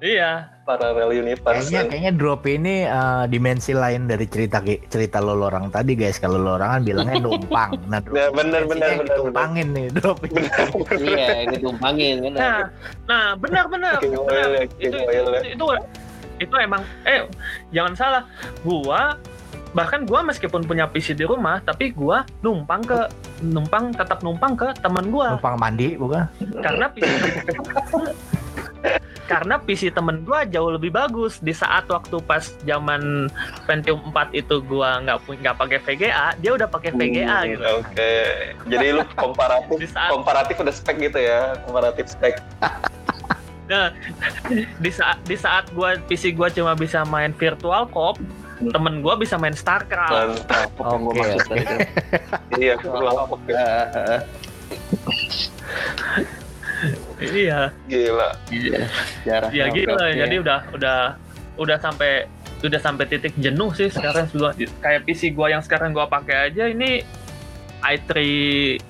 Iya 0.00 0.52
paralel 0.66 1.14
universe 1.14 1.70
Kayaknya 1.70 1.82
kayaknya 1.88 2.12
drop 2.18 2.42
ini 2.44 2.84
eh, 2.84 3.24
dimensi 3.30 3.70
lain 3.70 4.10
dari 4.10 4.26
cerita 4.26 4.58
cerita 4.90 5.22
lo 5.22 5.38
orang 5.38 5.70
tadi 5.70 5.94
guys. 5.94 6.18
Kalau 6.18 6.42
lo 6.42 6.58
orang 6.58 6.78
kan 6.78 6.82
bilangnya 6.82 7.16
numpang. 7.22 7.70
Nah, 7.90 8.02
drop 8.02 8.18
Ya, 8.18 8.26
bener, 8.34 8.62
bener, 8.66 8.88
yang 8.90 9.00
bener, 9.06 9.14
ditumpangin 9.14 9.66
nih 9.72 9.86
drop 9.94 10.18
ini. 10.26 10.42
Iya, 11.06 11.28
ditumpangin 11.54 12.14
kan. 12.26 12.32
Nah, 12.34 12.58
nah 13.06 13.24
benar 13.38 13.64
benar. 13.70 13.94
King 14.02 14.18
benar. 14.18 14.26
oil 14.26 14.50
ya, 14.50 14.62
Itu, 14.66 14.74
king 14.76 14.90
itu, 14.90 14.98
oil 15.06 15.26
ya. 15.30 15.40
itu, 15.46 15.54
itu 15.54 15.66
itu 16.36 16.54
emang 16.60 16.82
eh 17.06 17.24
jangan 17.70 17.94
salah. 17.94 18.22
Gua 18.66 19.14
bahkan 19.72 20.02
gua 20.02 20.20
meskipun 20.26 20.66
punya 20.66 20.90
PC 20.90 21.14
di 21.14 21.24
rumah, 21.24 21.62
tapi 21.62 21.94
gua 21.94 22.26
numpang 22.42 22.82
ke 22.82 23.06
numpang 23.44 23.94
tetap 23.94 24.18
numpang 24.24 24.56
ke 24.58 24.72
teman 24.82 25.12
gua 25.12 25.36
Numpang 25.36 25.56
mandi 25.60 25.94
bukan? 26.00 26.24
karena 26.64 26.88
PC 26.90 27.12
karena 29.26 29.58
PC 29.58 29.90
temen 29.90 30.22
gua 30.22 30.42
jauh 30.42 30.70
lebih 30.70 30.88
bagus 30.88 31.38
di 31.38 31.50
saat 31.50 31.84
waktu 31.86 32.16
pas 32.20 32.54
zaman 32.62 33.26
Pentium 33.66 34.00
4 34.08 34.30
itu 34.32 34.62
gua 34.62 35.02
nggak 35.02 35.42
nggak 35.42 35.56
pakai 35.56 35.78
VGA 35.82 36.26
dia 36.36 36.50
udah 36.54 36.66
pakai 36.66 36.90
VGA 36.90 37.26
Hmm, 37.36 37.50
gitu 37.50 37.64
Oke. 37.76 38.14
Jadi 38.66 38.86
lu 38.92 39.02
komparatif 39.12 39.76
Di 39.82 39.88
saat- 39.90 40.10
komparatif 40.10 40.54
udah 40.56 40.72
spek 40.72 40.96
gitu 41.02 41.18
ya, 41.18 41.58
komparatif 41.62 42.06
spek. 42.08 42.38
Nah, 43.66 43.90
di 44.78 44.90
saat 44.94 45.18
di 45.26 45.34
saat 45.34 45.66
gua 45.74 45.98
PC 45.98 46.30
gua 46.30 46.46
cuma 46.46 46.78
bisa 46.78 47.02
main 47.02 47.34
virtual 47.34 47.90
cop, 47.90 48.14
temen 48.62 49.02
gua 49.02 49.18
bisa 49.18 49.34
main 49.34 49.58
StarCraft. 49.58 50.38
Mantap. 50.38 50.70
Gua 50.78 50.94
Oke, 50.94 51.18
maksud 51.18 51.42
tadi? 51.50 51.66
Iya, 52.54 52.78
ya. 53.50 54.22
Iya, 57.16 57.72
Gila. 57.88 58.28
Iya. 58.52 58.78
Sejarah. 59.22 59.48
ya 59.50 59.64
gitu 59.72 59.90
lah. 59.90 60.08
oke. 60.08 60.18
Jadi 60.20 60.36
udah 60.38 60.60
udah 60.76 60.98
udah 61.56 61.76
sampai 61.80 62.28
udah 62.60 62.80
sampai 62.80 63.04
titik 63.06 63.32
jenuh 63.36 63.72
sih 63.72 63.88
sekarang 63.88 64.28
gua 64.32 64.52
kayak 64.80 65.04
PC 65.04 65.32
gua 65.32 65.52
yang 65.52 65.60
sekarang 65.60 65.92
gua 65.92 66.04
pakai 66.04 66.50
aja 66.50 66.68
ini 66.68 67.04
i3 67.80 68.12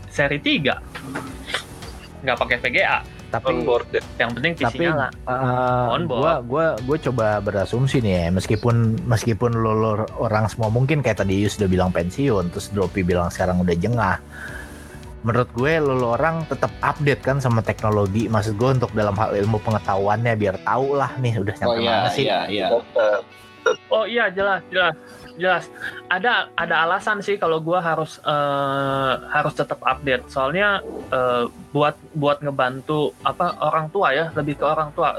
seri 0.08 0.38
3 0.38 2.22
nggak 2.22 2.36
pakai 2.38 2.56
VGA 2.62 2.98
Tapi 3.26 3.42
On 3.50 3.66
board 3.66 3.90
ya. 3.90 4.02
yang 4.22 4.30
penting 4.38 4.52
PC 4.54 4.64
tapi 4.64 4.82
nyala 4.86 5.08
eh, 5.10 5.94
On 5.94 6.02
board. 6.06 6.22
gua 6.22 6.34
gua 6.46 6.66
gua 6.78 6.96
coba 6.96 7.26
berasumsi 7.42 7.98
nih 7.98 8.26
ya 8.26 8.26
meskipun 8.30 9.02
meskipun 9.02 9.50
lo, 9.52 9.72
lo 9.74 9.90
orang 10.16 10.46
semua 10.46 10.70
mungkin 10.70 11.02
kayak 11.02 11.22
tadi 11.22 11.42
Yus 11.42 11.58
udah 11.58 11.68
bilang 11.68 11.90
pensiun 11.90 12.50
terus 12.50 12.70
Dropi 12.70 13.02
bilang 13.02 13.28
sekarang 13.28 13.58
udah 13.60 13.74
jengah 13.74 14.16
menurut 15.26 15.50
gue 15.50 15.72
lo, 15.82 15.98
lo 15.98 16.14
orang 16.14 16.46
tetap 16.46 16.70
update 16.78 17.18
kan 17.26 17.42
sama 17.42 17.58
teknologi 17.58 18.30
maksud 18.30 18.54
gue 18.54 18.78
untuk 18.78 18.94
dalam 18.94 19.18
hal 19.18 19.34
ilmu 19.34 19.58
pengetahuannya 19.58 20.38
biar 20.38 20.62
tahu 20.62 20.94
lah 20.94 21.10
nih 21.18 21.42
udah 21.42 21.54
Oh 21.58 21.74
nyampe 21.74 21.82
iya, 21.82 21.90
mana 21.90 22.08
sih 22.14 22.24
iya, 22.24 22.38
iya. 22.46 22.66
Oh 23.90 24.06
iya 24.06 24.30
jelas 24.30 24.62
jelas 24.70 24.94
jelas. 25.34 25.66
Ada 26.06 26.54
ada 26.56 26.86
alasan 26.86 27.18
sih 27.18 27.36
kalau 27.36 27.60
gua 27.60 27.82
harus 27.82 28.22
eh, 28.24 29.14
harus 29.30 29.54
tetap 29.58 29.82
update. 29.84 30.30
Soalnya 30.30 30.80
eh, 31.12 31.44
buat 31.74 31.98
buat 32.16 32.40
ngebantu 32.46 33.10
apa 33.26 33.58
orang 33.58 33.90
tua 33.92 34.14
ya 34.14 34.30
lebih 34.38 34.58
ke 34.58 34.64
orang 34.64 34.90
tua. 34.94 35.18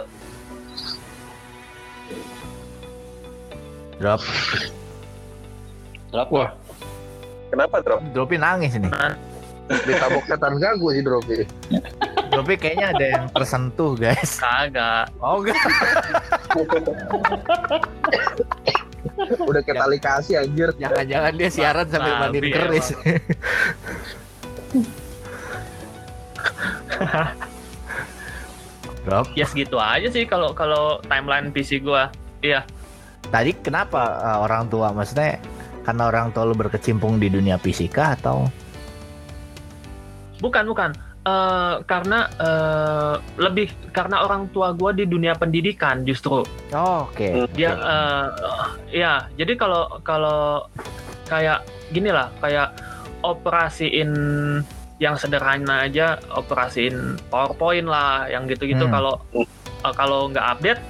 drop 3.99 4.21
Drop. 6.07 6.29
Wah. 6.31 6.51
Kenapa 7.51 7.75
drop? 7.83 7.99
Dropi 8.15 8.39
nangis 8.39 8.79
nih 8.79 8.91
Ditabok 9.67 10.23
setan 10.27 10.55
gagu 10.59 10.87
sih 10.95 11.03
Dropi. 11.03 11.43
Dropi 12.31 12.53
kayaknya 12.55 12.87
ada 12.95 13.05
yang 13.05 13.25
tersentuh 13.31 13.95
guys 13.95 14.39
Kagak. 14.39 15.11
oh 15.19 15.43
enggak 15.43 15.57
Udah 19.49 19.61
tali 19.65 19.97
kasih 19.97 20.45
anjir. 20.45 20.69
Jangan-jangan 20.77 21.33
dia 21.35 21.49
siaran 21.49 21.87
sambil 21.89 22.13
mandiin 22.21 22.53
keris. 22.53 22.93
Rob, 29.07 29.31
ya 29.39 29.47
segitu 29.47 29.79
aja 29.79 30.11
sih 30.11 30.27
kalau 30.27 30.51
kalau 30.51 30.99
timeline 31.07 31.47
PC 31.55 31.79
gua 31.79 32.11
iya 32.43 32.67
tadi 33.31 33.55
kenapa 33.55 34.19
uh, 34.19 34.43
orang 34.43 34.67
tua 34.67 34.91
maksudnya 34.91 35.39
karena 35.87 36.11
orang 36.11 36.35
tua 36.35 36.43
lu 36.43 36.51
berkecimpung 36.51 37.15
di 37.15 37.31
dunia 37.31 37.55
fisika 37.55 38.19
atau 38.19 38.51
bukan 40.39 40.65
bukan 40.65 40.91
Eh, 41.27 41.75
karena 41.83 42.23
eh, 42.39 43.13
lebih 43.35 43.67
karena 43.91 44.23
orang 44.23 44.47
tua 44.47 44.71
gua 44.71 44.95
di 44.95 45.03
dunia 45.03 45.35
pendidikan 45.35 46.07
justru 46.07 46.39
Oh, 46.71 47.03
oke. 47.03 47.51
dia 47.51 47.75
eh, 47.75 48.27
ya 48.95 49.27
jadi 49.35 49.59
kalau 49.59 49.91
kalau 50.07 50.71
kayak 51.27 51.67
gini 51.91 52.15
lah 52.15 52.31
kayak 52.39 52.71
operasiin 53.27 54.07
yang 55.03 55.19
sederhana 55.19 55.83
aja 55.83 56.15
operasiin 56.31 57.19
PowerPoint 57.27 57.91
lah 57.91 58.31
yang 58.31 58.47
gitu-gitu 58.47 58.87
Hmm. 58.87 58.95
kalau 58.95 59.13
eh, 59.35 59.93
kalau 59.99 60.31
nggak 60.31 60.47
update 60.47 60.81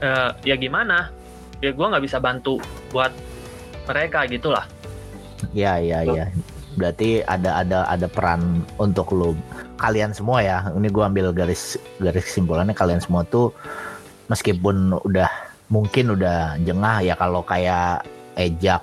eh, 0.00 0.30
ya 0.48 0.56
gimana 0.56 1.12
ya 1.60 1.76
gua 1.76 1.92
nggak 1.92 2.08
bisa 2.08 2.16
bantu 2.24 2.56
buat 2.88 3.12
mereka 3.84 4.24
gitulah 4.24 4.64
Ya, 5.52 5.76
ya, 5.76 6.00
ya. 6.08 6.32
Berarti 6.74 7.22
ada 7.26 7.62
ada 7.62 7.78
ada 7.86 8.06
peran 8.06 8.62
untuk 8.78 9.14
lu 9.14 9.34
kalian 9.78 10.14
semua 10.14 10.42
ya. 10.42 10.58
Ini 10.74 10.88
gua 10.90 11.10
ambil 11.10 11.30
garis 11.30 11.78
garis 11.98 12.26
kesimpulannya 12.26 12.74
kalian 12.74 13.02
semua 13.02 13.26
tuh 13.26 13.50
meskipun 14.30 14.98
udah 15.04 15.30
mungkin 15.68 16.14
udah 16.14 16.60
jengah 16.62 17.02
ya 17.02 17.14
kalau 17.18 17.42
kayak 17.42 18.04
ejak 18.38 18.82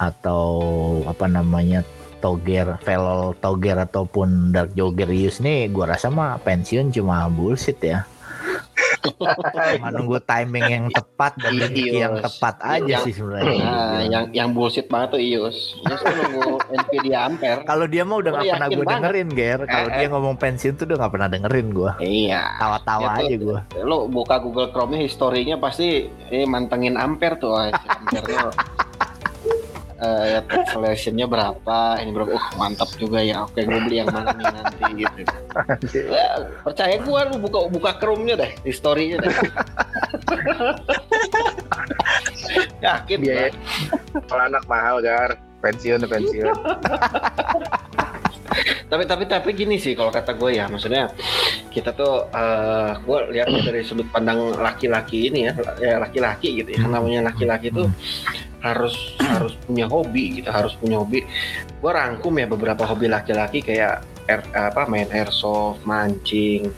atau 0.00 0.56
apa 1.04 1.28
namanya 1.28 1.84
toger, 2.20 2.76
velol 2.84 3.32
toger 3.40 3.76
ataupun 3.80 4.52
dark 4.52 4.72
jogger 4.76 5.08
use 5.08 5.40
nih 5.40 5.72
gua 5.72 5.96
rasa 5.96 6.12
mah 6.12 6.40
pensiun 6.40 6.92
cuma 6.92 7.28
bullshit 7.30 7.78
ya. 7.80 8.04
cuma 9.74 9.88
nunggu 9.90 10.18
timing 10.22 10.66
yang 10.66 10.84
tepat 10.88 11.32
dan 11.36 11.52
Iya, 11.52 11.62
rezeki 11.62 11.96
yang 11.96 12.14
tepat 12.18 12.54
aja 12.60 12.84
Yang- 12.86 13.04
sih 13.04 13.12
sebenarnya. 13.16 13.62
Nah, 13.62 14.00
yang 14.04 14.24
yang 14.30 14.48
bullshit 14.50 14.86
banget 14.86 15.08
tuh 15.14 15.20
Ius. 15.20 15.58
Ius 15.80 16.00
tuh 16.00 16.14
nunggu 16.14 16.48
Nvidia 16.76 17.18
Ampere. 17.24 17.60
Kalau 17.62 17.86
dia 17.86 18.02
mah 18.02 18.16
udah 18.16 18.30
nggak 18.32 18.46
pernah 18.50 18.68
gue 18.68 18.86
dengerin, 18.86 19.28
Ger. 19.30 19.60
Kalau 19.64 19.88
Eh, 19.88 19.96
dia 19.96 20.08
ngomong 20.08 20.34
pensiun 20.36 20.74
tuh 20.74 20.84
udah 20.84 20.96
nggak 20.98 21.12
pernah 21.12 21.28
dengerin 21.28 21.68
gue. 21.70 21.90
Iya. 21.98 22.42
Tawa-tawa 22.56 23.08
aja 23.18 23.34
gue. 23.34 23.58
Lo 23.80 24.06
buka 24.06 24.38
Google 24.38 24.68
Chrome-nya 24.70 25.00
historinya 25.00 25.56
pasti 25.56 26.04
eh 26.28 26.44
mantengin 26.44 26.94
Ampere 26.94 27.36
tuh. 27.36 27.56
Ampere 27.56 28.50
calculation-nya 30.48 31.28
berapa? 31.28 32.00
Ini 32.00 32.10
berapa? 32.12 32.32
Uh, 32.32 32.48
mantap 32.56 32.88
juga 32.96 33.20
ya. 33.20 33.44
Oke, 33.44 33.64
gue 33.64 33.80
beli 33.84 34.00
yang 34.00 34.08
mana 34.08 34.32
nih 34.32 34.46
nanti 34.48 34.84
gitu. 34.96 35.20
Ya, 36.08 36.48
percaya 36.64 36.96
gue 36.96 37.20
lu 37.32 37.36
buka 37.36 37.68
buka 37.68 37.90
Chrome-nya 38.00 38.40
deh, 38.40 38.52
historinya 38.64 39.20
deh. 39.20 39.30
Yakin 42.84 43.20
Biaya 43.20 43.52
kalau 44.26 44.42
anak 44.48 44.64
mahal 44.66 45.04
gar 45.04 45.36
pensiun 45.60 46.08
pensiun. 46.08 46.50
tapi 48.90 49.04
tapi 49.06 49.24
tapi 49.30 49.50
gini 49.54 49.78
sih 49.78 49.94
kalau 49.94 50.10
kata 50.10 50.34
gue 50.34 50.58
ya 50.58 50.66
maksudnya 50.66 51.10
kita 51.70 51.94
tuh 51.94 52.26
eh 52.34 52.92
gue 52.98 53.18
lihatnya 53.30 53.60
dari 53.70 53.82
sudut 53.86 54.10
pandang 54.10 54.54
laki-laki 54.58 55.30
ini 55.30 55.46
ya 55.46 55.52
ya 55.78 55.94
laki-laki 56.02 56.62
gitu 56.62 56.70
ya 56.74 56.82
namanya 56.90 57.30
laki-laki 57.30 57.70
tuh 57.70 57.86
harus 58.60 59.16
harus 59.18 59.56
punya 59.64 59.88
hobi 59.88 60.40
gitu 60.40 60.48
harus 60.52 60.76
punya 60.76 61.00
hobi. 61.00 61.24
Gue 61.80 61.92
rangkum 61.92 62.36
ya 62.36 62.46
beberapa 62.46 62.84
hobi 62.84 63.08
laki-laki 63.08 63.64
kayak 63.64 64.04
air, 64.28 64.44
apa 64.52 64.84
main 64.86 65.08
airsoft 65.10 65.82
mancing 65.88 66.68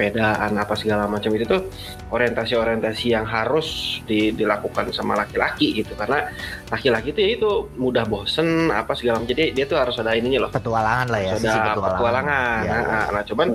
sepedaan 0.00 0.56
apa 0.56 0.72
segala 0.72 1.04
macam 1.04 1.28
itu 1.36 1.44
tuh 1.44 1.68
orientasi-orientasi 2.08 3.12
yang 3.12 3.28
harus 3.28 4.00
di- 4.08 4.32
dilakukan 4.32 4.88
sama 4.90 5.12
laki-laki 5.14 5.76
gitu 5.76 5.92
karena 5.92 6.24
laki-laki 6.72 7.12
tuh 7.12 7.20
ya 7.20 7.30
itu 7.36 7.50
mudah 7.76 8.08
bosen 8.08 8.72
apa 8.72 8.96
segala 8.96 9.20
macam 9.20 9.28
jadi 9.28 9.52
dia 9.52 9.68
tuh 9.68 9.76
harus 9.76 10.00
ada 10.00 10.16
ininya 10.16 10.48
loh 10.48 10.50
Petualangan 10.50 11.06
lah 11.12 11.20
ya, 11.20 11.32
sisi 11.36 11.44
sudah 11.46 11.74
petualangan. 11.76 11.92
petualangan. 11.92 12.60
Ya, 12.64 12.76
Nah, 12.80 13.06
nah, 13.12 13.24
cuman 13.28 13.48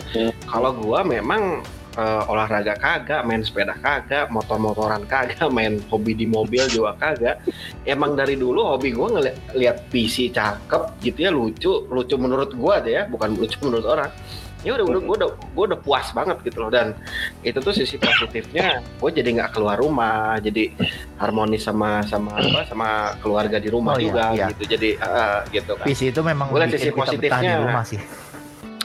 kalau 0.45 0.71
gua 0.77 0.99
memang 1.01 1.65
eh, 1.95 2.23
olahraga 2.27 2.75
kagak, 2.75 3.23
main 3.23 3.41
sepeda 3.41 3.73
kagak, 3.79 4.27
motor-motoran 4.29 5.01
kagak, 5.07 5.41
main 5.57 5.81
hobi 5.89 6.13
di 6.13 6.29
mobil 6.29 6.61
juga 6.67 6.93
kagak. 6.95 7.41
Emang 7.83 8.13
dari 8.13 8.37
dulu 8.37 8.61
hobi 8.61 8.93
gua 8.93 9.17
ngeliat 9.17 9.37
lihat 9.55 9.77
PC 9.89 10.29
cakep 10.29 11.01
gitu 11.01 11.19
ya 11.19 11.31
lucu, 11.33 11.71
lucu 11.87 12.15
menurut 12.15 12.53
gua 12.53 12.79
deh 12.79 12.95
ya, 12.95 13.03
bukan 13.09 13.33
lucu 13.33 13.57
menurut 13.65 13.87
orang. 13.87 14.11
Ya 14.65 14.73
udah, 14.73 14.85
udah, 14.89 14.99
gua 14.99 15.15
udah, 15.15 15.29
gua 15.53 15.63
udah 15.69 15.79
puas 15.79 16.09
banget 16.09 16.37
gitu 16.41 16.57
loh 16.59 16.73
dan 16.73 16.97
itu 17.39 17.53
tuh 17.55 17.69
sisi 17.69 17.95
positifnya, 17.95 18.81
gue 18.81 19.09
jadi 19.13 19.29
nggak 19.37 19.53
keluar 19.53 19.77
rumah, 19.77 20.41
jadi 20.41 20.73
harmonis 21.15 21.61
sama 21.61 22.01
sama 22.01 22.33
apa 22.33 22.65
sama 22.65 22.89
keluarga 23.21 23.61
di 23.61 23.69
rumah 23.69 23.93
Oh, 23.93 24.01
iya, 24.01 24.05
juga 24.09 24.23
iya. 24.33 24.47
gitu, 24.49 24.63
jadi 24.65 24.89
eh, 24.97 25.39
gitu 25.53 25.71
kan. 25.77 25.85
PC 25.85 26.01
itu 26.09 26.19
memang 26.19 26.49
bikin 26.49 26.69
sisi 26.73 26.89
kita 26.89 26.97
betah 26.97 27.05
di 27.05 27.17
positifnya. 27.21 27.55
rumah 27.61 27.83
sih. 27.85 28.01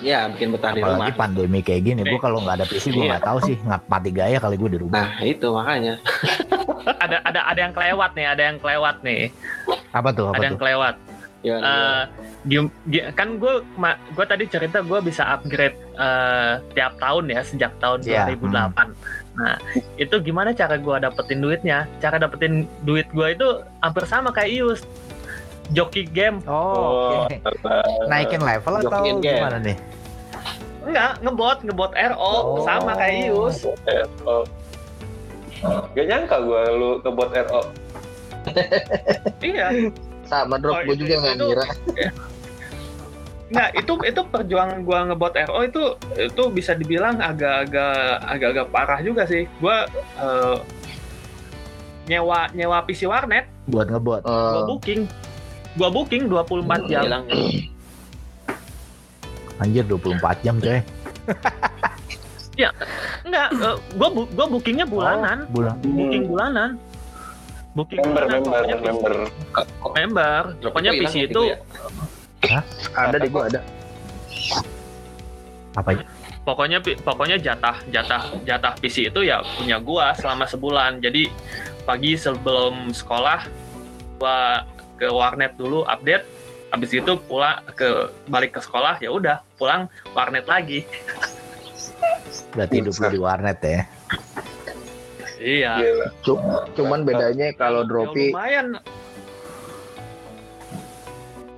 Ya, 0.00 0.28
bikin 0.28 0.48
betah 0.52 0.72
di 0.72 0.80
rumah. 0.80 0.96
Apalagi 1.00 1.12
pandemi 1.16 1.60
kayak 1.60 1.82
gini, 1.82 2.00
gue 2.04 2.16
kalau 2.18 2.40
nggak 2.40 2.56
ada 2.56 2.66
PC 2.66 2.84
gue 2.90 3.00
Iya. 3.00 3.10
nggak 3.16 3.24
tahu 3.24 3.38
sih 3.42 3.56
ngap 3.58 3.82
mati 3.84 4.10
gaya 4.10 4.36
kali 4.36 4.56
gue 4.56 4.70
di 4.72 4.78
rumah. 4.80 4.96
Nah 5.00 5.24
itu 5.24 5.48
makanya. 5.48 5.94
ada 7.04 7.16
ada 7.24 7.40
ada 7.46 7.60
yang 7.60 7.72
kelewat 7.72 8.10
nih 8.12 8.26
ada 8.26 8.42
yang 8.52 8.56
kelewat 8.56 8.96
nih 9.00 9.32
Apa 9.92 10.12
tuh? 10.12 10.32
Apa 10.32 10.36
ada 10.36 10.44
yang 10.44 10.56
tuh? 10.56 10.64
Ya, 11.40 11.56
Eh, 11.56 12.02
gi- 12.44 13.08
kan 13.10 13.40
gue 13.40 13.64
gue 14.12 14.24
tadi 14.24 14.44
cerita 14.44 14.80
gue 14.80 15.00
bisa 15.00 15.24
upgrade 15.30 15.72
eh, 15.94 16.60
tiap 16.70 17.00
tahun 17.00 17.28
ya 17.28 17.40
sejak 17.40 17.72
tahun 17.78 18.04
Iya, 18.04 18.28
2008 18.36 18.92
nah 19.30 19.56
itu 19.96 20.20
gimana 20.20 20.52
cara 20.52 20.76
gue 20.76 20.96
dapetin 21.00 21.40
duitnya 21.40 21.88
cara 21.96 22.16
dapetin 22.16 22.68
duit 22.82 23.08
gue 23.08 23.24
itu 23.30 23.48
hampir 23.80 24.04
sama 24.04 24.28
kayak 24.30 24.52
Ius 24.52 24.84
joki 25.70 26.04
game 26.04 26.44
Oh, 26.44 27.24
oke. 27.24 27.40
Naikin 28.06 28.42
level 28.42 28.74
atau 28.76 28.90
Jokin 28.92 29.16
game. 29.18 29.40
gimana 29.40 29.56
nih? 29.58 29.76
enggak 30.82 31.12
ngebot 31.20 31.58
ngebot 31.62 31.92
RO 31.94 32.20
Oh. 32.20 32.64
sama 32.64 32.92
kayak 32.94 33.16
Ius 33.28 33.64
RO. 33.86 34.44
Gak 35.90 36.04
nyangka 36.04 36.36
gue 36.38 36.62
lu 36.70 36.88
kebot 37.00 37.30
RO. 37.30 37.60
iya 39.40 39.68
Sama 40.30 40.56
drop 40.56 40.72
Oh, 40.72 40.80
gue 40.80 40.94
itu- 40.94 41.02
juga 41.02 41.14
nggak 41.18 41.34
itu- 41.34 41.44
ngira. 41.44 41.64
Nggak, 43.50 43.70
itu 43.76 43.92
itu 44.06 44.20
perjuangan 44.24 44.78
gua 44.80 44.98
ngebot 45.04 45.34
RO 45.34 45.58
itu 45.60 45.82
itu 46.14 46.42
bisa 46.54 46.70
dibilang 46.70 47.18
agak-agak 47.18 47.98
agak-agak 48.22 48.66
parah 48.70 49.02
juga 49.02 49.26
sih. 49.26 49.50
Gua 49.58 49.90
eh, 50.16 50.56
nyewa 52.06 52.46
nyewa 52.54 52.78
PC 52.86 53.10
warnet, 53.10 53.50
Buat 53.66 53.90
ngebot. 53.90 54.22
gua 54.22 54.54
Eh, 54.54 54.62
booking. 54.70 55.00
Gua 55.74 55.90
booking 55.90 56.30
24 56.30 56.86
jam. 56.86 57.02
bilang 57.02 57.24
Anjir 59.58 59.82
24 59.84 60.38
jam 60.40 60.54
coy. 60.56 60.78
Enggak, 63.20 63.48
eh, 63.50 63.76
gua 63.94 64.08
bu- 64.10 64.30
gua 64.30 64.46
bookingnya 64.46 64.86
bulanan, 64.86 65.38
Oh, 65.44 65.58
bulan. 65.58 65.74
booking 65.82 66.24
bulanan. 66.24 66.70
Booking 67.70 68.02
Member, 68.02 68.24
member, 68.26 68.50
Pokoknya 68.50 68.74
PC 68.74 68.82
member. 68.82 69.14
member. 69.94 70.42
Pokoknya 70.58 70.92
PC 70.98 71.14
itu 71.30 71.42
ada 72.98 73.16
deh 73.16 73.30
gue 73.30 73.42
ada. 73.46 73.60
Apa 75.78 75.94
ya? 75.94 76.02
pokoknya 76.40 76.78
pokoknya 77.04 77.36
jatah 77.36 77.76
jatah 77.92 78.24
jatah 78.42 78.74
PC 78.80 79.12
itu 79.12 79.20
ya 79.22 79.44
punya 79.60 79.76
gua 79.78 80.16
selama 80.16 80.48
sebulan 80.48 80.98
jadi 80.98 81.28
pagi 81.84 82.16
sebelum 82.16 82.90
sekolah 82.90 83.44
gua 84.18 84.64
ke 84.96 85.06
warnet 85.06 85.54
dulu 85.60 85.84
update 85.84 86.24
habis 86.72 86.90
itu 86.96 87.12
pulang 87.28 87.60
ke 87.76 88.08
balik 88.26 88.56
ke 88.56 88.60
sekolah 88.64 88.98
ya 88.98 89.12
udah 89.12 89.44
pulang 89.60 89.86
warnet 90.16 90.48
lagi 90.48 90.88
Berarti 92.50 92.82
hidup 92.82 92.94
lu 92.98 93.08
di 93.14 93.20
warnet 93.22 93.58
ya. 93.62 93.86
Iya 95.40 95.72
Gila. 95.80 96.06
Cuman 96.76 97.02
bedanya 97.08 97.50
kalau 97.56 97.82
Ya, 97.82 97.88
dropi 97.88 98.30
lumayan 98.30 98.76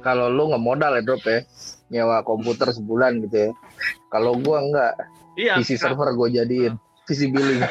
kalau 0.03 0.26
lu 0.30 0.51
nggak 0.51 0.62
modal 0.62 0.93
ya 0.99 1.03
drop 1.03 1.22
ya 1.22 1.47
nyewa 1.93 2.24
komputer 2.26 2.72
sebulan 2.74 3.22
gitu 3.28 3.51
ya. 3.51 3.55
Kalau 4.11 4.35
gua 4.41 4.64
nggak, 4.64 4.93
iya 5.39 5.55
PC 5.61 5.76
server 5.78 6.11
gue 6.16 6.28
jadiin 6.33 6.74
PC 7.07 7.28
billing. 7.30 7.62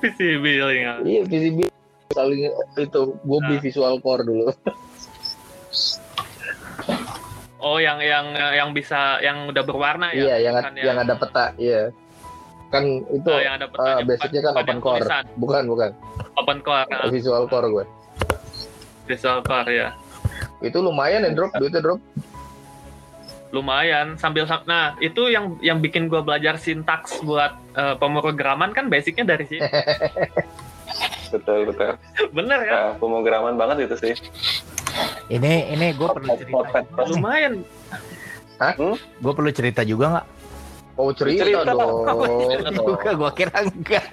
PC 0.00 0.18
billing 0.40 0.82
iya 1.04 1.22
PC 1.26 1.44
billing 1.54 1.70
saling 2.10 2.50
itu 2.74 3.02
gue 3.22 3.38
beli 3.46 3.56
Nah. 3.56 3.62
visual 3.62 3.94
core 4.02 4.26
dulu. 4.26 4.50
Oh 7.60 7.76
yang 7.76 7.98
yang 7.98 8.26
yang 8.32 8.70
bisa 8.70 9.20
yang 9.20 9.46
udah 9.46 9.60
berwarna 9.60 10.10
ya? 10.10 10.34
Iya 10.34 10.36
yang 10.42 10.54
bukan 10.56 10.72
yang 10.76 10.98
ada 10.98 11.14
peta, 11.14 11.44
iya. 11.56 11.82
kan 12.68 12.82
itu 12.86 13.26
Eh, 13.28 13.42
yang 13.42 13.54
ada 13.56 13.66
eh, 13.66 13.70
petanya, 13.70 14.02
basicnya 14.04 14.40
kan 14.40 14.52
open 14.54 14.66
yang 14.66 14.78
core. 14.80 14.98
tulisan. 15.00 15.24
bukan 15.36 15.62
bukan. 15.66 15.90
Open 16.36 16.58
core, 16.60 16.86
nah, 16.86 17.08
visual 17.08 17.44
core 17.44 17.68
gue. 17.68 17.84
Visual 19.06 19.40
core 19.40 19.70
ya. 19.70 19.88
itu 20.60 20.76
lumayan 20.76 21.22
ya 21.22 21.30
drop? 21.30 21.50
Duitnya 21.52 21.80
drop? 21.80 21.98
Lumayan 23.50 24.14
sambil 24.14 24.46
sam- 24.46 24.62
nah 24.64 24.94
itu 24.98 25.26
yang 25.26 25.58
yang 25.58 25.78
bikin 25.78 26.06
gue 26.06 26.20
belajar 26.20 26.54
sintaks 26.54 27.18
buat 27.20 27.50
eh, 27.72 27.96
pemrograman 27.96 28.70
kan 28.70 28.86
basicnya 28.86 29.26
dari 29.26 29.42
situ 29.44 29.66
betul 31.32 31.66
betul. 31.66 31.98
Bener 32.30 32.58
ya 32.60 32.70
nah, 32.70 32.90
pemrograman 32.94 33.54
banget 33.54 33.90
itu 33.90 33.96
sih 33.98 34.14
Ini 35.30 35.52
ini 35.70 35.86
gue 35.94 36.08
perlu 36.10 36.28
cerita. 36.34 36.54
Notepad 36.58 36.84
plus. 36.90 37.08
lumayan 37.14 37.52
Gue 39.22 39.32
perlu 39.32 39.50
cerita 39.50 39.80
juga 39.82 40.06
nggak? 40.12 40.26
oh 41.00 41.16
cerita, 41.16 41.48
Cerita. 41.48 41.72
dong 41.72 42.04
juga 42.76 43.10
gue 43.16 43.30
kira 43.32 43.64
enggak. 43.64 44.04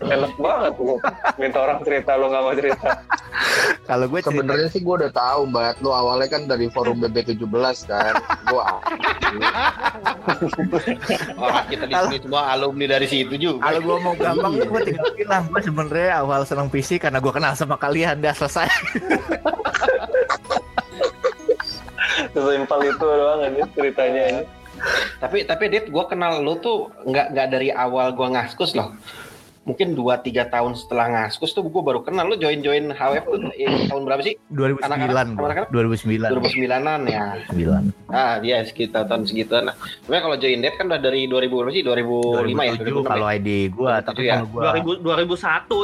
enak 0.00 0.32
banget 0.40 0.72
lu 0.78 0.96
minta 1.36 1.58
orang 1.60 1.78
cerita 1.84 2.16
lu 2.16 2.32
nggak 2.32 2.40
mau 2.40 2.54
cerita 2.56 2.88
Kalau 3.84 4.06
gue 4.08 4.20
cerita 4.20 4.32
sebenarnya 4.32 4.68
sih 4.72 4.80
gue 4.80 4.94
udah 4.96 5.12
tahu 5.12 5.40
mbak 5.44 5.76
lu 5.84 5.92
awalnya 5.92 6.28
kan 6.32 6.48
dari 6.48 6.72
forum 6.72 6.96
BB17 7.04 7.44
kan 7.84 8.14
gue 8.48 8.64
Orang 11.36 11.64
kita 11.70 11.84
di 11.84 11.94
sini 11.94 12.18
semua 12.24 12.42
alumni 12.48 12.86
dari 12.88 13.06
situ 13.06 13.34
juga. 13.36 13.68
kalau 13.68 13.80
gue 13.84 13.96
mau 14.00 14.14
gampang 14.16 14.52
tuh 14.56 14.66
gue 14.72 14.80
tinggal 14.88 15.08
bilang 15.12 15.44
gue 15.46 15.60
sebenarnya 15.60 16.10
awal 16.16 16.40
senang 16.48 16.72
PC 16.72 16.96
karena 16.96 17.20
gue 17.20 17.32
kenal 17.34 17.52
sama 17.52 17.76
kalian 17.76 18.24
udah 18.24 18.32
selesai. 18.32 18.68
sesimpel 22.36 22.80
itu 22.84 23.00
doang 23.00 23.40
ini 23.48 23.60
ceritanya 23.72 24.22
ini 24.28 24.42
Tapi 25.16 25.48
tapi 25.48 25.72
Dit, 25.72 25.88
gue 25.88 26.04
kenal 26.04 26.44
lu 26.44 26.60
tuh 26.60 26.92
nggak 27.08 27.32
nggak 27.32 27.48
dari 27.48 27.72
awal 27.72 28.12
gue 28.12 28.28
ngaskus 28.28 28.76
loh. 28.76 28.92
Mungkin 29.66 29.92
2-3 29.92 30.22
tahun 30.46 30.72
setelah 30.72 31.06
ngaskus 31.10 31.50
tuh 31.50 31.66
gue 31.66 31.82
baru 31.82 31.98
kenal 32.00 32.24
lu 32.24 32.38
join 32.38 32.62
join 32.62 32.86
HWF 32.88 33.24
tuh 33.26 33.38
eh, 33.52 33.90
tahun 33.90 34.02
berapa 34.02 34.22
sih? 34.22 34.38
2009 34.48 34.78
Anak-anak, 34.80 35.26
gua. 35.34 35.46
anak-anak? 35.50 35.68
2009. 35.74 36.38
2009-an 36.38 37.00
ya. 37.04 37.24
2009. 37.50 37.90
Ah 38.08 38.38
dia 38.38 38.62
sekitar 38.62 39.04
tahun 39.04 39.26
segitu. 39.26 39.58
Nah, 39.58 39.74
sebenarnya 40.00 40.22
kalau 40.22 40.36
join 40.38 40.58
Dit 40.60 40.74
kan 40.74 40.86
udah 40.86 41.00
dari 41.02 41.26
2000 41.26 41.50
berapa 41.50 41.72
sih? 41.72 41.82
2005 41.82 42.62
ya? 42.62 42.72
2007 42.78 43.02
kalau 43.04 43.26
ID 43.26 43.48
gue, 43.68 43.92
tapi 44.00 44.20
2007 44.22 44.22
ya? 44.22 44.34
kalau 44.38 44.46
gue 44.46 44.62
2000 45.02 45.26
2001 45.26 45.66
itu 45.66 45.76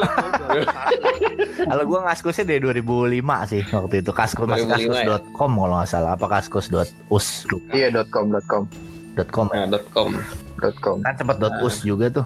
2001. 0.47 1.67
kalau 1.67 1.83
gue 1.83 1.99
ngaskusnya 2.07 2.45
dari 2.45 2.59
2005 2.63 3.51
sih 3.51 3.61
waktu 3.67 3.95
itu 3.99 4.11
kaskus 4.11 4.47
masih 4.47 4.65
2005 4.65 4.71
ya? 4.71 4.79
kaskus.com 4.79 5.51
kalau 5.53 5.75
nggak 5.75 5.89
salah 5.89 6.11
apa 6.13 6.25
kaskus.us 6.31 7.27
iya 7.71 7.87
.com 8.07 8.31
.com 8.47 8.63
.com 9.29 9.45
Nah, 9.51 9.67
.com. 9.91 10.09
.com 10.79 10.97
kan 11.01 11.13
sempat 11.13 11.35
.us 11.59 11.83
juga 11.83 12.07
tuh 12.09 12.25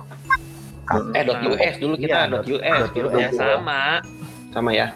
Eh 1.13 1.23
.us 1.25 1.75
dulu 1.77 1.93
kita 1.95 2.17
Iya, 2.25 2.39
.us 2.81 2.91
dulu 2.91 3.09
ya 3.13 3.29
sama. 3.31 3.99
Sama 4.49 4.71
ya. 4.71 4.87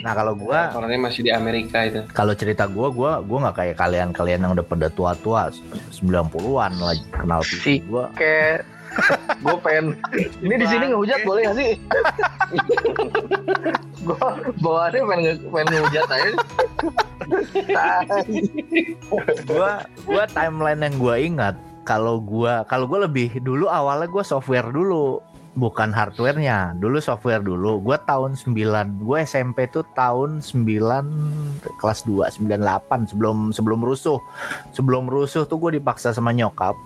nah 0.00 0.16
kalau 0.16 0.32
gue 0.32 0.56
Orangnya 0.72 0.96
masih 1.02 1.20
di 1.20 1.28
Amerika 1.28 1.84
itu. 1.84 2.00
kalau 2.08 2.32
cerita 2.32 2.64
gue 2.64 2.88
gue 2.88 3.12
gue 3.20 3.38
nggak 3.38 3.52
kayak 3.54 3.76
kalian 3.76 4.08
kalian 4.10 4.40
yang 4.40 4.52
udah 4.54 4.64
pada 4.64 4.88
tua 4.88 5.12
tua 5.14 5.52
90-an 5.92 6.72
lah 6.74 6.96
kenal 7.12 7.42
PC 7.42 7.84
gue 7.84 8.04
kayak 8.14 8.64
gue 9.38 9.56
pengen 9.60 9.92
ini 10.40 10.54
di 10.56 10.66
sini 10.66 10.88
ngehujat 10.88 11.20
boleh 11.22 11.42
gak 11.44 11.56
sih? 11.58 11.70
Gue 14.00 14.16
bawaannya 14.56 15.00
pengen 15.04 15.20
nge- 15.28 15.44
pengen 15.44 15.66
ngehujat 15.68 16.06
aja. 16.08 16.30
Gue 19.44 19.70
gue 20.06 20.24
timeline 20.30 20.80
yang 20.80 20.94
gue 20.96 21.16
ingat 21.22 21.54
kalau 21.88 22.20
gue 22.20 22.52
kalau 22.68 22.84
gue 22.84 23.08
lebih 23.08 23.40
dulu 23.40 23.72
awalnya 23.72 24.12
gue 24.12 24.20
software 24.20 24.68
dulu 24.68 25.24
bukan 25.56 25.88
hardwarenya. 25.88 26.76
Dulu 26.76 27.00
software 27.00 27.40
dulu 27.40 27.80
gue 27.80 27.96
tahun 28.04 28.36
9 28.36 29.00
gue 29.00 29.18
SMP 29.24 29.72
tuh 29.72 29.88
tahun 29.96 30.44
9 30.44 31.80
kelas 31.80 32.04
2 32.04 32.44
98 32.44 33.08
sebelum 33.08 33.56
sebelum 33.56 33.80
rusuh. 33.80 34.20
Sebelum 34.76 35.08
rusuh 35.08 35.48
tuh 35.48 35.56
gue 35.56 35.80
dipaksa 35.80 36.12
sama 36.12 36.36
nyokap 36.36 36.76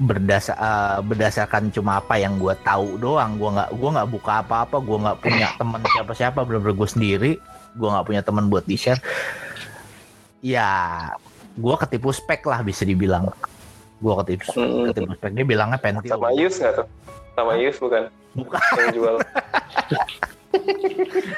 berdasar 0.00 0.56
eh, 0.56 0.98
berdasarkan 1.04 1.68
cuma 1.70 2.00
apa 2.00 2.16
yang 2.16 2.40
gue 2.40 2.56
tahu 2.64 2.96
doang. 2.96 3.36
Gue 3.36 3.50
nggak 3.52 3.70
gue 3.76 3.90
nggak 3.92 4.08
buka 4.08 4.32
apa-apa 4.40 4.76
gue 4.80 4.98
nggak 4.98 5.18
punya 5.20 5.46
teman 5.60 5.80
siapa-siapa 5.84 6.40
bener-bener 6.48 6.74
gue 6.74 6.88
sendiri. 6.88 7.32
Gue 7.76 7.88
nggak 7.92 8.06
punya 8.08 8.22
teman 8.24 8.48
buat 8.48 8.64
di 8.64 8.74
share 8.74 8.98
ya 10.40 10.68
gue 11.52 11.74
ketipu 11.84 12.10
spek 12.10 12.48
lah 12.48 12.64
bisa 12.64 12.88
dibilang. 12.88 13.28
Gue 14.00 14.14
ketipu 14.24 14.56
Hmm. 14.56 14.88
ketipu 14.90 15.12
spek. 15.20 15.32
Dia 15.36 15.44
bilangnya 15.44 15.76
Pentium. 15.76 16.16
Sama 16.16 16.32
Yus 16.32 16.56
nggak 16.56 16.72
tuh? 16.80 16.86
Sama 17.36 17.52
Yus 17.60 17.76
bukan? 17.76 18.02
Bukan. 18.34 18.60
Yang 18.80 18.88
jual. 18.96 19.16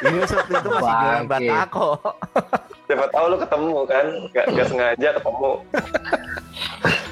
Ini 0.02 0.18
waktu 0.24 0.52
itu 0.56 0.68
masih 0.72 0.94
jualan 0.96 1.26
batako 1.28 1.88
siapa 2.92 3.08
tahu 3.08 3.24
lu 3.32 3.36
ketemu 3.40 3.76
kan? 3.88 4.06
Nggak 4.28 4.46
nggak 4.52 4.66
sengaja 4.68 5.08
ketemu. 5.16 5.50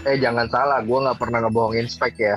Eh 0.01 0.17
jangan 0.17 0.49
salah 0.49 0.81
gue 0.81 0.97
nggak 0.97 1.19
pernah 1.21 1.45
ngebohongin 1.45 1.85
spek 1.85 2.17
ya. 2.17 2.37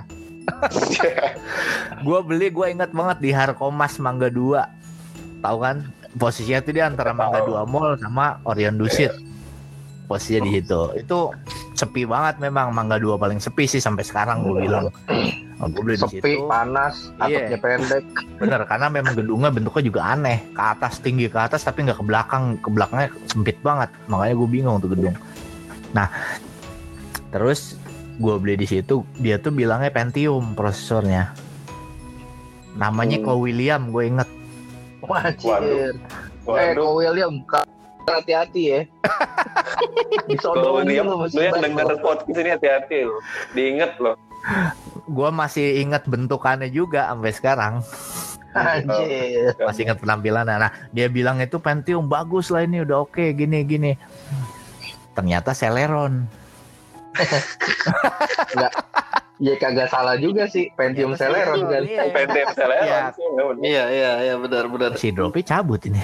Gue 2.04 2.20
beli 2.20 2.52
gue 2.52 2.68
ingat 2.76 2.92
banget 2.92 3.24
di 3.24 3.32
Harkomas 3.32 3.96
Mangga 4.04 4.28
2 4.28 5.40
tahu 5.40 5.58
kan? 5.64 5.88
Posisinya 6.20 6.60
tuh 6.60 6.76
dia 6.76 6.92
antara 6.92 7.16
Mangga 7.16 7.40
2 7.48 7.64
Mall 7.64 7.96
sama 8.04 8.44
Orion 8.44 8.76
Dusit. 8.76 9.16
Posisinya 10.12 10.44
di 10.44 10.60
situ. 10.60 10.82
Itu 11.00 11.32
sepi 11.80 12.04
banget 12.04 12.44
memang 12.44 12.76
Mangga 12.76 13.00
2 13.00 13.16
paling 13.16 13.40
sepi 13.40 13.64
sih 13.64 13.80
sampai 13.80 14.04
sekarang 14.04 14.44
gue 14.44 14.68
bilang. 14.68 14.92
oh, 14.92 14.92
gue 15.72 15.82
beli 15.84 15.96
di 15.96 16.04
sepi 16.04 16.20
situ 16.36 16.50
panas 16.50 16.96
atapnya 17.22 17.60
pendek 17.62 18.06
bener 18.42 18.62
karena 18.68 18.88
memang 18.92 19.14
gedungnya 19.16 19.50
bentuknya 19.54 19.84
juga 19.88 20.02
aneh 20.12 20.40
ke 20.52 20.62
atas 20.62 21.00
tinggi 21.00 21.32
ke 21.32 21.40
atas 21.40 21.64
tapi 21.64 21.88
nggak 21.88 22.00
ke 22.02 22.06
belakang 22.06 22.44
ke 22.60 22.70
belakangnya 22.74 23.10
sempit 23.32 23.58
banget 23.64 23.90
makanya 24.12 24.36
gue 24.36 24.50
bingung 24.50 24.78
tuh 24.84 24.92
gedung 24.92 25.16
nah 25.94 26.10
terus 27.32 27.78
gue 28.18 28.36
beli 28.38 28.60
di 28.60 28.68
situ 28.68 29.02
dia 29.22 29.40
tuh 29.40 29.54
bilangnya 29.54 29.90
Pentium 29.94 30.54
prosesornya 30.54 31.34
namanya 32.74 33.22
Hmm. 33.22 33.26
Ko 33.26 33.32
William 33.46 33.94
gue 33.94 34.04
inget 34.10 34.30
wajir 35.06 35.94
Eh, 36.44 36.76
Waduh. 36.76 36.76
Ko 36.76 37.00
William, 37.00 37.40
hati-hati 38.04 38.64
ya. 38.68 38.82
Disodongin 40.28 41.08
lu 41.08 41.24
lu 41.24 41.40
yang 41.40 41.64
lo. 41.72 41.96
podcast 42.04 42.36
ini 42.36 42.50
hati-hati 42.52 42.98
loh. 43.08 43.20
Diinget 43.56 43.96
loh. 44.04 44.20
Gua 45.04 45.30
masih 45.30 45.84
ingat 45.84 46.08
bentukannya 46.08 46.72
juga 46.72 47.12
sampai 47.12 47.32
sekarang. 47.32 47.74
Anjir. 48.54 49.52
Masih 49.60 49.82
ingat 49.84 49.98
penampilannya. 50.00 50.56
Nah, 50.62 50.72
dia 50.90 51.10
bilang 51.10 51.42
itu 51.42 51.58
Pentium 51.58 52.06
bagus 52.06 52.48
lah 52.48 52.64
ini 52.64 52.86
udah 52.86 53.04
oke 53.04 53.34
gini 53.34 53.66
gini. 53.66 53.92
Ternyata 55.12 55.52
Celeron. 55.52 56.24
Ya 59.42 59.60
kagak 59.60 59.90
salah 59.92 60.16
juga 60.16 60.48
sih, 60.48 60.70
Pentium 60.78 61.18
Celeron 61.18 61.68
kan. 61.68 61.84
Iya. 61.84 62.08
Celeron 62.54 62.86
Iya. 62.88 63.02
sih. 63.12 63.26
ya 63.28 63.44
udah. 63.44 63.64
Iya 63.66 63.84
iya 63.92 64.12
iya 64.24 64.36
benar 64.38 64.66
benar. 64.70 64.92
Si 64.96 65.10
Dropi 65.12 65.42
cabut 65.44 65.82
ini. 65.84 66.00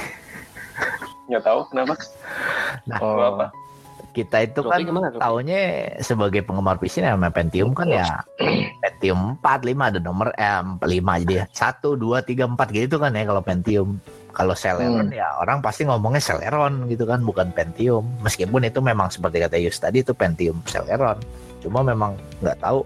Nggak 1.30 1.43
tahu 1.45 1.60
kenapa. 1.70 1.93
Nah, 2.89 2.97
Oh. 3.00 3.38
apa? 3.38 3.45
Kita 4.12 4.43
itu 4.43 4.60
kan 4.66 4.82
gimana, 4.82 5.14
taunya 5.16 5.89
sebagai 6.01 6.41
penggemar 6.41 6.82
PC 6.82 7.05
namanya 7.05 7.32
Pentium 7.34 7.72
kan 7.72 7.88
ya 7.88 8.26
Pentium 8.82 9.38
4, 9.39 9.70
5 9.70 9.89
ada 9.93 9.99
nomor 10.01 10.34
eh, 10.36 10.62
5 10.62 11.24
jadi 11.26 11.36
ya. 11.43 11.45
1, 11.47 11.95
2, 11.95 12.26
3, 12.26 12.45
4 12.57 12.78
gitu 12.78 12.95
kan 12.97 13.12
ya 13.16 13.24
kalau 13.28 13.41
Pentium. 13.43 13.89
Kalau 14.30 14.53
Celeron 14.55 15.10
ya 15.12 15.36
orang 15.41 15.60
pasti 15.60 15.84
ngomongnya 15.84 16.22
Celeron 16.24 16.88
gitu 16.88 17.03
kan 17.03 17.26
bukan 17.26 17.51
Pentium. 17.51 18.05
Meskipun 18.24 18.64
itu 18.64 18.80
memang 18.80 19.12
seperti 19.12 19.41
kata 19.43 19.57
Yus 19.60 19.82
tadi 19.82 19.99
itu 19.99 20.16
Pentium 20.16 20.62
Celeron. 20.64 21.20
Cuma 21.60 21.84
memang 21.84 22.16
nggak 22.39 22.62
tahu 22.64 22.86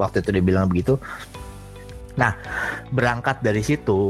waktu 0.00 0.24
itu 0.24 0.30
dibilang 0.34 0.66
begitu. 0.66 0.98
Nah, 2.16 2.32
berangkat 2.90 3.44
dari 3.44 3.60
situ 3.60 4.08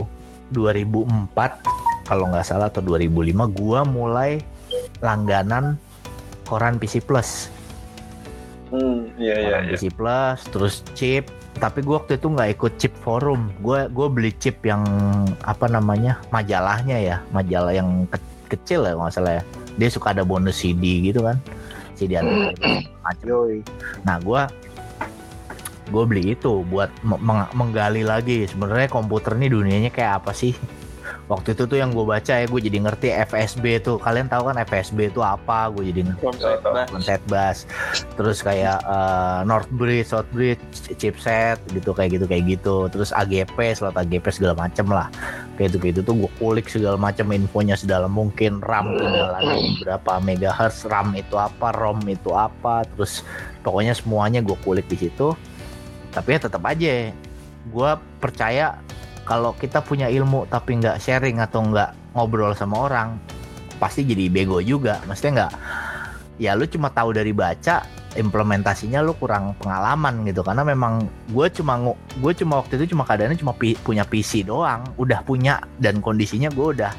2004 0.54 2.06
kalau 2.06 2.30
nggak 2.30 2.46
salah 2.46 2.70
atau 2.70 2.78
2005 2.80 3.50
gua 3.50 3.82
mulai 3.82 4.38
langganan 5.02 5.74
koran 6.46 6.78
PC 6.78 7.02
Plus. 7.02 7.50
Hmm, 8.70 9.10
iya 9.18 9.36
iya 9.38 9.56
iya. 9.66 9.70
PC 9.74 9.90
Plus, 9.92 10.38
terus 10.50 10.74
chip. 10.94 11.28
Tapi 11.56 11.80
gua 11.80 12.04
waktu 12.04 12.20
itu 12.20 12.28
nggak 12.28 12.50
ikut 12.56 12.72
chip 12.78 12.94
forum. 13.02 13.50
Gua 13.60 13.90
gua 13.90 14.06
beli 14.06 14.30
chip 14.38 14.62
yang 14.62 14.82
apa 15.42 15.66
namanya 15.66 16.22
majalahnya 16.30 16.96
ya, 16.98 17.16
majalah 17.34 17.72
yang 17.74 18.04
ke- 18.06 18.54
kecil 18.56 18.86
ya 18.86 18.94
nggak 18.94 19.12
salah 19.12 19.40
ya. 19.40 19.42
Dia 19.76 19.88
suka 19.90 20.14
ada 20.14 20.24
bonus 20.24 20.60
CD 20.62 21.12
gitu 21.12 21.24
kan, 21.24 21.36
CD 21.98 22.16
ada 22.16 22.28
macam. 22.28 22.84
Nah 24.04 24.16
gua 24.22 24.48
gue 25.86 26.02
beli 26.02 26.34
itu 26.34 26.66
buat 26.66 26.90
me- 27.06 27.22
meng- 27.22 27.52
menggali 27.54 28.02
lagi 28.02 28.50
sebenarnya 28.50 28.90
komputer 28.90 29.38
ini 29.38 29.46
dunianya 29.46 29.90
kayak 29.94 30.18
apa 30.18 30.34
sih 30.34 30.50
waktu 31.26 31.58
itu 31.58 31.66
tuh 31.66 31.78
yang 31.78 31.90
gue 31.90 32.06
baca 32.06 32.38
ya 32.38 32.46
gue 32.46 32.60
jadi 32.62 32.78
ngerti 32.86 33.08
FSB 33.26 33.82
tuh. 33.82 33.98
Kalian 33.98 34.30
tahu 34.30 34.50
kan 34.50 34.56
FSB 34.62 35.10
itu 35.10 35.20
apa? 35.22 35.70
Gue 35.74 35.90
jadi 35.90 36.06
ngerti. 36.06 36.22
Bus 37.26 37.58
terus 38.14 38.38
kayak 38.40 38.78
eh, 38.86 39.40
Northbridge, 39.42 40.06
Southbridge, 40.06 40.62
chipset 40.94 41.58
gitu 41.74 41.90
kayak 41.90 42.18
gitu 42.18 42.26
kayak 42.30 42.44
gitu. 42.46 42.86
Terus 42.90 43.10
AGP 43.10 43.74
slot 43.74 43.98
AGP 43.98 44.26
segala 44.30 44.54
macem 44.54 44.86
lah. 44.86 45.10
Kayak 45.58 45.74
itu 45.74 45.78
kayak 45.82 45.92
itu 45.98 46.02
tuh 46.06 46.14
gue 46.14 46.30
kulik 46.38 46.66
segala 46.70 46.96
macam 46.96 47.34
infonya 47.34 47.74
sedalam 47.74 48.12
mungkin. 48.14 48.62
RAM 48.62 48.94
tinggal 48.94 49.34
ada 49.34 49.54
berapa 49.82 50.12
megahertz 50.22 50.86
RAM 50.86 51.14
itu 51.18 51.34
apa 51.34 51.74
ROM 51.74 51.98
itu 52.06 52.30
apa. 52.30 52.86
Terus 52.94 53.26
pokoknya 53.66 53.98
semuanya 53.98 54.38
gue 54.42 54.56
kulik 54.62 54.86
di 54.86 54.96
situ. 55.08 55.34
Tapi 56.14 56.28
ya 56.32 56.38
tetap 56.38 56.62
aja 56.64 57.10
gue 57.66 57.90
percaya 58.22 58.78
kalau 59.26 59.52
kita 59.58 59.82
punya 59.82 60.06
ilmu 60.06 60.46
tapi 60.46 60.78
nggak 60.78 61.02
sharing 61.02 61.42
atau 61.42 61.66
nggak 61.66 62.14
ngobrol 62.14 62.54
sama 62.54 62.86
orang 62.86 63.18
pasti 63.82 64.06
jadi 64.06 64.30
bego 64.30 64.62
juga. 64.62 65.02
Maksudnya 65.04 65.32
nggak 65.44 65.52
ya 66.38 66.54
lu 66.54 66.64
cuma 66.70 66.88
tahu 66.94 67.10
dari 67.16 67.34
baca 67.34 67.82
implementasinya 68.16 69.02
lu 69.02 69.12
kurang 69.18 69.58
pengalaman 69.58 70.22
gitu. 70.24 70.46
Karena 70.46 70.62
memang 70.62 71.04
gue 71.34 71.46
cuma 71.50 71.76
gue 72.22 72.32
cuma 72.38 72.62
waktu 72.62 72.78
itu 72.80 72.94
cuma 72.94 73.02
keadaannya 73.02 73.36
cuma 73.36 73.52
pi- 73.52 73.76
punya 73.82 74.06
PC 74.06 74.46
doang. 74.46 74.86
Udah 74.96 75.20
punya 75.26 75.58
dan 75.82 75.98
kondisinya 75.98 76.48
gue 76.48 76.78
udah 76.78 76.92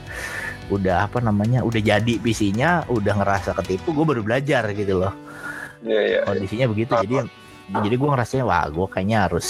udah 0.67 1.07
apa 1.07 1.23
namanya 1.23 1.63
udah 1.63 1.79
jadi 1.79 2.19
PC-nya 2.19 2.91
udah 2.91 3.23
ngerasa 3.23 3.55
ketipu 3.63 3.95
gue 3.95 4.03
baru 4.03 4.21
belajar 4.21 4.67
gitu 4.75 4.99
loh. 4.99 5.15
Iya 5.79 6.01
iya. 6.03 6.19
kondisinya 6.25 6.65
begitu 6.73 6.91
jadi 7.05 7.29
jadi 7.69 7.95
gue 7.95 8.09
ngerasanya 8.09 8.43
wah 8.49 8.65
gue 8.67 8.87
kayaknya 8.89 9.29
harus 9.29 9.47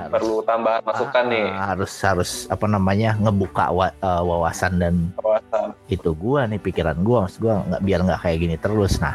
harus 0.00 0.12
Perlu 0.14 0.36
tambahan 0.42 0.82
masukan 0.82 1.20
ah, 1.20 1.28
nih. 1.28 1.46
harus 1.50 1.92
harus 2.00 2.30
apa 2.46 2.66
namanya 2.66 3.10
ngebuka 3.16 3.64
wa- 3.68 3.92
eh, 3.92 4.22
wawasan 4.22 4.72
dan 4.76 4.94
Kawasan. 5.14 5.74
itu 5.86 6.10
gua 6.12 6.44
nih 6.44 6.58
pikiran 6.58 6.96
gua 6.98 7.24
maksud 7.24 7.40
gua 7.40 7.54
nggak 7.64 7.82
biar 7.82 8.00
nggak 8.02 8.20
kayak 8.20 8.38
gini 8.38 8.56
terus 8.56 8.96
nah 8.96 9.14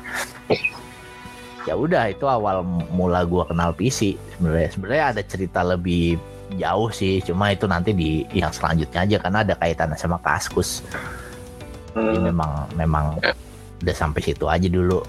ya 1.63 1.73
udah 1.73 2.07
itu 2.07 2.25
awal 2.25 2.61
mula 2.89 3.23
gua 3.23 3.43
kenal 3.43 3.71
PC 3.71 4.13
sebenarnya 4.31 4.69
sebenarnya 4.69 5.05
ada 5.09 5.21
cerita 5.21 5.59
lebih 5.61 6.19
jauh 6.53 6.89
sih 6.89 7.17
cuma 7.19 7.49
itu 7.49 7.65
nanti 7.65 7.91
di 7.91 8.11
yang 8.29 8.51
selanjutnya 8.51 8.99
aja 9.01 9.17
karena 9.17 9.39
ada 9.41 9.55
kaitannya 9.55 9.95
sama 9.95 10.19
kaskus 10.19 10.83
jadi 11.91 12.17
Hmm. 12.17 12.25
memang 12.25 12.51
memang 12.73 13.05
udah 13.79 13.93
sampai 13.93 14.21
situ 14.21 14.45
aja 14.45 14.65
dulu 14.65 15.01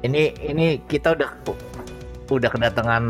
ini 0.00 0.30
ini 0.40 0.66
kita 0.80 1.12
udah 1.12 1.30
udah 2.30 2.50
kedatangan 2.50 3.04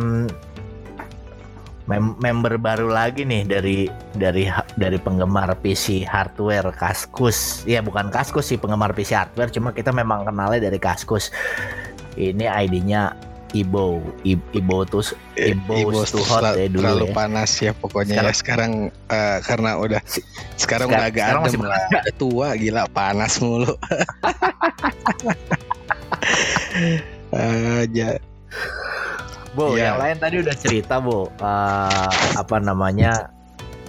mem- 1.89 2.17
member 2.19 2.55
baru 2.57 2.87
lagi 2.87 3.25
nih 3.25 3.43
dari 3.45 3.79
dari 4.15 4.47
dari 4.77 4.99
penggemar 4.99 5.57
PC 5.59 6.05
hardware 6.05 6.71
Kaskus. 6.71 7.65
Ya 7.65 7.81
bukan 7.81 8.09
Kaskus 8.09 8.47
sih 8.47 8.59
penggemar 8.61 8.93
PC 8.93 9.17
hardware 9.17 9.51
cuma 9.51 9.73
kita 9.73 9.91
memang 9.91 10.23
kenalnya 10.23 10.69
dari 10.69 10.79
Kaskus. 10.79 11.33
Ini 12.15 12.47
ID-nya 12.47 13.15
Ibo 13.49 14.05
I- 14.29 14.37
Ibo 14.53 14.85
tuh 14.85 15.01
Ibo, 15.33 15.73
Ibu 15.89 16.05
too 16.05 16.21
hot 16.21 16.53
ya 16.53 16.69
dulu 16.69 16.85
terlalu 16.85 17.07
ya. 17.09 17.15
panas 17.17 17.51
ya 17.57 17.73
pokoknya 17.73 18.21
ya. 18.21 18.33
Sekarang 18.37 18.93
eh, 19.09 19.39
karena 19.41 19.81
udah 19.81 20.05
sekarang 20.05 20.29
Sekarang- 20.61 20.89
udah 20.93 21.09
agak 21.09 21.25
sekarang 21.25 21.43
adem 21.49 21.63
lah 21.65 21.81
udah 21.89 22.15
tua 22.21 22.49
gila 22.61 22.85
panas 22.93 23.41
mulu. 23.41 23.73
Aja 27.33 28.17
Bo, 29.59 29.75
Iya. 29.75 29.91
yang 29.93 29.99
lain 29.99 30.17
tadi 30.23 30.37
udah 30.39 30.55
cerita, 30.55 31.03
Bo. 31.03 31.27
Eh, 31.35 32.11
apa 32.39 32.57
namanya? 32.63 33.35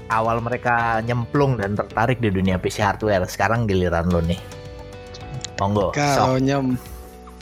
Awal 0.09 0.41
mereka 0.41 0.97
nyemplung 1.05 1.61
dan 1.61 1.77
tertarik 1.77 2.17
di 2.17 2.33
dunia 2.33 2.57
PC 2.57 2.81
hardware. 2.81 3.29
Sekarang 3.29 3.69
giliran 3.69 4.09
lo 4.09 4.25
nih. 4.25 4.41
Monggo. 5.59 5.91
kalau 5.91 6.39
nyem 6.39 6.79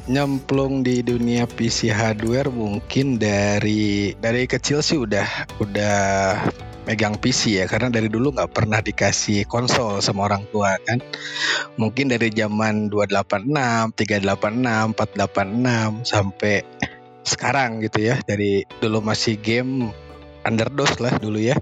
nyemplung 0.10 0.82
di 0.82 1.06
dunia 1.06 1.46
PC 1.46 1.94
hardware 1.94 2.50
mungkin 2.50 3.22
dari 3.22 4.18
dari 4.18 4.50
kecil 4.50 4.82
sih 4.82 4.98
udah 4.98 5.28
udah 5.62 5.98
megang 6.88 7.20
PC 7.20 7.60
ya 7.60 7.66
karena 7.68 7.92
dari 7.92 8.08
dulu 8.08 8.32
nggak 8.32 8.56
pernah 8.56 8.80
dikasih 8.80 9.44
konsol 9.52 10.00
sama 10.00 10.32
orang 10.32 10.48
tua 10.48 10.80
kan 10.88 11.04
mungkin 11.76 12.08
dari 12.08 12.32
zaman 12.32 12.88
286, 12.88 13.92
386, 13.92 14.96
486 14.96 16.08
sampai 16.08 16.64
sekarang 17.28 17.84
gitu 17.84 18.00
ya. 18.08 18.16
Dari 18.24 18.64
dulu 18.80 19.04
masih 19.04 19.36
game 19.36 19.92
underdose 20.48 20.98
lah 21.04 21.20
dulu 21.20 21.44
ya. 21.44 21.60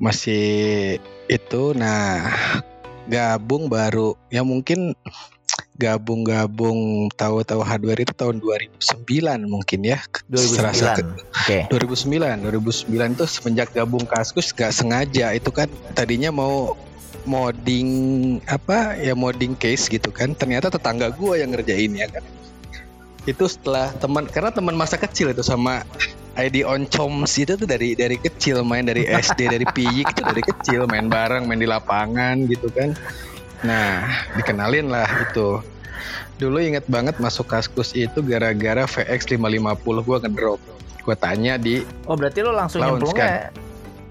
Masih 0.00 0.96
itu 1.28 1.62
nah 1.76 2.32
gabung 3.04 3.68
baru 3.68 4.16
ya 4.32 4.40
mungkin 4.40 4.96
gabung-gabung 5.80 7.08
tahu-tahu 7.16 7.64
hardware 7.64 8.04
itu 8.04 8.12
tahun 8.12 8.40
2009 8.40 9.48
mungkin 9.48 9.80
ya. 9.84 9.98
2009. 10.28 10.56
Serasa 10.56 10.86
ke- 11.00 11.04
Oke. 11.32 11.58
2009 11.72 12.44
2009 12.44 13.16
itu 13.16 13.24
semenjak 13.24 13.72
gabung 13.72 14.04
kaskus 14.04 14.52
gak 14.52 14.76
sengaja 14.76 15.32
itu 15.32 15.48
kan 15.48 15.72
tadinya 15.96 16.28
mau 16.28 16.76
modding 17.24 17.88
apa 18.48 18.96
ya 19.00 19.16
modding 19.16 19.56
case 19.56 19.88
gitu 19.88 20.12
kan. 20.12 20.36
Ternyata 20.36 20.68
tetangga 20.68 21.08
gua 21.12 21.40
yang 21.40 21.52
ngerjain 21.56 21.96
ya 21.96 22.08
kan 22.12 22.24
itu 23.28 23.44
setelah 23.44 23.92
teman 24.00 24.24
karena 24.28 24.48
teman 24.48 24.72
masa 24.72 24.96
kecil 24.96 25.32
itu 25.32 25.44
sama 25.44 25.84
ID 26.38 26.64
on 26.64 26.88
Choms 26.88 27.36
itu 27.36 27.58
tuh 27.58 27.68
dari 27.68 27.92
dari 27.92 28.16
kecil 28.16 28.64
main 28.64 28.86
dari 28.86 29.04
SD 29.04 29.50
dari 29.50 29.66
piyik 29.66 30.06
itu 30.16 30.22
dari 30.24 30.40
kecil 30.40 30.88
main 30.88 31.10
bareng 31.10 31.44
main 31.44 31.60
di 31.60 31.68
lapangan 31.68 32.48
gitu 32.48 32.70
kan. 32.72 32.96
Nah 33.66 34.08
dikenalin 34.38 34.88
lah 34.88 35.08
itu. 35.26 35.60
Dulu 36.40 36.56
inget 36.56 36.88
banget 36.88 37.20
masuk 37.20 37.52
kaskus 37.52 37.92
itu 37.92 38.24
gara-gara 38.24 38.88
VX 38.88 39.36
550 39.36 40.06
gua 40.06 40.18
ngedrop. 40.24 40.60
Gua 41.04 41.16
tanya 41.16 41.60
di 41.60 41.84
Oh, 42.08 42.16
berarti 42.16 42.40
lo 42.40 42.56
langsung 42.56 42.80
Launch, 42.80 43.04
nyemplungnya 43.04 43.52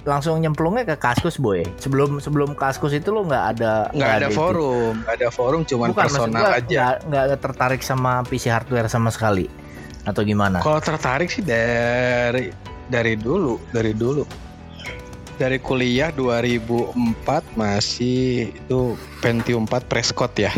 langsung 0.02 0.38
nyemplungnya 0.38 0.84
ke 0.84 0.96
Kaskus, 0.96 1.36
Boy. 1.36 1.68
Sebelum 1.78 2.18
sebelum 2.18 2.54
Kaskus 2.54 2.92
itu 2.92 3.10
lo 3.10 3.24
nggak 3.24 3.46
ada 3.52 3.92
nggak 3.92 4.14
ada 4.16 4.30
forum 4.30 4.94
nggak 5.02 5.16
ada 5.18 5.30
forum 5.30 5.62
cuman 5.64 5.92
Bukan, 5.92 6.00
maksud 6.02 6.20
personal 6.24 6.42
gua 6.42 6.52
aja 6.56 6.84
nggak- 7.02 7.28
tertarik 7.38 7.82
sama 7.82 8.24
PC 8.24 8.48
hardware 8.48 8.88
sama 8.88 9.10
sekali. 9.10 9.46
Atau 10.02 10.24
gimana? 10.24 10.60
kalau 10.60 10.80
tertarik 10.80 11.28
sih 11.28 11.42
dari 11.42 12.50
dari 12.88 13.14
dulu 13.14 13.60
dari 13.70 13.92
dulu 13.92 14.24
dari 15.36 15.56
kuliah 15.58 16.12
2004 16.12 16.92
masih 17.56 18.50
itu 18.50 18.80
Pentium 19.20 19.64
4 19.64 19.86
Prescott 19.86 20.36
ya. 20.36 20.52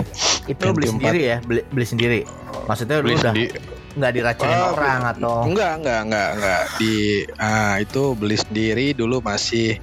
Itu 0.48 0.58
lu 0.64 0.74
beli 0.74 0.88
Pentium 0.88 0.98
sendiri 0.98 1.22
ya, 1.24 1.38
beli, 1.40 1.62
beli 1.68 1.86
sendiri. 1.86 2.20
Maksudnya 2.66 2.98
lu 2.98 3.04
Beli 3.04 3.16
udah 3.16 3.34
sendi- 3.34 3.52
nggak 3.92 4.12
diracunin 4.16 4.58
Oh, 4.58 4.72
orang 4.76 5.02
atau 5.12 5.36
Enggak, 5.48 5.74
enggak, 5.84 6.00
enggak, 6.08 6.30
enggak. 6.38 6.62
Di 6.80 6.96
ah, 7.36 7.76
itu 7.80 8.04
beli 8.16 8.38
sendiri 8.40 8.88
dulu 8.96 9.20
masih 9.20 9.78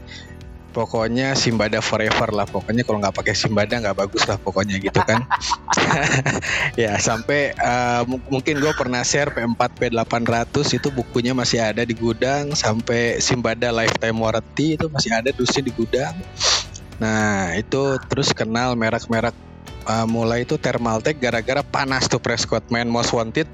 pokoknya 0.72 1.34
Simbada 1.34 1.82
forever 1.82 2.30
lah. 2.30 2.46
Pokoknya 2.46 2.86
kalau 2.86 3.02
nggak 3.02 3.16
pakai 3.16 3.34
Simbada 3.34 3.74
nggak 3.80 3.98
bagus 3.98 4.24
lah 4.28 4.38
pokoknya 4.40 4.78
gitu 4.80 5.00
kan. 5.02 5.26
ya 6.82 6.96
sampai 7.00 7.56
mu- 8.06 8.22
mungkin 8.28 8.60
gue 8.60 8.72
pernah 8.76 9.02
share 9.02 9.32
P4 9.32 9.60
P800 9.76 10.78
itu 10.78 10.88
bukunya 10.92 11.32
masih 11.32 11.60
ada 11.64 11.82
di 11.82 11.94
gudang 11.96 12.52
sampai 12.52 13.18
Simbada 13.18 13.72
Lifetime 13.72 14.18
Warranty 14.18 14.78
itu 14.78 14.86
masih 14.88 15.10
ada 15.12 15.30
dusnya 15.34 15.64
di 15.64 15.72
gudang. 15.74 16.14
Nah 16.98 17.54
itu 17.54 17.98
terus 18.10 18.34
kenal 18.34 18.74
merek-merek 18.74 19.34
ah, 19.86 20.06
mulai 20.06 20.44
itu 20.44 20.56
Thermaltake 20.60 21.18
gara-gara 21.18 21.62
panas 21.64 22.06
tuh 22.06 22.20
Prescott 22.20 22.68
main 22.68 22.86
Most 22.86 23.12
Wanted 23.16 23.48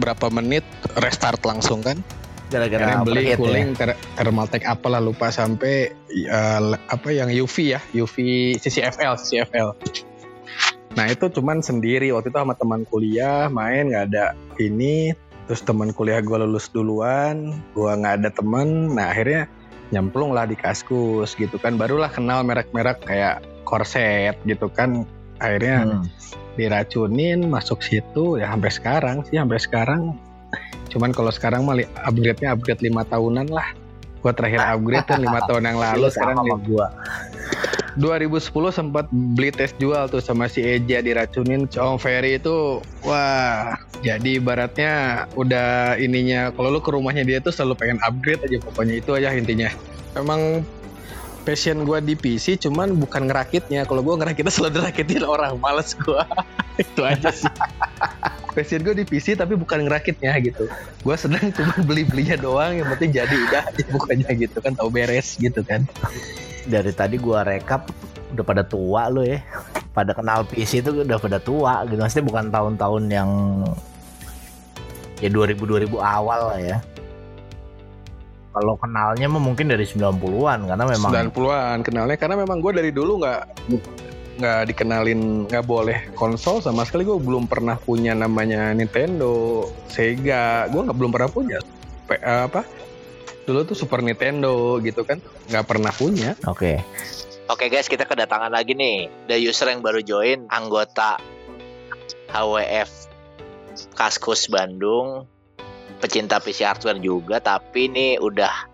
berapa 0.00 0.32
menit 0.32 0.64
restart 0.96 1.44
langsung 1.44 1.84
kan? 1.84 2.00
Gara-gara 2.50 3.06
beli 3.06 3.30
ya? 3.30 3.38
cooling 3.38 3.78
ter 3.78 3.94
Thermaltake 4.18 4.66
apalah 4.66 4.98
lupa 4.98 5.30
sampai 5.30 5.94
uh, 6.26 6.74
apa 6.90 7.08
yang 7.14 7.30
UV 7.30 7.78
ya 7.78 7.80
UV 7.94 8.16
CCFL 8.58 9.14
CCFL 9.22 9.70
nah 10.98 11.06
itu 11.06 11.30
cuman 11.30 11.62
sendiri. 11.62 12.10
Waktu 12.10 12.34
itu 12.34 12.38
sama 12.42 12.58
teman 12.58 12.82
kuliah 12.82 13.46
main 13.46 13.94
nggak 13.94 14.04
ada 14.10 14.34
ini. 14.58 15.14
Terus 15.46 15.66
teman 15.66 15.90
kuliah 15.90 16.22
gue 16.22 16.36
lulus 16.38 16.70
duluan 16.70 17.54
gue 17.74 17.90
nggak 17.90 18.22
ada 18.22 18.30
temen 18.30 18.94
nah 18.94 19.10
akhirnya 19.10 19.50
nyemplung 19.90 20.34
lah 20.34 20.46
di 20.46 20.58
kaskus 20.58 21.34
gitu 21.38 21.58
kan. 21.62 21.78
Barulah 21.78 22.10
kenal 22.10 22.42
merek-merek 22.42 23.02
kayak 23.06 23.42
korset 23.62 24.34
gitu 24.46 24.66
kan. 24.70 25.06
Akhirnya 25.38 25.86
Hmm. 25.86 26.04
Diracunin 26.60 27.48
masuk 27.48 27.80
situ 27.80 28.36
ya 28.36 28.52
sampai 28.52 28.70
sekarang 28.70 29.16
sih 29.24 29.40
sampai 29.40 29.56
sekarang. 29.56 30.02
Cuman 30.92 31.16
kalau 31.16 31.32
sekarang 31.32 31.64
mah 31.64 31.80
li- 31.80 31.88
upgrade-nya 32.04 32.52
upgrade 32.52 32.84
lima 32.84 33.06
tahunan 33.08 33.48
lah. 33.48 33.72
Gua 34.20 34.36
terakhir 34.36 34.60
upgrade 34.60 35.08
kan 35.08 35.18
lima 35.24 35.40
tahun 35.48 35.72
yang 35.72 35.78
lalu 35.80 36.04
Lu 36.04 36.12
sekarang 36.12 36.36
sama 36.36 36.56
gua. 36.60 36.86
2010 37.98 38.70
sempat 38.70 39.10
beli 39.10 39.50
tes 39.50 39.74
jual 39.80 40.06
tuh 40.06 40.22
sama 40.22 40.46
si 40.46 40.62
Eja 40.62 41.02
diracunin 41.02 41.66
Om 41.66 41.98
Ferry 41.98 42.38
itu 42.38 42.78
wah 43.02 43.74
jadi 44.00 44.38
ibaratnya 44.38 45.26
udah 45.34 45.98
ininya 45.98 46.54
kalau 46.54 46.70
lu 46.70 46.80
ke 46.80 46.94
rumahnya 46.94 47.26
dia 47.26 47.42
tuh 47.42 47.50
selalu 47.50 47.74
pengen 47.82 47.98
upgrade 48.06 48.40
aja 48.46 48.62
pokoknya 48.62 48.94
itu 49.02 49.10
aja 49.18 49.34
intinya. 49.34 49.68
Emang 50.14 50.62
passion 51.50 51.82
gua 51.82 51.98
di 51.98 52.14
PC 52.14 52.62
cuman 52.62 52.94
bukan 52.94 53.26
ngerakitnya. 53.26 53.82
Kalau 53.82 54.06
gua 54.06 54.14
ngerakitnya 54.22 54.54
selalu 54.54 54.78
dirakitin 54.78 55.26
orang. 55.26 55.58
Males 55.58 55.98
gua. 55.98 56.22
Itu 56.82 57.02
aja 57.02 57.34
sih. 57.34 57.50
Passion 58.54 58.86
gue 58.86 58.94
di 58.94 59.06
PC 59.06 59.34
tapi 59.34 59.58
bukan 59.58 59.82
ngerakitnya 59.86 60.30
gitu. 60.46 60.70
Gua 61.02 61.18
seneng 61.18 61.50
cuma 61.58 61.74
beli 61.82 62.06
belinya 62.06 62.38
doang. 62.38 62.78
Yang 62.78 62.88
penting 62.94 63.10
jadi 63.18 63.34
udah. 63.50 63.64
Pokoknya 63.90 64.30
gitu 64.38 64.62
kan 64.62 64.78
tahu 64.78 64.94
beres 64.94 65.34
gitu 65.42 65.66
kan. 65.66 65.90
Dari 66.70 66.94
tadi 66.94 67.18
gua 67.18 67.42
rekap 67.42 67.90
udah 68.30 68.46
pada 68.46 68.62
tua 68.62 69.10
lu 69.10 69.26
ya. 69.26 69.42
Pada 69.90 70.14
kenal 70.14 70.46
PC 70.46 70.86
itu 70.86 71.02
udah 71.02 71.18
pada 71.18 71.42
tua 71.42 71.82
gitu. 71.90 71.98
Maksudnya 71.98 72.26
bukan 72.30 72.44
tahun-tahun 72.54 73.02
yang 73.10 73.30
ya 75.18 75.28
2000 75.28 75.58
2000 75.58 75.98
awal 75.98 76.40
lah 76.54 76.60
ya. 76.62 76.78
Kalau 78.50 78.74
kenalnya 78.74 79.30
mah 79.30 79.42
mungkin 79.42 79.70
dari 79.70 79.86
90-an 79.86 80.66
karena 80.66 80.84
memang 80.84 81.30
90-an 81.30 81.78
kenalnya 81.86 82.16
karena 82.18 82.36
memang 82.42 82.58
gue 82.58 82.72
dari 82.74 82.90
dulu 82.90 83.22
nggak 83.22 83.40
nggak 84.40 84.60
dikenalin 84.72 85.46
nggak 85.46 85.64
boleh 85.68 86.10
konsol 86.18 86.58
sama 86.58 86.82
sekali. 86.82 87.06
Gue 87.06 87.20
belum 87.22 87.46
pernah 87.46 87.78
punya 87.78 88.16
namanya 88.16 88.74
Nintendo 88.74 89.62
Sega. 89.86 90.66
Gue 90.66 90.82
nggak 90.82 90.98
belum 90.98 91.12
pernah 91.14 91.30
punya. 91.30 91.58
P- 92.10 92.24
apa? 92.26 92.66
Dulu 93.46 93.62
tuh 93.70 93.76
Super 93.78 94.02
Nintendo 94.02 94.82
gitu 94.82 95.06
kan. 95.06 95.22
Nggak 95.46 95.64
pernah 95.70 95.92
punya. 95.94 96.34
Oke. 96.50 96.82
Oke 97.50 97.66
guys, 97.66 97.90
kita 97.90 98.06
kedatangan 98.06 98.50
lagi 98.50 98.78
nih. 98.78 99.10
The 99.26 99.38
user 99.38 99.66
yang 99.70 99.82
baru 99.82 100.02
join, 100.06 100.46
anggota 100.50 101.18
HWF 102.30 103.10
Kaskus 103.94 104.46
Bandung, 104.46 105.26
pecinta 106.00 106.40
PC 106.40 106.64
hardware 106.64 106.98
juga, 106.98 107.38
tapi 107.38 107.92
ini 107.92 108.16
udah 108.16 108.72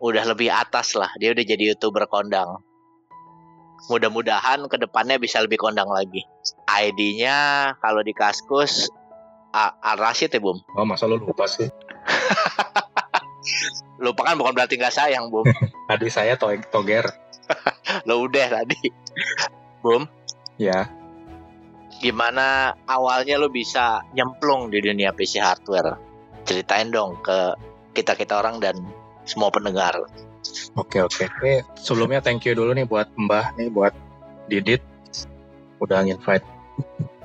udah 0.00 0.24
lebih 0.30 0.54
atas 0.54 0.94
lah. 0.94 1.10
Dia 1.18 1.34
udah 1.34 1.44
jadi 1.44 1.74
youtuber 1.74 2.06
kondang. 2.06 2.62
Mudah-mudahan 3.92 4.64
ke 4.70 4.76
depannya 4.80 5.20
bisa 5.20 5.42
lebih 5.42 5.60
kondang 5.60 5.90
lagi. 5.90 6.24
ID-nya 6.66 7.74
kalau 7.82 8.00
di 8.00 8.16
Kaskus 8.16 8.88
Al 9.56 9.96
Rashid 9.96 10.32
ya 10.32 10.40
Bum. 10.40 10.60
Oh, 10.76 10.84
masa 10.84 11.08
lu 11.08 11.16
lupa 11.16 11.48
sih? 11.48 11.66
Lupa 13.96 14.28
kan 14.28 14.36
bukan 14.36 14.52
berarti 14.52 14.76
nggak 14.76 14.92
sayang 14.92 15.32
Bum. 15.32 15.48
Adik 15.92 16.12
saya 16.12 16.36
to 16.36 16.52
Toger. 16.68 17.08
Lo 18.08 18.26
udah 18.26 18.52
tadi. 18.52 18.92
Bum. 19.80 20.04
Ya. 20.60 20.90
Gimana 22.00 22.76
awalnya 22.86 23.40
lu 23.40 23.48
bisa 23.48 24.04
nyemplung 24.12 24.68
di 24.68 24.80
dunia 24.84 25.12
PC 25.12 25.40
hardware? 25.40 25.98
Ceritain 26.46 26.92
dong 26.92 27.18
ke 27.24 27.56
kita-kita 27.96 28.38
orang 28.38 28.62
dan 28.62 28.76
semua 29.26 29.50
pendengar. 29.50 29.98
Oke 30.78 31.02
oke. 31.02 31.26
Ini 31.42 31.66
sebelumnya 31.74 32.22
thank 32.22 32.46
you 32.46 32.54
dulu 32.54 32.70
nih 32.76 32.86
buat 32.86 33.10
Mbah 33.18 33.58
nih 33.58 33.68
buat 33.72 33.92
Didit 34.46 34.78
udah 35.82 36.06
invite 36.06 36.46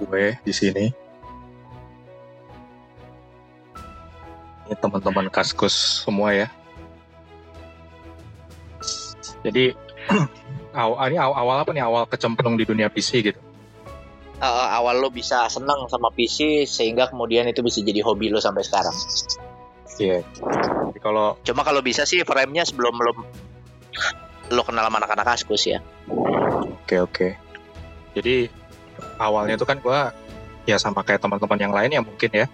gue 0.01 0.35
di 0.41 0.53
sini. 0.55 0.85
Ini 4.65 4.75
teman-teman 4.79 5.29
Kaskus 5.29 6.01
semua 6.07 6.33
ya. 6.33 6.47
Jadi 9.45 9.75
awal 10.81 10.97
ini 11.13 11.17
awal, 11.21 11.35
awal 11.37 11.55
apa 11.61 11.71
nih 11.75 11.83
awal 11.85 12.03
kecemplung 12.09 12.57
di 12.57 12.65
dunia 12.65 12.89
PC 12.89 13.21
gitu. 13.21 13.50
Eh, 14.41 14.67
awal 14.73 14.97
lu 14.97 15.13
bisa 15.13 15.45
senang 15.53 15.85
sama 15.85 16.09
PC 16.09 16.65
sehingga 16.65 17.05
kemudian 17.13 17.45
itu 17.45 17.61
bisa 17.61 17.77
jadi 17.85 18.01
hobi 18.01 18.33
lu 18.33 18.41
sampai 18.41 18.65
sekarang. 18.65 18.95
Iya. 20.01 20.25
Jadi 20.89 20.97
kalau 20.97 21.37
Cuma 21.45 21.61
kalau 21.61 21.85
bisa 21.85 22.09
sih 22.09 22.25
frame-nya 22.25 22.65
sebelum 22.65 22.97
lu 22.97 23.13
lu 24.49 24.61
kenal 24.65 24.89
sama 24.89 24.97
anak-anak 24.97 25.25
Kaskus 25.29 25.69
ya. 25.69 25.77
Oke 26.81 26.97
oke. 26.97 27.27
Jadi 28.17 28.49
awalnya 29.21 29.61
itu 29.61 29.65
kan 29.69 29.77
gua 29.77 30.09
ya 30.65 30.81
sama 30.81 31.05
kayak 31.05 31.21
teman-teman 31.21 31.61
yang 31.61 31.73
lain 31.77 31.93
ya 31.93 32.01
mungkin 32.01 32.33
ya. 32.33 32.49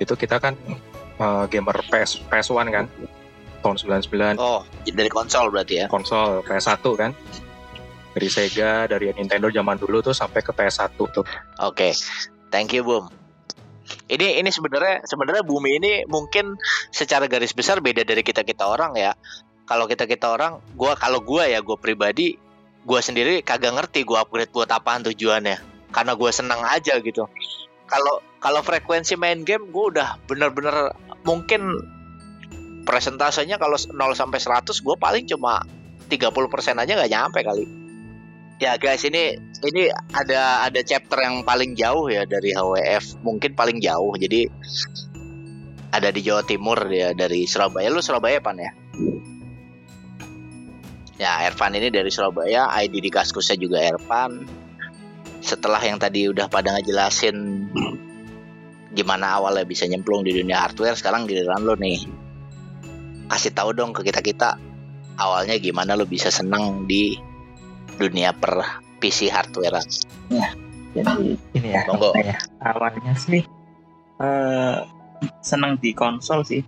Itu 0.00 0.16
kita 0.16 0.40
kan 0.40 0.56
eh, 1.20 1.44
gamer 1.52 1.76
PS 1.92 2.24
PS1 2.24 2.72
kan. 2.72 2.88
Tahun 3.60 3.76
99 3.76 4.38
Oh, 4.40 4.62
dari 4.86 5.10
konsol 5.12 5.52
berarti 5.52 5.84
ya. 5.84 5.86
konsol 5.92 6.40
PS1 6.40 6.80
kan. 6.96 7.12
Dari 8.16 8.28
Sega, 8.32 8.88
dari 8.88 9.12
Nintendo 9.12 9.52
zaman 9.52 9.76
dulu 9.76 10.00
tuh 10.00 10.16
sampai 10.16 10.40
ke 10.40 10.50
PS1 10.50 10.96
tuh. 10.96 11.24
Oke. 11.60 11.92
Thank 12.48 12.72
you, 12.72 12.82
Bum. 12.84 13.08
Ini 14.08 14.40
ini 14.40 14.50
sebenarnya 14.52 15.04
sebenarnya 15.04 15.44
bumi 15.44 15.80
ini 15.80 15.92
mungkin 16.08 16.56
secara 16.92 17.28
garis 17.28 17.56
besar 17.56 17.80
beda 17.80 18.04
dari 18.04 18.20
kita 18.24 18.44
kita 18.44 18.68
orang 18.68 18.96
ya. 18.96 19.12
Kalau 19.68 19.84
kita 19.84 20.08
kita 20.08 20.32
orang, 20.32 20.64
gua 20.76 20.96
kalau 20.96 21.20
gua 21.20 21.44
ya 21.44 21.60
gua 21.60 21.76
pribadi, 21.76 22.40
gua 22.88 23.04
sendiri 23.04 23.44
kagak 23.44 23.76
ngerti 23.76 24.04
gua 24.08 24.24
upgrade 24.24 24.52
buat 24.52 24.68
apaan 24.72 25.04
tujuannya. 25.04 25.60
Karena 25.92 26.12
gua 26.16 26.32
senang 26.32 26.64
aja 26.64 26.96
gitu. 27.00 27.28
Kalau 27.88 28.20
kalau 28.40 28.60
frekuensi 28.64 29.16
main 29.16 29.44
game 29.44 29.68
gua 29.72 29.92
udah 29.92 30.08
bener-bener 30.24 30.92
mungkin 31.24 31.68
presentasenya 32.88 33.60
kalau 33.60 33.76
0 33.76 33.92
sampai 34.16 34.40
100 34.40 34.72
gua 34.80 34.96
paling 34.96 35.28
cuma 35.28 35.60
30% 36.08 36.80
aja 36.80 36.92
nggak 36.96 37.12
nyampe 37.12 37.40
kali. 37.44 37.77
Ya 38.58 38.74
guys, 38.74 39.06
ini 39.06 39.38
ini 39.38 39.86
ada 40.10 40.66
ada 40.66 40.80
chapter 40.82 41.22
yang 41.22 41.46
paling 41.46 41.78
jauh 41.78 42.10
ya 42.10 42.26
dari 42.26 42.50
HWF, 42.50 43.22
mungkin 43.22 43.54
paling 43.54 43.78
jauh. 43.78 44.18
Jadi 44.18 44.50
ada 45.94 46.10
di 46.10 46.20
Jawa 46.26 46.42
Timur 46.42 46.74
ya 46.90 47.14
dari 47.14 47.46
Surabaya. 47.46 47.86
Lu 47.86 48.02
Surabaya 48.02 48.42
pan 48.42 48.58
ya? 48.58 48.74
Ya, 51.18 51.46
Ervan 51.46 51.74
ini 51.78 51.90
dari 51.94 52.10
Surabaya, 52.10 52.66
ID 52.82 52.98
di 52.98 53.10
Kaskusnya 53.14 53.54
juga 53.58 53.78
Ervan. 53.78 54.42
Setelah 55.38 55.78
yang 55.78 56.02
tadi 56.02 56.26
udah 56.26 56.50
pada 56.50 56.74
ngejelasin 56.74 57.70
gimana 58.90 59.38
awalnya 59.38 59.62
bisa 59.62 59.86
nyemplung 59.86 60.26
di 60.26 60.34
dunia 60.34 60.66
hardware, 60.66 60.98
sekarang 60.98 61.30
giliran 61.30 61.62
lo 61.62 61.78
nih. 61.78 62.10
Kasih 63.30 63.54
tahu 63.54 63.70
dong 63.70 63.94
ke 63.94 64.02
kita-kita 64.02 64.58
awalnya 65.14 65.54
gimana 65.62 65.94
lo 65.94 66.10
bisa 66.10 66.30
senang 66.34 66.90
di 66.90 67.27
dunia 67.98 68.30
per 68.32 68.62
PC 69.02 69.28
hardware. 69.28 69.82
Jadi 70.94 71.36
ini 71.54 71.68
ya, 71.74 71.84
Monggo. 71.90 72.10
ya, 72.16 72.38
awalnya 72.64 73.12
sih 73.14 73.42
eh 74.18 74.76
senang 75.42 75.78
di 75.82 75.90
konsol 75.92 76.46
sih. 76.46 76.62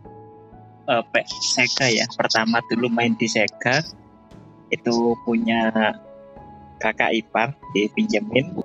eh, 0.90 1.02
P- 1.14 1.26
Sega 1.54 1.86
ya. 1.86 2.02
Pertama 2.18 2.58
dulu 2.66 2.90
main 2.90 3.14
di 3.14 3.30
Sega 3.30 3.78
itu 4.70 5.14
punya 5.22 5.70
kakak 6.78 7.14
ipar 7.14 7.54
dipinjemin. 7.74 8.58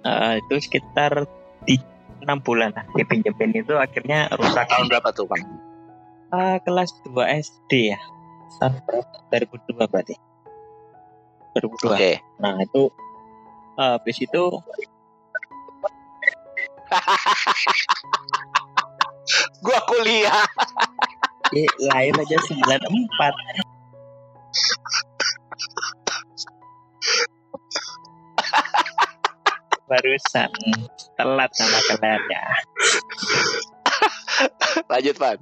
Eh, 0.00 0.34
itu 0.38 0.54
sekitar 0.62 1.26
di 1.66 1.76
enam 2.22 2.38
bulan 2.40 2.70
lah 2.76 2.84
dipinjemin 2.94 3.64
itu 3.64 3.74
akhirnya 3.74 4.28
rusak 4.34 4.68
Tahun 4.70 4.86
berapa 4.86 5.08
tuh, 5.10 5.26
Bang? 5.26 5.42
Eh, 6.30 6.56
kelas 6.62 6.90
2 7.10 7.26
SD 7.42 7.90
ya. 7.90 8.00
Tahun 8.62 8.78
berapa? 8.86 9.14
2002 9.34 9.90
berarti. 9.90 10.14
2002. 11.58 11.90
Oke. 11.90 12.22
Nah 12.38 12.54
itu 12.62 12.82
eh, 13.78 13.92
habis 13.98 14.18
itu 14.20 14.44
Gua 19.62 19.78
kuliah. 19.86 20.42
eh, 21.54 21.66
lahir 21.86 22.14
aja 22.14 22.36
94 22.38 22.78
barusan 29.90 30.50
telat 31.18 31.50
sama 31.58 31.78
kalian 31.90 32.22
Lanjut, 34.86 35.18
Pan. 35.18 35.34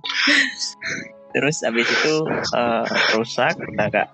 terus 1.36 1.60
habis 1.60 1.84
itu 1.84 2.14
eh, 2.56 2.84
rusak 3.12 3.52
udah 3.76 3.92
gak 3.92 4.08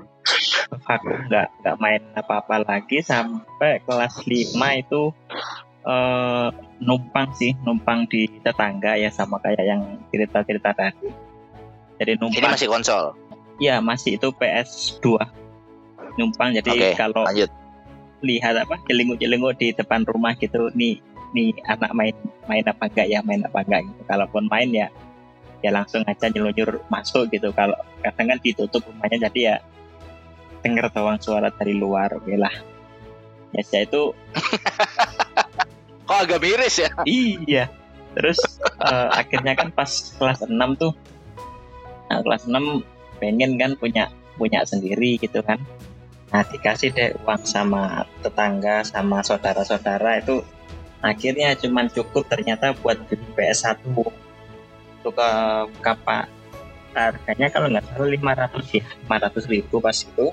vakum 0.85 1.14
nggak 1.29 1.47
nggak 1.61 1.77
main 1.79 2.03
apa-apa 2.16 2.64
lagi 2.64 3.01
sampai 3.01 3.81
kelas 3.85 4.25
5 4.25 4.57
itu 4.81 5.03
eh, 5.85 6.49
numpang 6.81 7.29
sih 7.37 7.53
numpang 7.62 8.09
di 8.09 8.27
tetangga 8.41 8.97
ya 8.97 9.12
sama 9.12 9.39
kayak 9.41 9.64
yang 9.64 9.83
cerita-cerita 10.11 10.72
tadi. 10.75 11.09
Jadi 12.01 12.12
Ini 12.16 12.20
numpang. 12.20 12.53
masih 12.57 12.68
konsol. 12.68 13.05
ya 13.62 13.79
masih 13.79 14.18
itu 14.18 14.35
PS2 14.35 15.14
numpang 16.18 16.51
jadi 16.59 16.70
Oke, 16.75 16.91
kalau 16.99 17.22
lanjut. 17.22 17.47
lihat 18.18 18.59
apa 18.59 18.83
celinguk-celinguk 18.91 19.55
di 19.59 19.70
depan 19.70 20.03
rumah 20.03 20.35
gitu 20.35 20.70
nih 20.75 20.99
nih 21.35 21.55
anak 21.70 21.91
main 21.95 22.14
main 22.47 22.62
apa 22.66 22.87
enggak 22.91 23.07
ya 23.11 23.22
main 23.22 23.43
apa 23.47 23.62
enggak 23.62 23.87
gitu. 23.87 24.03
Kalaupun 24.11 24.51
main 24.51 24.70
ya 24.75 24.87
ya 25.62 25.70
langsung 25.70 26.03
aja 26.05 26.27
nyelunyur 26.31 26.83
masuk 26.91 27.31
gitu. 27.31 27.55
Kalau 27.55 27.79
kadang 28.03 28.35
kan 28.35 28.39
ditutup 28.43 28.83
rumahnya 28.83 29.31
jadi 29.31 29.41
ya 29.41 29.57
denger 30.65 30.89
doang 30.89 31.21
suara 31.21 31.53
dari 31.53 31.77
luar 31.77 32.17
oke 32.17 32.35
lah. 32.41 32.55
Ya 33.53 33.62
saya 33.62 33.85
itu 33.85 34.17
Kok 36.09 36.19
agak 36.21 36.41
miris 36.41 36.81
ya? 36.81 36.91
iya. 37.05 37.69
Terus 38.17 38.41
eh, 38.65 39.09
akhirnya 39.12 39.53
kan 39.53 39.69
pas 39.71 39.91
kelas 40.17 40.49
6 40.49 40.57
tuh 40.81 40.97
nah 42.05 42.21
kelas 42.21 42.49
6 42.49 42.85
pengen 43.21 43.57
kan 43.61 43.77
punya 43.77 44.09
punya 44.41 44.65
sendiri 44.65 45.21
gitu 45.21 45.45
kan. 45.45 45.61
Nah 46.33 46.43
dikasih 46.43 46.91
deh 46.91 47.11
uang 47.23 47.45
sama 47.45 48.09
tetangga 48.25 48.83
sama 48.83 49.21
saudara-saudara 49.21 50.25
itu 50.25 50.41
akhirnya 51.05 51.53
cuman 51.61 51.93
cukup 51.93 52.25
ternyata 52.33 52.73
buat 52.81 52.97
beli 53.07 53.29
PS1 53.37 53.85
untuk 53.85 55.15
ke 55.21 55.31
kapal 55.85 56.25
harganya 56.97 57.53
kalau 57.53 57.69
nggak 57.69 57.85
salah 57.93 58.09
500 58.09 58.79
ya 58.81 58.87
500 59.05 59.53
ribu 59.53 59.83
pas 59.85 59.93
itu 59.93 60.27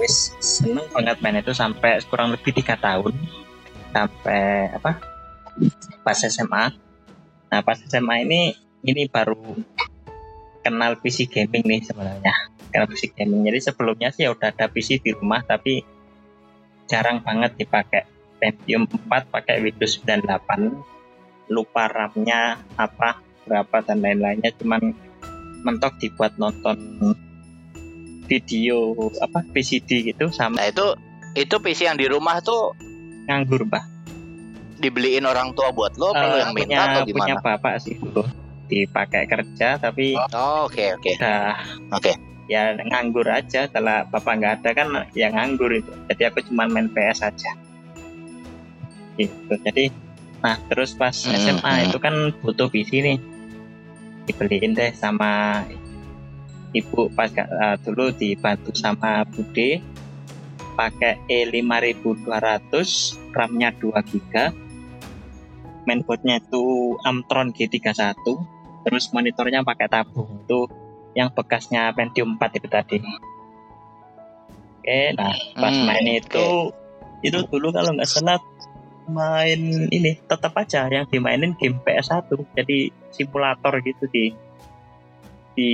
wis 0.00 0.32
seneng 0.40 0.86
banget 0.92 1.18
main 1.20 1.40
itu 1.40 1.52
sampai 1.52 2.00
kurang 2.08 2.32
lebih 2.32 2.52
tiga 2.56 2.78
tahun. 2.78 3.12
Sampai 3.92 4.72
apa 4.72 5.00
pas 6.00 6.16
SMA 6.16 6.72
nah 7.52 7.60
pas 7.60 7.76
SMA 7.76 8.24
ini 8.24 8.56
ini 8.80 9.04
baru 9.12 9.36
kenal 10.64 10.96
PC 11.02 11.28
gaming 11.28 11.66
nih 11.66 11.80
sebenarnya. 11.84 12.32
Kenal 12.72 12.88
PC 12.88 13.12
gaming. 13.12 13.44
Jadi 13.44 13.58
sebelumnya 13.60 14.08
sih 14.14 14.24
ya 14.24 14.32
udah 14.32 14.54
ada 14.54 14.70
PC 14.70 15.02
di 15.02 15.12
rumah 15.12 15.44
tapi 15.44 15.84
jarang 16.88 17.20
banget 17.20 17.58
dipakai. 17.58 18.08
Pentium 18.42 18.90
4 18.90 19.30
pakai 19.30 19.62
Windows 19.62 20.02
98 20.02 21.54
lupa 21.54 21.86
RAM-nya 21.86 22.58
apa 22.74 23.22
berapa 23.46 23.86
dan 23.86 24.02
lain-lainnya. 24.02 24.50
Cuman 24.58 24.90
mentok 25.62 25.94
dibuat 26.02 26.34
nonton 26.42 26.74
video 28.32 28.96
apa 29.20 29.44
VCD 29.46 30.08
gitu 30.08 30.32
sama 30.32 30.56
Nah, 30.56 30.66
itu 30.66 30.86
itu 31.34 31.54
PC 31.54 31.84
yang 31.84 31.96
di 31.96 32.08
rumah 32.08 32.40
tuh 32.40 32.72
nganggur 33.24 33.64
mbak 33.64 33.84
dibeliin 34.78 35.22
orang 35.22 35.52
tua 35.52 35.70
buat 35.70 35.94
lo, 35.94 36.10
apa 36.10 36.24
lo 36.24 36.34
Eh, 36.34 36.40
yang 36.40 36.52
minta 36.52 36.66
punya 36.66 36.80
atau 36.82 37.02
punya 37.06 37.34
gimana? 37.34 37.44
bapak 37.46 37.74
sih 37.78 37.94
dulu 37.94 38.24
dipakai 38.66 39.24
kerja 39.26 39.76
tapi 39.76 40.16
Oh, 40.32 40.64
oke 40.64 40.96
oke. 40.96 41.12
Oke. 41.92 42.12
ya 42.48 42.72
nganggur 42.74 43.24
aja 43.24 43.64
setelah 43.64 44.04
bapak 44.04 44.32
nggak 44.34 44.52
ada 44.58 44.70
kan 44.74 44.86
ya 45.12 45.28
nganggur 45.28 45.70
itu 45.70 45.88
jadi 46.08 46.28
aku 46.28 46.42
cuma 46.44 46.66
main 46.66 46.88
PS 46.88 47.22
aja 47.22 47.52
gitu 49.14 49.54
jadi 49.62 49.92
nah 50.40 50.58
terus 50.66 50.92
pas 50.92 51.14
Hmm, 51.14 51.38
SMA 51.38 51.62
hmm. 51.70 51.86
itu 51.86 51.98
kan 51.98 52.14
butuh 52.40 52.66
PC 52.66 52.90
nih 52.98 53.18
dibeliin 54.24 54.72
deh 54.72 54.90
sama 54.92 55.62
ibu 56.72 57.08
pas 57.12 57.28
eh, 57.32 57.76
dulu 57.84 58.12
dibantu 58.16 58.72
sama 58.72 59.24
bude 59.28 59.80
pakai 60.72 61.20
E 61.28 61.44
E5200 61.52 62.72
RAM-nya 63.32 63.76
2 63.76 63.92
GB 63.92 64.32
mainboardnya 65.84 66.38
itu 66.40 66.94
Amtron 67.02 67.52
G31 67.52 68.16
terus 68.82 69.10
monitornya 69.14 69.62
pakai 69.62 69.86
tabung. 69.86 70.42
Itu 70.42 70.66
yang 71.12 71.30
bekasnya 71.34 71.92
Pentium 71.92 72.40
4 72.40 72.58
itu 72.58 72.68
tadi. 72.70 72.98
Oke 74.82 75.14
nah 75.14 75.30
pas 75.54 75.70
Hmm, 75.70 75.86
main 75.86 76.06
itu 76.08 76.72
itu 77.22 77.38
dulu 77.46 77.70
kalau 77.70 77.94
nggak 77.94 78.08
salah 78.10 78.42
main 79.06 79.86
ini 79.90 80.18
tetap 80.26 80.54
aja 80.58 80.90
yang 80.90 81.06
dimainin 81.06 81.54
game 81.54 81.78
PS1 81.86 82.26
jadi 82.58 82.90
simulator 83.14 83.78
gitu 83.82 84.10
di 84.10 84.34
di 85.52 85.70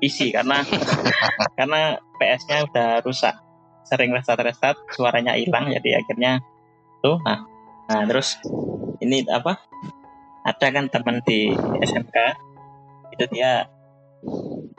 PC 0.00 0.32
karena 0.32 0.64
karena 1.58 1.96
PS-nya 2.18 2.66
udah 2.68 2.88
rusak. 3.04 3.34
Sering 3.88 4.12
restart 4.12 4.44
restart 4.44 4.76
suaranya 4.92 5.32
hilang 5.32 5.72
jadi 5.72 6.04
akhirnya 6.04 6.44
tuh 7.00 7.16
nah 7.24 7.46
nah 7.88 8.04
terus 8.04 8.36
ini 9.00 9.24
apa 9.32 9.56
ada 10.44 10.66
kan 10.68 10.92
teman 10.92 11.24
di 11.24 11.48
SMK 11.80 12.16
itu 13.16 13.24
dia 13.32 13.64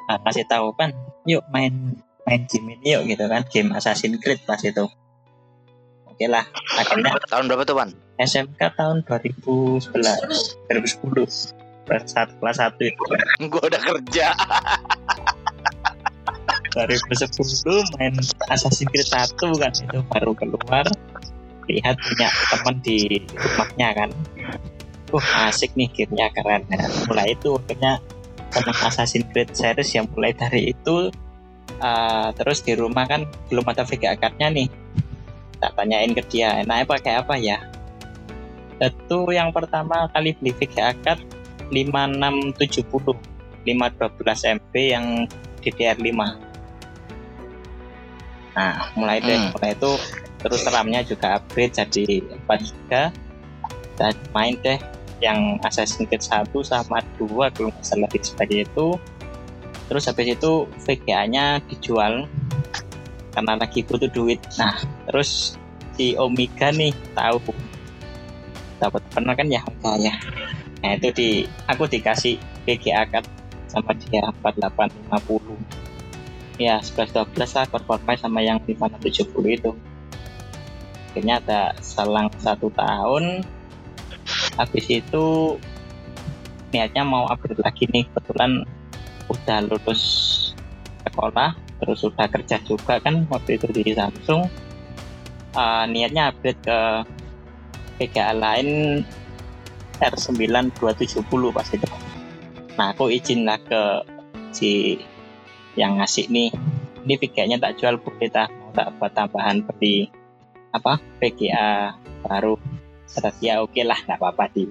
ah, 0.05 0.19
kasih 0.29 0.45
tahu 0.45 0.77
kan 0.77 0.93
yuk 1.25 1.41
main 1.49 1.97
main 2.29 2.45
game 2.45 2.77
ini 2.77 2.93
yuk 2.93 3.09
gitu 3.09 3.25
kan 3.25 3.41
game 3.49 3.73
Assassin's 3.73 4.21
Creed 4.21 4.45
pas 4.45 4.61
itu. 4.61 4.85
Oke 6.05 6.25
lah 6.27 6.45
akhirnya 6.77 7.15
Tahun 7.31 7.47
berapa 7.47 7.63
tuh, 7.63 7.79
Pan? 7.79 7.89
SMK 8.19 8.59
tahun 8.75 9.07
2011 9.07 9.95
2010 9.95 11.58
kelas 11.89 12.13
satu 12.13 12.33
kelas 12.37 12.57
satu 12.61 12.81
itu. 12.85 13.03
Gue 13.49 13.63
udah 13.65 13.81
kerja. 13.81 14.37
2010 16.69 17.97
main 17.97 18.13
Assassin's 18.53 18.85
Creed 18.93 19.09
1 19.09 19.33
kan 19.57 19.73
itu 19.73 19.99
baru 20.13 20.31
keluar. 20.37 20.85
Lihat 21.65 21.95
punya 21.97 22.29
teman 22.53 22.75
di 22.85 23.25
rumahnya 23.33 23.89
kan. 23.97 24.09
Uh 25.09 25.27
asik 25.49 25.73
nih 25.73 25.89
gamenya 25.89 26.29
keren. 26.37 26.61
Nah, 26.69 26.85
mulai 27.09 27.33
itu 27.33 27.57
akhirnya 27.57 27.97
teman 28.53 28.77
Assassin's 28.85 29.25
Creed 29.33 29.49
series 29.57 29.89
yang 29.97 30.05
mulai 30.13 30.37
dari 30.37 30.77
itu 30.77 31.09
uh, 31.81 32.29
terus 32.37 32.61
di 32.61 32.77
rumah 32.77 33.09
kan 33.09 33.25
belum 33.49 33.65
ada 33.65 33.81
VGA 33.81 34.13
card-nya 34.21 34.53
nih. 34.53 34.69
Tak 35.59 35.73
tanyain 35.75 36.13
ke 36.13 36.21
dia 36.29 36.61
enaknya 36.61 36.85
pakai 36.85 37.13
apa 37.17 37.35
ya? 37.41 37.57
Itu 38.79 39.27
yang 39.33 39.51
pertama 39.51 40.07
kali 40.13 40.37
beli 40.37 40.53
VGA 40.55 40.93
card 41.01 41.38
5670 41.69 43.15
512 43.65 44.55
MB 44.57 44.73
yang 44.75 45.05
DDR5 45.61 46.09
nah 48.57 48.91
mulai 48.97 49.21
deh 49.21 49.37
Hmm. 49.37 49.53
mulai 49.55 49.71
itu 49.77 49.91
terus 50.39 50.63
RAM-nya 50.65 51.05
juga 51.05 51.37
upgrade 51.37 51.75
jadi 51.75 52.23
4 52.47 52.69
GB 52.69 52.91
dan 53.99 54.15
main 54.31 54.55
deh 54.63 54.79
yang 55.19 55.59
Assassin's 55.67 56.07
Creed 56.07 56.23
1 56.23 56.47
sama 56.63 57.03
2 57.19 57.51
kalau 57.51 57.69
nggak 57.69 57.83
salah 57.83 58.07
di 58.07 58.19
sebagai 58.23 58.63
itu. 58.63 58.95
Terus 59.91 60.07
habis 60.07 60.27
itu 60.31 60.51
VGA-nya 60.85 61.59
dijual 61.67 62.23
karena 63.35 63.53
lagi 63.59 63.83
butuh 63.83 64.07
duit. 64.09 64.39
Nah 64.55 64.79
terus 65.11 65.59
si 65.99 66.15
Omega 66.15 66.71
nih 66.71 66.95
tahu? 67.11 67.51
Dapat 68.79 69.03
pernah 69.11 69.35
kan 69.35 69.47
ya 69.51 69.59
Omega 69.67 69.93
ya 69.99 70.15
nah 70.79 70.95
itu 70.95 71.09
di 71.11 71.29
aku 71.67 71.83
dikasih 71.87 72.39
VGA 72.63 73.03
card 73.11 73.27
sama 73.67 73.93
dia 73.93 74.25
4850 74.41 75.79
ya 76.59 76.83
1112 76.83 77.55
lah 77.55 77.65
performa 77.71 78.11
sama 78.19 78.43
yang 78.43 78.59
570 78.67 79.31
itu. 79.47 79.71
Akhirnya 81.09 81.39
ada 81.41 81.61
selang 81.79 82.29
satu 82.37 82.67
tahun. 82.75 83.41
Habis 84.59 84.85
itu 84.91 85.57
niatnya 86.75 87.07
mau 87.07 87.25
upgrade 87.31 87.63
lagi 87.63 87.87
nih. 87.89 88.05
Kebetulan 88.11 88.67
udah 89.31 89.59
lulus 89.65 90.03
sekolah 91.07 91.55
terus 91.79 92.03
udah 92.03 92.27
kerja 92.27 92.59
juga 92.67 92.99
kan 92.99 93.23
waktu 93.31 93.55
itu 93.55 93.71
di 93.71 93.95
Samsung. 93.95 94.45
Eh, 95.55 95.85
niatnya 95.89 96.29
upgrade 96.29 96.61
ke 96.61 96.79
VGA 97.97 98.35
lain 98.35 99.01
R9 99.99 100.75
270 100.79 101.23
pas 101.55 101.67
itu 101.69 101.87
nah 102.79 102.95
aku 102.95 103.11
izin 103.11 103.43
lah 103.43 103.59
ke 103.59 103.83
si 104.55 104.95
yang 105.77 106.01
ngasih 106.01 106.27
nih. 106.27 106.51
Ini 107.07 107.13
VGA 107.15 107.45
nya 107.47 107.57
tak 107.57 107.79
jual 107.79 107.95
bu 107.95 108.11
kita 108.19 108.51
tak 108.75 108.87
buat 108.99 109.15
tambahan 109.15 109.63
beli 109.63 110.11
apa 110.75 110.99
VGA 111.17 111.95
baru 112.21 112.59
kata 113.09 113.33
dia 113.41 113.63
oke 113.63 113.81
lah 113.81 113.97
nggak 114.05 114.19
apa-apa 114.19 114.51
di 114.53 114.67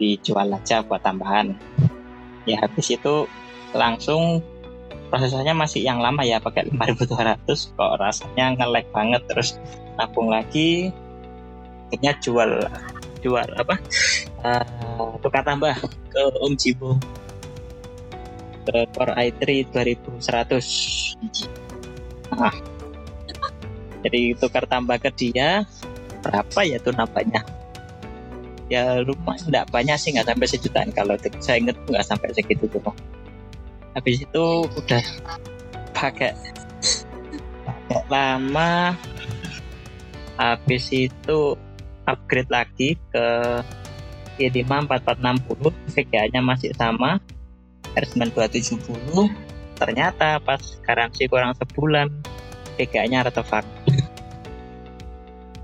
dijual 0.00 0.50
aja 0.50 0.82
buat 0.82 1.04
tambahan. 1.04 1.54
Ya 2.48 2.64
habis 2.64 2.90
itu 2.90 3.28
langsung 3.76 4.42
prosesnya 5.12 5.54
masih 5.54 5.86
yang 5.86 6.02
lama 6.02 6.26
ya 6.26 6.42
pakai 6.42 6.66
5200 6.72 7.46
kok 7.46 7.92
rasanya 8.00 8.58
nge-lag 8.58 8.86
banget 8.90 9.22
terus 9.30 9.54
nabung 9.94 10.32
lagi 10.32 10.90
akhirnya 11.86 12.12
jual 12.18 12.50
jual 13.24 13.48
apa? 13.56 13.80
Uh, 14.44 15.16
tukar 15.24 15.40
tambah 15.40 15.72
ke 16.12 16.22
Om 16.44 16.52
Jibo. 16.60 17.00
Ke 18.68 18.84
Core 18.92 19.12
i3 19.16 19.68
2100 19.72 20.24
nah, 22.34 22.54
jadi 24.04 24.36
tukar 24.36 24.64
tambah 24.64 24.96
ke 25.00 25.12
dia 25.12 25.68
berapa 26.24 26.60
ya 26.64 26.80
tuh 26.80 26.96
nambahnya 26.96 27.44
ya 28.72 29.04
lumayan 29.04 29.44
enggak 29.52 29.68
banyak 29.68 29.96
sih 30.00 30.10
nggak 30.16 30.28
sampai 30.28 30.48
sejutaan. 30.48 30.88
Kalau 30.92 31.14
saya 31.40 31.60
inget 31.60 31.76
nggak 31.84 32.04
sampai 32.04 32.32
segitu 32.32 32.64
tuh. 32.68 32.80
Habis 33.94 34.24
itu 34.24 34.44
udah 34.66 35.04
pakai 35.92 36.32
pakai 37.64 38.02
lama. 38.08 38.96
Habis 40.34 40.90
itu 40.90 41.38
upgrade 42.04 42.50
lagi 42.52 42.96
ke 43.12 43.26
i5 44.40 44.66
4460 44.90 45.94
VGA 45.94 46.24
nya 46.34 46.40
masih 46.42 46.74
sama 46.74 47.22
R9 47.94 48.34
270 48.34 49.30
ternyata 49.78 50.42
pas 50.42 50.60
garansi 50.82 51.30
kurang 51.30 51.54
sebulan 51.54 52.10
VGA 52.74 53.04
nya 53.06 53.22
artefak 53.22 53.62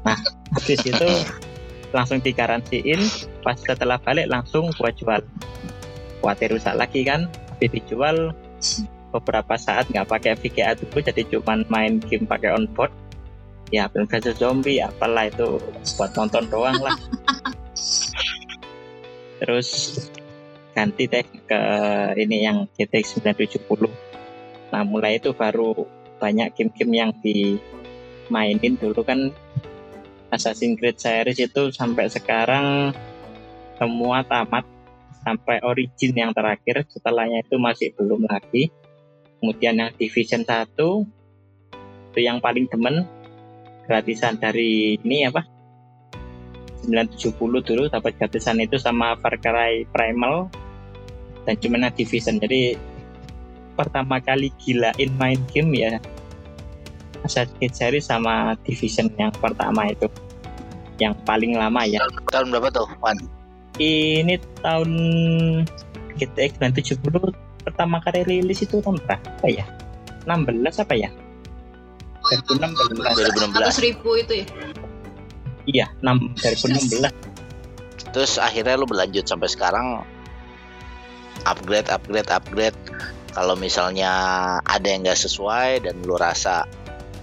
nah 0.06 0.16
habis 0.54 0.80
itu 0.86 1.10
langsung 1.96 2.22
digaransiin 2.22 3.00
pas 3.42 3.58
setelah 3.58 3.98
balik 3.98 4.30
langsung 4.30 4.70
gua 4.78 4.94
jual. 4.94 5.22
Khawatir 6.20 6.52
rusak 6.52 6.76
lagi 6.76 7.00
kan 7.02 7.26
habis 7.56 7.70
dijual 7.72 8.36
beberapa 9.10 9.56
saat 9.56 9.88
nggak 9.90 10.06
pakai 10.06 10.36
VGA 10.36 10.76
dulu 10.76 11.00
jadi 11.00 11.22
cuman 11.32 11.64
main 11.72 11.98
game 11.98 12.28
pakai 12.28 12.54
onboard 12.54 12.92
ya 13.70 13.86
vs 13.90 14.38
Zombie 14.38 14.82
apalah 14.82 15.30
itu 15.30 15.58
buat 15.96 16.10
nonton 16.14 16.44
doang 16.50 16.78
lah. 16.78 16.98
Terus 19.40 19.68
ganti 20.74 21.10
deh 21.10 21.26
ke 21.26 21.62
ini 22.18 22.46
yang 22.46 22.70
GTX 22.78 23.22
970 23.22 23.90
nah 24.70 24.86
mulai 24.86 25.18
itu 25.18 25.34
baru 25.34 25.74
banyak 26.22 26.54
game-game 26.54 26.92
yang 26.94 27.10
dimainin. 27.24 28.78
Dulu 28.78 29.02
kan 29.02 29.34
Assassin's 30.30 30.78
Creed 30.78 31.00
series 31.00 31.42
itu 31.42 31.74
sampai 31.74 32.06
sekarang 32.06 32.94
semua 33.80 34.22
tamat 34.22 34.62
sampai 35.26 35.58
origin 35.66 36.14
yang 36.14 36.30
terakhir. 36.30 36.86
Setelahnya 36.86 37.42
itu 37.42 37.56
masih 37.58 37.90
belum 37.98 38.30
lagi. 38.30 38.70
Kemudian 39.40 39.80
yang 39.80 39.90
division 39.96 40.44
1 40.44 40.70
itu 42.10 42.20
yang 42.20 42.38
paling 42.38 42.68
demen 42.68 43.08
gratisan 43.86 44.36
dari 44.40 44.98
ini 45.00 45.28
apa? 45.28 45.44
970 46.88 47.36
dulu 47.60 47.82
dapat 47.92 48.16
gratisan 48.16 48.56
itu 48.60 48.80
sama 48.80 49.12
Far 49.20 49.36
Cry 49.36 49.84
Primal 49.92 50.48
dan 51.44 51.54
cuma 51.60 51.92
division. 51.92 52.40
Jadi 52.40 52.76
pertama 53.76 54.20
kali 54.20 54.52
gilain 54.60 55.12
main 55.16 55.40
game 55.52 55.72
ya 55.72 55.96
Assassin's 57.24 57.76
Creed 57.76 58.04
sama 58.04 58.56
division 58.64 59.12
yang 59.20 59.32
pertama 59.32 59.88
itu 59.88 60.08
yang 61.00 61.16
paling 61.24 61.56
lama 61.56 61.84
ya. 61.84 62.00
Tahun 62.28 62.48
berapa 62.52 62.68
tuh, 62.72 62.88
Wan? 63.00 63.16
ini 63.80 64.36
tahun 64.60 64.90
GTX 66.20 66.60
970 67.00 67.32
pertama 67.64 67.96
kali 68.04 68.20
rilis 68.28 68.60
itu 68.60 68.80
tahun 68.84 69.00
berapa 69.04 69.46
ya? 69.48 69.64
16 70.28 70.84
apa 70.84 70.94
ya 70.96 71.08
2016 72.30 73.58
2016. 73.58 73.86
ribu 73.86 74.10
itu 74.14 74.32
ya 74.42 74.46
iya 75.66 75.86
6 76.02 76.38
2016 77.02 77.30
Terus 78.10 78.42
akhirnya 78.42 78.74
lu 78.74 78.90
berlanjut 78.90 79.22
sampai 79.26 79.46
sekarang 79.46 80.02
upgrade, 81.46 81.88
upgrade, 81.88 82.30
upgrade. 82.30 82.78
Kalau 83.30 83.54
misalnya 83.54 84.10
ada 84.66 84.86
yang 84.90 85.06
nggak 85.06 85.18
sesuai 85.18 85.86
dan 85.86 86.02
lu 86.02 86.18
rasa 86.18 86.66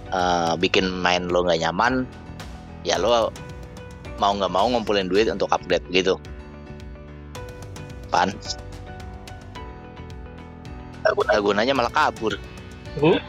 eh, 0.08 0.52
bikin 0.56 0.88
main 0.88 1.28
lo 1.28 1.44
nggak 1.44 1.60
nyaman, 1.68 2.08
ya 2.88 2.96
lo 2.96 3.28
mau 4.16 4.32
nggak 4.32 4.52
mau 4.52 4.66
ngumpulin 4.72 5.12
duit 5.12 5.28
untuk 5.28 5.52
upgrade 5.52 5.84
gitu. 5.92 6.16
Pan. 8.08 8.32
Guna 11.08 11.40
gunanya 11.40 11.72
malah 11.76 11.92
kabur. 11.92 12.36
Uh, 13.00 13.20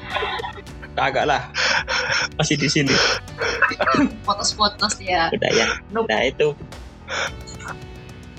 kagak 0.97 1.25
lah. 1.27 1.41
Masih 2.37 2.55
di 2.55 2.69
sini. 2.71 2.95
Fotos-fotos 4.25 4.97
ya. 5.01 5.29
Udah 5.33 5.49
ya. 5.51 5.65
Udah 5.93 6.19
itu. 6.25 6.53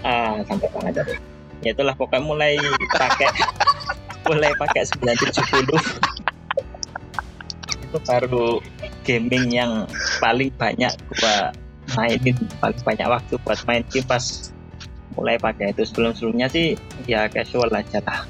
Ah 0.00 0.40
sampai 0.48 0.70
tadi 0.94 1.30
ya 1.60 1.76
itulah 1.76 1.92
pokoknya 1.96 2.24
mulai 2.24 2.52
pakai 2.96 3.28
mulai 4.28 4.52
pakai 4.56 4.82
970 4.88 5.76
itu 7.90 7.98
baru 8.06 8.62
gaming 9.04 9.50
yang 9.50 9.84
paling 10.22 10.52
banyak 10.56 10.92
gua 11.20 11.52
mainin 11.98 12.36
paling 12.62 12.80
banyak 12.86 13.06
waktu 13.08 13.34
buat 13.42 13.60
main 13.66 13.82
game 13.90 14.06
pas 14.06 14.54
mulai 15.18 15.36
pakai 15.36 15.74
itu. 15.74 15.82
Sebelum 15.84 16.14
sebelumnya 16.14 16.46
sih 16.46 16.78
ya 17.10 17.26
casual 17.26 17.68
aja 17.74 17.98
lah 18.06 18.24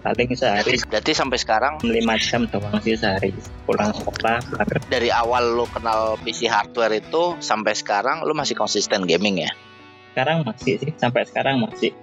paling 0.00 0.32
sehari. 0.34 0.76
Berarti 0.88 1.12
sampai 1.12 1.38
sekarang? 1.40 1.80
5 1.84 1.92
jam 2.26 2.42
doang 2.48 2.76
sih 2.80 2.96
sehari. 2.96 3.32
Pulang 3.68 3.92
sekolah 3.92 4.40
dari 4.88 5.12
awal 5.12 5.56
lo 5.56 5.68
kenal 5.68 6.16
PC 6.20 6.48
hardware 6.48 6.98
itu 7.00 7.36
sampai 7.38 7.76
sekarang 7.76 8.24
lo 8.24 8.32
masih 8.32 8.56
konsisten 8.56 9.04
gaming 9.04 9.44
ya? 9.44 9.52
sekarang 10.10 10.42
masih 10.42 10.76
sih. 10.76 10.90
Sampai 10.98 11.22
sekarang 11.24 11.62
masih. 11.62 11.94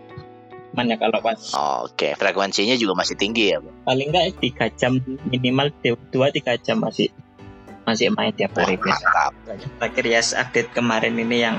Cuman 0.71 0.93
ya 0.93 0.97
kalau 0.97 1.19
pas 1.19 1.39
Oke, 1.85 2.15
frekuensinya 2.15 2.73
juga 2.79 2.93
masih 2.97 3.15
tinggi 3.19 3.53
ya. 3.53 3.59
Paling 3.83 4.09
enggak 4.09 4.39
tiga 4.39 4.65
jam 4.73 4.97
minimal 5.27 5.69
dua 6.09 6.31
tiga 6.31 6.55
jam 6.57 6.81
masih 6.81 7.11
masih 7.87 8.11
main 8.11 8.35
tiap 8.35 8.51
hari 8.57 8.75
biasa. 8.75 9.05
mantap. 9.07 9.31
terakhir 9.79 10.05
ya 10.11 10.21
update 10.43 10.69
kemarin 10.75 11.15
ini 11.15 11.37
yang 11.43 11.57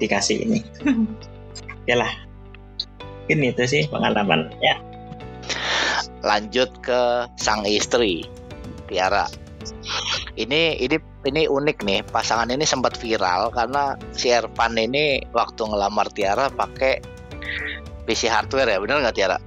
dikasih 0.00 0.44
ini. 0.44 0.60
Ya 1.88 1.96
lah 1.96 2.27
ini 3.28 3.52
itu 3.52 3.64
sih 3.68 3.82
pengalaman 3.88 4.52
ya 4.64 4.76
Lanjut 6.26 6.70
ke 6.82 7.30
sang 7.38 7.62
istri 7.62 8.26
Tiara. 8.90 9.28
Ini 10.34 10.78
ini 10.82 10.96
ini 11.26 11.42
unik 11.46 11.78
nih 11.82 12.00
pasangan 12.10 12.50
ini 12.50 12.66
sempat 12.66 12.98
viral 12.98 13.50
karena 13.54 13.94
si 14.14 14.30
Ervan 14.30 14.74
ini 14.78 15.22
waktu 15.34 15.62
ngelamar 15.66 16.10
Tiara 16.14 16.50
pakai 16.50 17.02
PC 18.06 18.30
hardware 18.30 18.70
ya 18.70 18.78
bener 18.82 19.02
nggak 19.02 19.16
Tiara? 19.16 19.38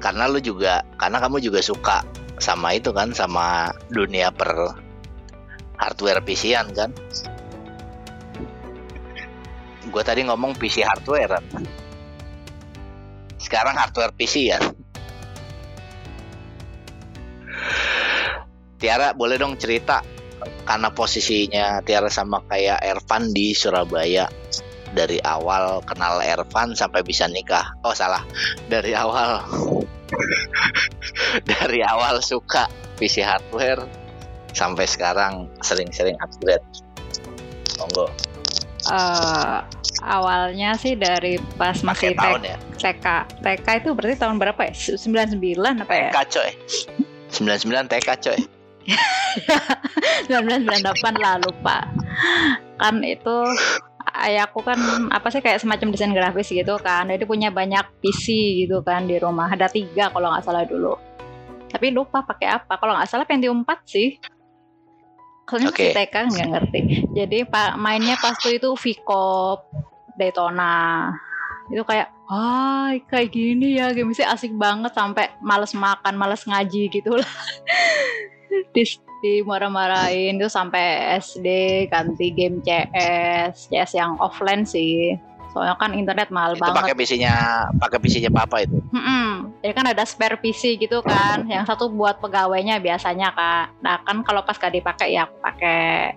Karena 0.00 0.26
lu 0.26 0.40
juga 0.40 0.82
karena 0.96 1.20
kamu 1.20 1.44
juga 1.44 1.60
suka 1.60 2.02
sama 2.40 2.72
itu 2.72 2.90
kan 2.90 3.12
sama 3.12 3.68
dunia 3.92 4.32
per 4.32 4.50
hardware 5.76 6.24
PC-an 6.24 6.72
kan? 6.72 6.90
Gue 9.90 10.02
tadi 10.06 10.22
ngomong 10.22 10.54
PC 10.54 10.86
hardware 10.86 11.42
sekarang 13.40 13.74
hardware 13.74 14.12
PC 14.14 14.34
ya. 14.52 14.60
Tiara 18.80 19.12
boleh 19.16 19.36
dong 19.40 19.56
cerita 19.58 20.00
karena 20.64 20.88
posisinya 20.92 21.82
Tiara 21.84 22.08
sama 22.08 22.44
kayak 22.46 22.80
Ervan 22.80 23.34
di 23.34 23.52
Surabaya 23.52 24.28
dari 24.94 25.20
awal 25.20 25.84
kenal 25.84 26.22
Ervan 26.22 26.78
sampai 26.78 27.02
bisa 27.02 27.28
nikah. 27.28 27.76
Oh 27.84 27.96
salah, 27.96 28.24
dari 28.70 28.94
awal 28.94 29.44
dari 31.50 31.80
awal 31.84 32.22
suka 32.22 32.68
PC 32.96 33.24
hardware 33.24 33.84
sampai 34.52 34.84
sekarang 34.88 35.48
sering-sering 35.60 36.16
upgrade. 36.20 36.64
Monggo 37.80 38.08
eh, 38.90 39.58
awalnya 40.04 40.74
sih 40.76 40.98
dari 40.98 41.38
pas 41.54 41.78
masih 41.86 42.14
tahun 42.18 42.42
ya. 42.44 42.56
TK. 42.76 43.06
TK 43.40 43.66
itu 43.84 43.88
berarti 43.94 44.16
tahun 44.18 44.36
berapa 44.42 44.60
ya? 44.66 44.72
99 44.74 45.84
apa 45.84 45.94
ya? 45.94 46.10
TK 46.10 46.18
coy. 46.30 46.50
99 47.30 47.92
TK 47.92 48.08
coy. 48.18 48.38
1998 50.30 51.22
lah 51.22 51.38
lupa. 51.38 51.86
Kan 52.80 53.04
itu 53.04 53.36
ayahku 54.10 54.60
kan 54.64 54.78
apa 55.12 55.28
sih 55.30 55.40
kayak 55.40 55.62
semacam 55.62 55.94
desain 55.94 56.12
grafis 56.12 56.50
gitu 56.50 56.74
kan. 56.80 57.06
Jadi 57.06 57.24
punya 57.28 57.52
banyak 57.52 57.84
PC 58.02 58.66
gitu 58.66 58.82
kan 58.82 59.06
di 59.06 59.20
rumah. 59.20 59.52
Ada 59.52 59.70
tiga 59.70 60.10
kalau 60.10 60.32
nggak 60.32 60.44
salah 60.44 60.64
dulu. 60.66 60.96
Tapi 61.70 61.94
lupa 61.94 62.26
pakai 62.26 62.58
apa. 62.58 62.74
Kalau 62.80 62.98
nggak 62.98 63.08
salah 63.08 63.26
Pentium 63.28 63.62
4 63.62 63.86
sih. 63.86 64.18
Soalnya 65.50 65.74
masih 65.74 65.90
Oke. 65.90 65.98
TK 65.98 66.14
nggak 66.30 66.48
ngerti. 66.54 66.80
Jadi 67.10 67.38
pak 67.42 67.74
mainnya 67.74 68.14
pas 68.22 68.38
tuh 68.38 68.54
itu 68.54 68.70
Vicop, 68.78 69.66
Daytona. 70.14 71.10
Itu 71.74 71.82
kayak, 71.82 72.14
wah 72.30 72.94
kayak 73.10 73.34
gini 73.34 73.82
ya 73.82 73.90
gamesnya 73.90 74.30
asik 74.30 74.54
banget 74.54 74.94
sampai 74.94 75.34
males 75.42 75.74
makan, 75.74 76.14
males 76.14 76.46
ngaji 76.46 76.86
gitu 76.86 77.18
lah. 77.18 77.32
di, 78.74 78.82
di 79.22 79.32
marah-marahin 79.42 80.38
itu 80.38 80.46
sampai 80.46 81.18
SD 81.18 81.48
ganti 81.90 82.30
game 82.30 82.62
CS, 82.62 83.70
CS 83.70 83.90
yang 83.98 84.14
offline 84.22 84.62
sih. 84.62 85.18
Soalnya 85.50 85.74
kan 85.76 85.90
internet 85.92 86.30
mahal 86.30 86.54
Itu 86.54 86.62
banget. 86.62 86.76
pakai 86.78 86.94
PC-nya 86.94 87.34
pakai 87.78 87.98
PC-nya 87.98 88.30
papa 88.30 88.62
itu. 88.62 88.78
Mm-mm. 88.94 89.50
Jadi 89.62 89.72
kan 89.74 89.86
ada 89.90 90.02
spare 90.06 90.38
PC 90.38 90.78
gitu 90.78 91.02
kan. 91.02 91.44
Yang 91.50 91.74
satu 91.74 91.90
buat 91.90 92.22
pegawainya 92.22 92.78
biasanya 92.78 93.34
kak. 93.34 93.66
Nah 93.82 93.98
kan 94.06 94.22
kalau 94.22 94.46
pas 94.46 94.56
gak 94.56 94.72
dipakai 94.74 95.14
ya 95.18 95.26
aku 95.26 95.36
pakai 95.42 96.14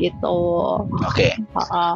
gitu. 0.00 0.40
Oke. 1.04 1.36
Heeh. 1.36 1.92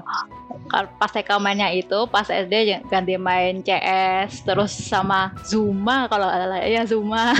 Kalau 0.69 0.89
pas 1.01 1.11
TK 1.11 1.31
mainnya 1.41 1.73
itu 1.73 2.05
pas 2.12 2.29
SD 2.29 2.85
ganti 2.93 3.16
main 3.16 3.65
CS 3.65 4.45
terus 4.45 4.73
sama 4.77 5.33
Zuma 5.49 6.07
kalau 6.12 6.29
ada 6.29 6.61
ya 6.69 6.85
Zuma. 6.85 7.33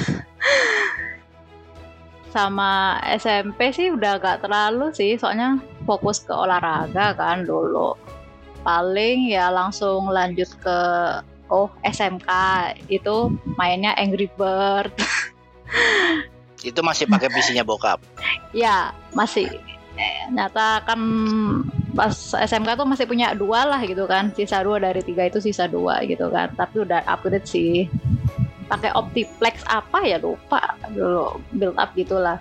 sama 2.33 2.97
SMP 3.21 3.77
sih 3.77 3.93
udah 3.93 4.17
gak 4.17 4.41
terlalu 4.41 4.89
sih 4.97 5.21
soalnya 5.21 5.61
fokus 5.85 6.25
ke 6.25 6.33
olahraga 6.33 7.13
kan 7.13 7.45
dulu 7.45 7.93
paling 8.63 9.31
ya 9.31 9.51
langsung 9.51 10.09
lanjut 10.09 10.49
ke 10.63 10.79
oh 11.53 11.69
SMK 11.85 12.31
itu 12.89 13.31
mainnya 13.61 13.93
Angry 14.01 14.31
Bird. 14.35 14.91
Itu 16.63 16.79
masih 16.79 17.11
pakai 17.11 17.27
PC-nya 17.27 17.67
bokap. 17.67 17.99
ya 18.55 18.95
masih. 19.19 19.51
Nyata 20.31 20.87
kan 20.87 21.01
pas 21.93 22.15
SMK 22.39 22.79
tuh 22.79 22.87
masih 22.87 23.05
punya 23.05 23.35
dua 23.35 23.67
lah 23.67 23.83
gitu 23.83 24.07
kan. 24.07 24.31
Sisa 24.31 24.63
dua 24.63 24.79
dari 24.79 25.03
tiga 25.03 25.27
itu 25.27 25.43
sisa 25.43 25.67
dua 25.67 26.07
gitu 26.07 26.31
kan. 26.31 26.55
Tapi 26.55 26.87
udah 26.87 27.03
upgrade 27.05 27.45
sih. 27.51 27.91
Pakai 28.71 28.95
Optiplex 28.95 29.67
apa 29.67 30.07
ya? 30.07 30.23
Lupa 30.23 30.79
dulu. 30.95 31.43
Build 31.51 31.75
up 31.75 31.91
gitulah. 31.99 32.39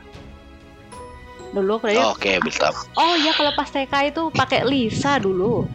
Dulu 1.51 1.81
kayaknya 1.81 2.13
Oke, 2.13 2.31
build 2.45 2.61
up. 2.63 2.77
oh 2.95 3.17
ya 3.19 3.33
kalau 3.35 3.51
pas 3.57 3.67
TK 3.67 4.13
itu 4.13 4.23
pakai 4.31 4.63
Lisa 4.69 5.17
dulu 5.19 5.67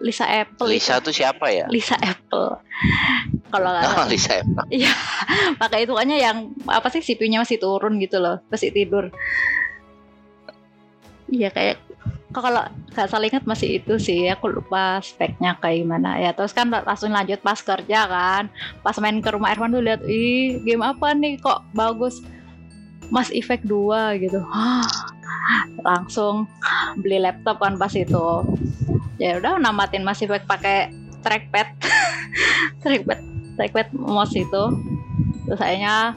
Lisa 0.00 0.28
Apple 0.28 0.68
itu. 0.68 0.76
Lisa 0.76 1.00
tuh 1.00 1.14
siapa 1.14 1.48
ya? 1.48 1.64
Lisa 1.72 1.96
Apple 1.96 2.60
kalau 3.48 3.68
nggak 3.72 3.84
Oh. 3.96 4.06
Lisa. 4.10 4.42
Iya, 4.76 4.92
pakai 5.56 5.86
itu 5.86 5.92
kayaknya 5.94 6.18
yang 6.20 6.36
apa 6.66 6.90
sih 6.92 7.00
CPU-nya 7.00 7.40
masih 7.40 7.56
turun 7.62 7.96
gitu 8.02 8.18
loh, 8.20 8.42
masih 8.50 8.74
tidur. 8.74 9.08
Iya 11.26 11.50
kayak 11.50 11.82
kalau 12.34 12.62
nggak 12.92 13.08
salah 13.08 13.26
ingat 13.26 13.48
masih 13.48 13.80
itu 13.80 13.96
sih, 13.96 14.28
aku 14.28 14.52
lupa 14.52 15.00
speknya 15.00 15.56
kayak 15.56 15.86
gimana 15.86 16.20
ya. 16.20 16.36
Terus 16.36 16.52
kan 16.52 16.68
langsung 16.68 17.14
lanjut 17.14 17.40
pas 17.40 17.56
kerja 17.56 18.04
kan, 18.04 18.52
pas 18.84 18.96
main 19.00 19.18
ke 19.24 19.30
rumah 19.32 19.54
Irfan 19.56 19.72
tuh 19.72 19.80
lihat, 19.80 20.04
ih 20.04 20.60
game 20.60 20.84
apa 20.84 21.16
nih 21.16 21.40
kok 21.40 21.64
bagus, 21.72 22.20
Mas 23.08 23.32
Effect 23.32 23.64
2 23.64 24.20
gitu. 24.20 24.42
langsung 25.86 26.50
beli 26.98 27.22
laptop 27.22 27.62
kan 27.62 27.78
pas 27.78 27.94
itu. 27.94 28.26
Ya 29.16 29.40
udah 29.40 29.56
namatin 29.56 30.04
Mas 30.04 30.20
Effect 30.20 30.44
pakai 30.44 30.92
trackpad, 31.24 31.68
trackpad, 32.84 33.20
trackpad 33.56 33.88
mouse 33.96 34.36
itu. 34.36 34.64
Terus 35.48 35.60
akhirnya 35.62 36.14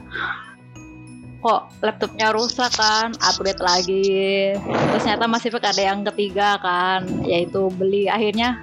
kok 1.40 1.72
laptopnya 1.80 2.28
rusak 2.36 2.72
kan 2.76 3.16
upgrade 3.24 3.62
lagi. 3.64 4.52
Terus 4.60 5.02
ternyata 5.02 5.26
masih 5.26 5.50
ada 5.56 5.82
yang 5.82 6.04
ketiga 6.12 6.60
kan 6.60 7.08
yaitu 7.24 7.72
beli. 7.72 8.06
Akhirnya 8.06 8.60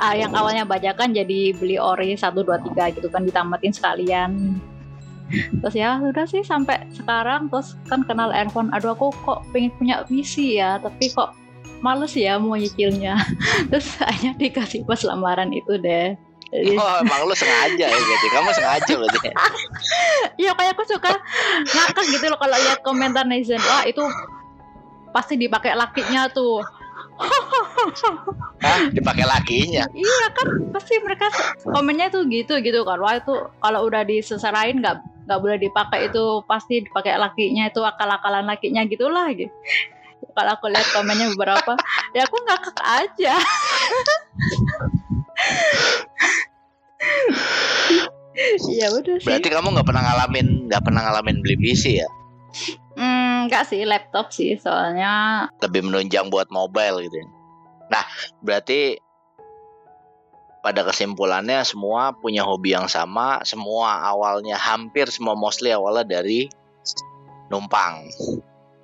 ah, 0.00 0.16
yang 0.16 0.32
awalnya 0.32 0.64
bajakan 0.64 1.12
jadi 1.12 1.52
beli 1.52 1.76
ori 1.76 2.16
1 2.16 2.24
2 2.24 2.72
3 2.72 2.96
gitu 2.96 3.08
kan 3.12 3.28
ditamatin 3.28 3.72
sekalian. 3.76 4.56
Terus 5.60 5.76
ya 5.76 6.00
udah 6.00 6.24
sih 6.24 6.40
sampai 6.40 6.88
sekarang. 6.96 7.52
Terus 7.52 7.76
kan 7.84 8.00
kenal 8.08 8.32
handphone. 8.32 8.72
Aduh 8.72 8.96
aku 8.96 9.12
kok 9.28 9.44
pengen 9.52 9.68
punya 9.76 10.00
PC 10.08 10.56
ya 10.56 10.80
tapi 10.80 11.12
kok 11.12 11.36
males 11.78 12.12
ya 12.12 12.36
mau 12.36 12.54
nyicilnya 12.54 13.14
terus 13.70 13.98
akhirnya 13.98 14.34
dikasih 14.36 14.82
pas 14.82 15.00
lamaran 15.02 15.50
itu 15.50 15.78
deh 15.78 16.14
Jadi- 16.48 16.80
Oh, 16.80 16.96
emang 17.04 17.28
lu 17.28 17.36
sengaja 17.36 17.76
ya 17.84 17.92
berarti. 17.92 18.26
Kamu 18.32 18.50
sengaja 18.56 18.92
berarti. 18.96 19.18
Iya 20.40 20.56
kayak 20.56 20.80
aku 20.80 20.84
suka 20.88 21.12
ngakak 21.60 22.04
gitu 22.08 22.24
loh 22.24 22.40
kalau 22.40 22.56
lihat 22.56 22.80
komentar 22.80 23.28
netizen. 23.28 23.60
Wah 23.60 23.84
itu 23.84 24.00
pasti 25.12 25.36
dipakai 25.36 25.76
lakinya 25.76 26.24
tuh. 26.32 26.64
Hah, 28.64 28.80
dipakai 28.88 29.28
lakinya. 29.28 29.84
Iya 29.92 30.24
kan 30.32 30.72
pasti 30.72 30.96
mereka 31.04 31.28
komennya 31.68 32.08
tuh 32.08 32.24
gitu 32.24 32.56
gitu 32.64 32.80
kan. 32.80 32.96
Wah 32.96 33.20
itu 33.20 33.34
kalau 33.60 33.84
udah 33.84 34.08
diseserain 34.08 34.80
nggak 34.80 35.28
nggak 35.28 35.40
boleh 35.44 35.60
dipakai 35.60 36.08
itu 36.08 36.40
pasti 36.48 36.80
dipakai 36.80 37.20
lakinya 37.20 37.68
itu 37.68 37.84
akal-akalan 37.84 38.48
lakinya 38.48 38.88
gitulah 38.88 39.28
gitu. 39.36 39.52
Kalau 40.18 40.50
aku 40.54 40.66
lihat 40.70 40.86
komennya 40.94 41.26
beberapa, 41.34 41.74
ya 42.14 42.22
aku 42.26 42.36
ngakak 42.46 42.78
aja. 42.82 43.34
Iya 48.70 48.86
udah 48.94 49.16
sih. 49.18 49.26
Berarti 49.26 49.48
kamu 49.50 49.74
nggak 49.74 49.88
pernah 49.88 50.02
ngalamin 50.06 50.70
nggak 50.70 50.82
pernah 50.86 51.00
ngalamin 51.10 51.42
beli 51.42 51.56
PC 51.58 51.84
ya? 51.98 52.08
Hmm, 52.94 53.46
enggak 53.46 53.66
sih 53.66 53.82
laptop 53.86 54.30
sih 54.34 54.58
soalnya 54.58 55.46
Lebih 55.62 55.86
menunjang 55.90 56.30
buat 56.30 56.50
mobile 56.50 57.02
gitu. 57.06 57.16
ya. 57.18 57.26
Nah, 57.88 58.04
berarti 58.42 58.98
pada 60.60 60.82
kesimpulannya 60.84 61.62
semua 61.62 62.12
punya 62.12 62.42
hobi 62.42 62.74
yang 62.74 62.90
sama, 62.90 63.40
semua 63.46 64.02
awalnya 64.04 64.58
hampir 64.58 65.08
semua 65.08 65.38
mostly 65.38 65.70
awalnya 65.70 66.18
dari 66.18 66.50
numpang. 67.48 68.04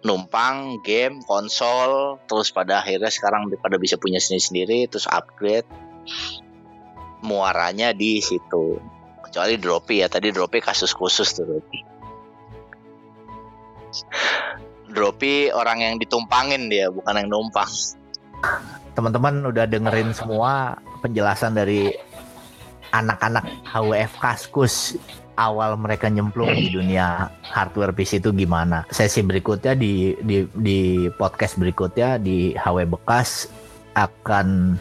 Numpang, 0.04 0.84
game, 0.84 1.24
konsol, 1.24 2.20
terus 2.28 2.52
pada 2.52 2.84
akhirnya 2.84 3.08
sekarang 3.08 3.48
pada 3.56 3.80
bisa 3.80 3.96
punya 3.96 4.20
sendiri-sendiri, 4.20 4.86
terus 4.92 5.08
upgrade. 5.08 5.64
Muaranya 7.24 7.96
di 7.96 8.20
situ. 8.20 8.76
Kecuali 9.24 9.56
Dropi 9.56 10.04
ya, 10.04 10.12
tadi 10.12 10.28
Dropi 10.28 10.60
kasus 10.60 10.92
khusus 10.92 11.32
tuh 11.32 11.48
Dropi. 11.48 11.80
Dropi 14.92 15.48
orang 15.50 15.80
yang 15.80 15.94
ditumpangin 15.96 16.68
dia, 16.68 16.92
bukan 16.92 17.24
yang 17.24 17.28
numpang. 17.32 17.72
Teman-teman 18.92 19.40
udah 19.48 19.64
dengerin 19.64 20.12
semua 20.12 20.76
penjelasan 21.00 21.56
dari 21.56 21.90
anak-anak 22.94 23.66
HWF 23.66 24.12
Kaskus 24.20 24.94
awal 25.34 25.74
mereka 25.78 26.06
nyemplung 26.10 26.54
di 26.54 26.70
dunia 26.70 27.30
hardware 27.42 27.94
PC 27.94 28.22
itu 28.22 28.30
gimana. 28.34 28.86
Sesi 28.90 29.22
berikutnya 29.22 29.74
di 29.74 30.14
di 30.22 30.46
di 30.54 31.10
podcast 31.14 31.58
berikutnya 31.58 32.18
di 32.18 32.54
HW 32.54 32.86
Bekas 32.98 33.50
akan 33.94 34.78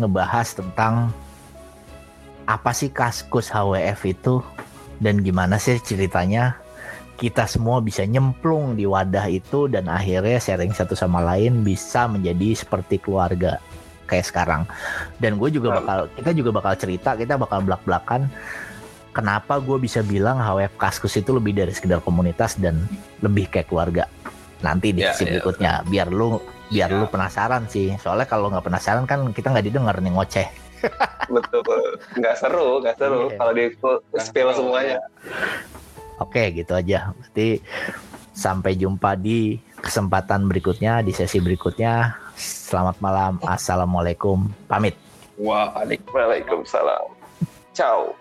ngebahas 0.00 0.48
tentang 0.56 1.12
apa 2.48 2.70
sih 2.74 2.90
Kaskus 2.90 3.52
HWF 3.52 4.00
itu 4.08 4.34
dan 4.98 5.22
gimana 5.22 5.56
sih 5.56 5.78
ceritanya 5.78 6.58
kita 7.20 7.46
semua 7.46 7.78
bisa 7.78 8.02
nyemplung 8.02 8.74
di 8.74 8.82
wadah 8.82 9.30
itu 9.30 9.70
dan 9.70 9.86
akhirnya 9.86 10.42
sharing 10.42 10.74
satu 10.74 10.98
sama 10.98 11.22
lain 11.22 11.62
bisa 11.62 12.10
menjadi 12.10 12.58
seperti 12.58 12.98
keluarga 12.98 13.62
kayak 14.10 14.26
sekarang. 14.26 14.62
Dan 15.22 15.38
gue 15.38 15.48
juga 15.54 15.78
bakal 15.78 16.10
kita 16.18 16.30
juga 16.34 16.50
bakal 16.50 16.74
cerita, 16.74 17.14
kita 17.14 17.38
bakal 17.38 17.62
belak-belakan 17.62 18.26
kenapa 19.12 19.60
gue 19.60 19.78
bisa 19.78 20.00
bilang 20.00 20.36
HWF 20.36 20.74
Kaskus 20.76 21.14
itu 21.14 21.30
lebih 21.30 21.52
dari 21.52 21.70
sekedar 21.70 22.00
komunitas 22.00 22.56
dan 22.56 22.88
lebih 23.20 23.46
kayak 23.46 23.68
keluarga. 23.68 24.04
Nanti 24.60 24.90
di 24.90 25.02
Ya, 25.02 25.12
sesi 25.12 25.28
ya. 25.28 25.38
berikutnya 25.38 25.72
biar 25.86 26.08
lu 26.08 26.40
biar 26.68 26.88
lu 26.90 27.04
penasaran 27.06 27.68
sih. 27.68 27.92
Soalnya 28.00 28.24
kalau 28.24 28.48
nggak 28.48 28.64
penasaran 28.64 29.04
kan 29.04 29.28
kita 29.30 29.52
nggak 29.52 29.66
didengar 29.68 29.96
nih 29.98 30.12
ngoceh. 30.12 30.48
betul 31.30 31.62
nggak 32.18 32.34
seru 32.34 32.82
nggak 32.82 32.98
seru 32.98 33.30
Iya. 33.30 33.38
kalau 33.38 33.52
di 33.54 33.64
spill 34.18 34.50
semuanya 34.50 34.98
Oke, 36.18 36.54
gitu 36.54 36.74
aja. 36.74 37.10
Berarti 37.18 37.58
sampai 38.30 38.78
jumpa 38.78 39.18
di 39.18 39.58
kesempatan 39.82 40.46
berikutnya, 40.46 41.02
di 41.02 41.10
sesi 41.10 41.42
berikutnya. 41.42 42.14
Selamat 42.38 43.02
malam. 43.02 43.42
Assalamualaikum. 43.42 44.46
Pamit. 44.70 44.94
Waalaikumsalam. 45.34 46.14
Waalaikumsalam. 46.14 47.04
Ciao. 47.74 48.14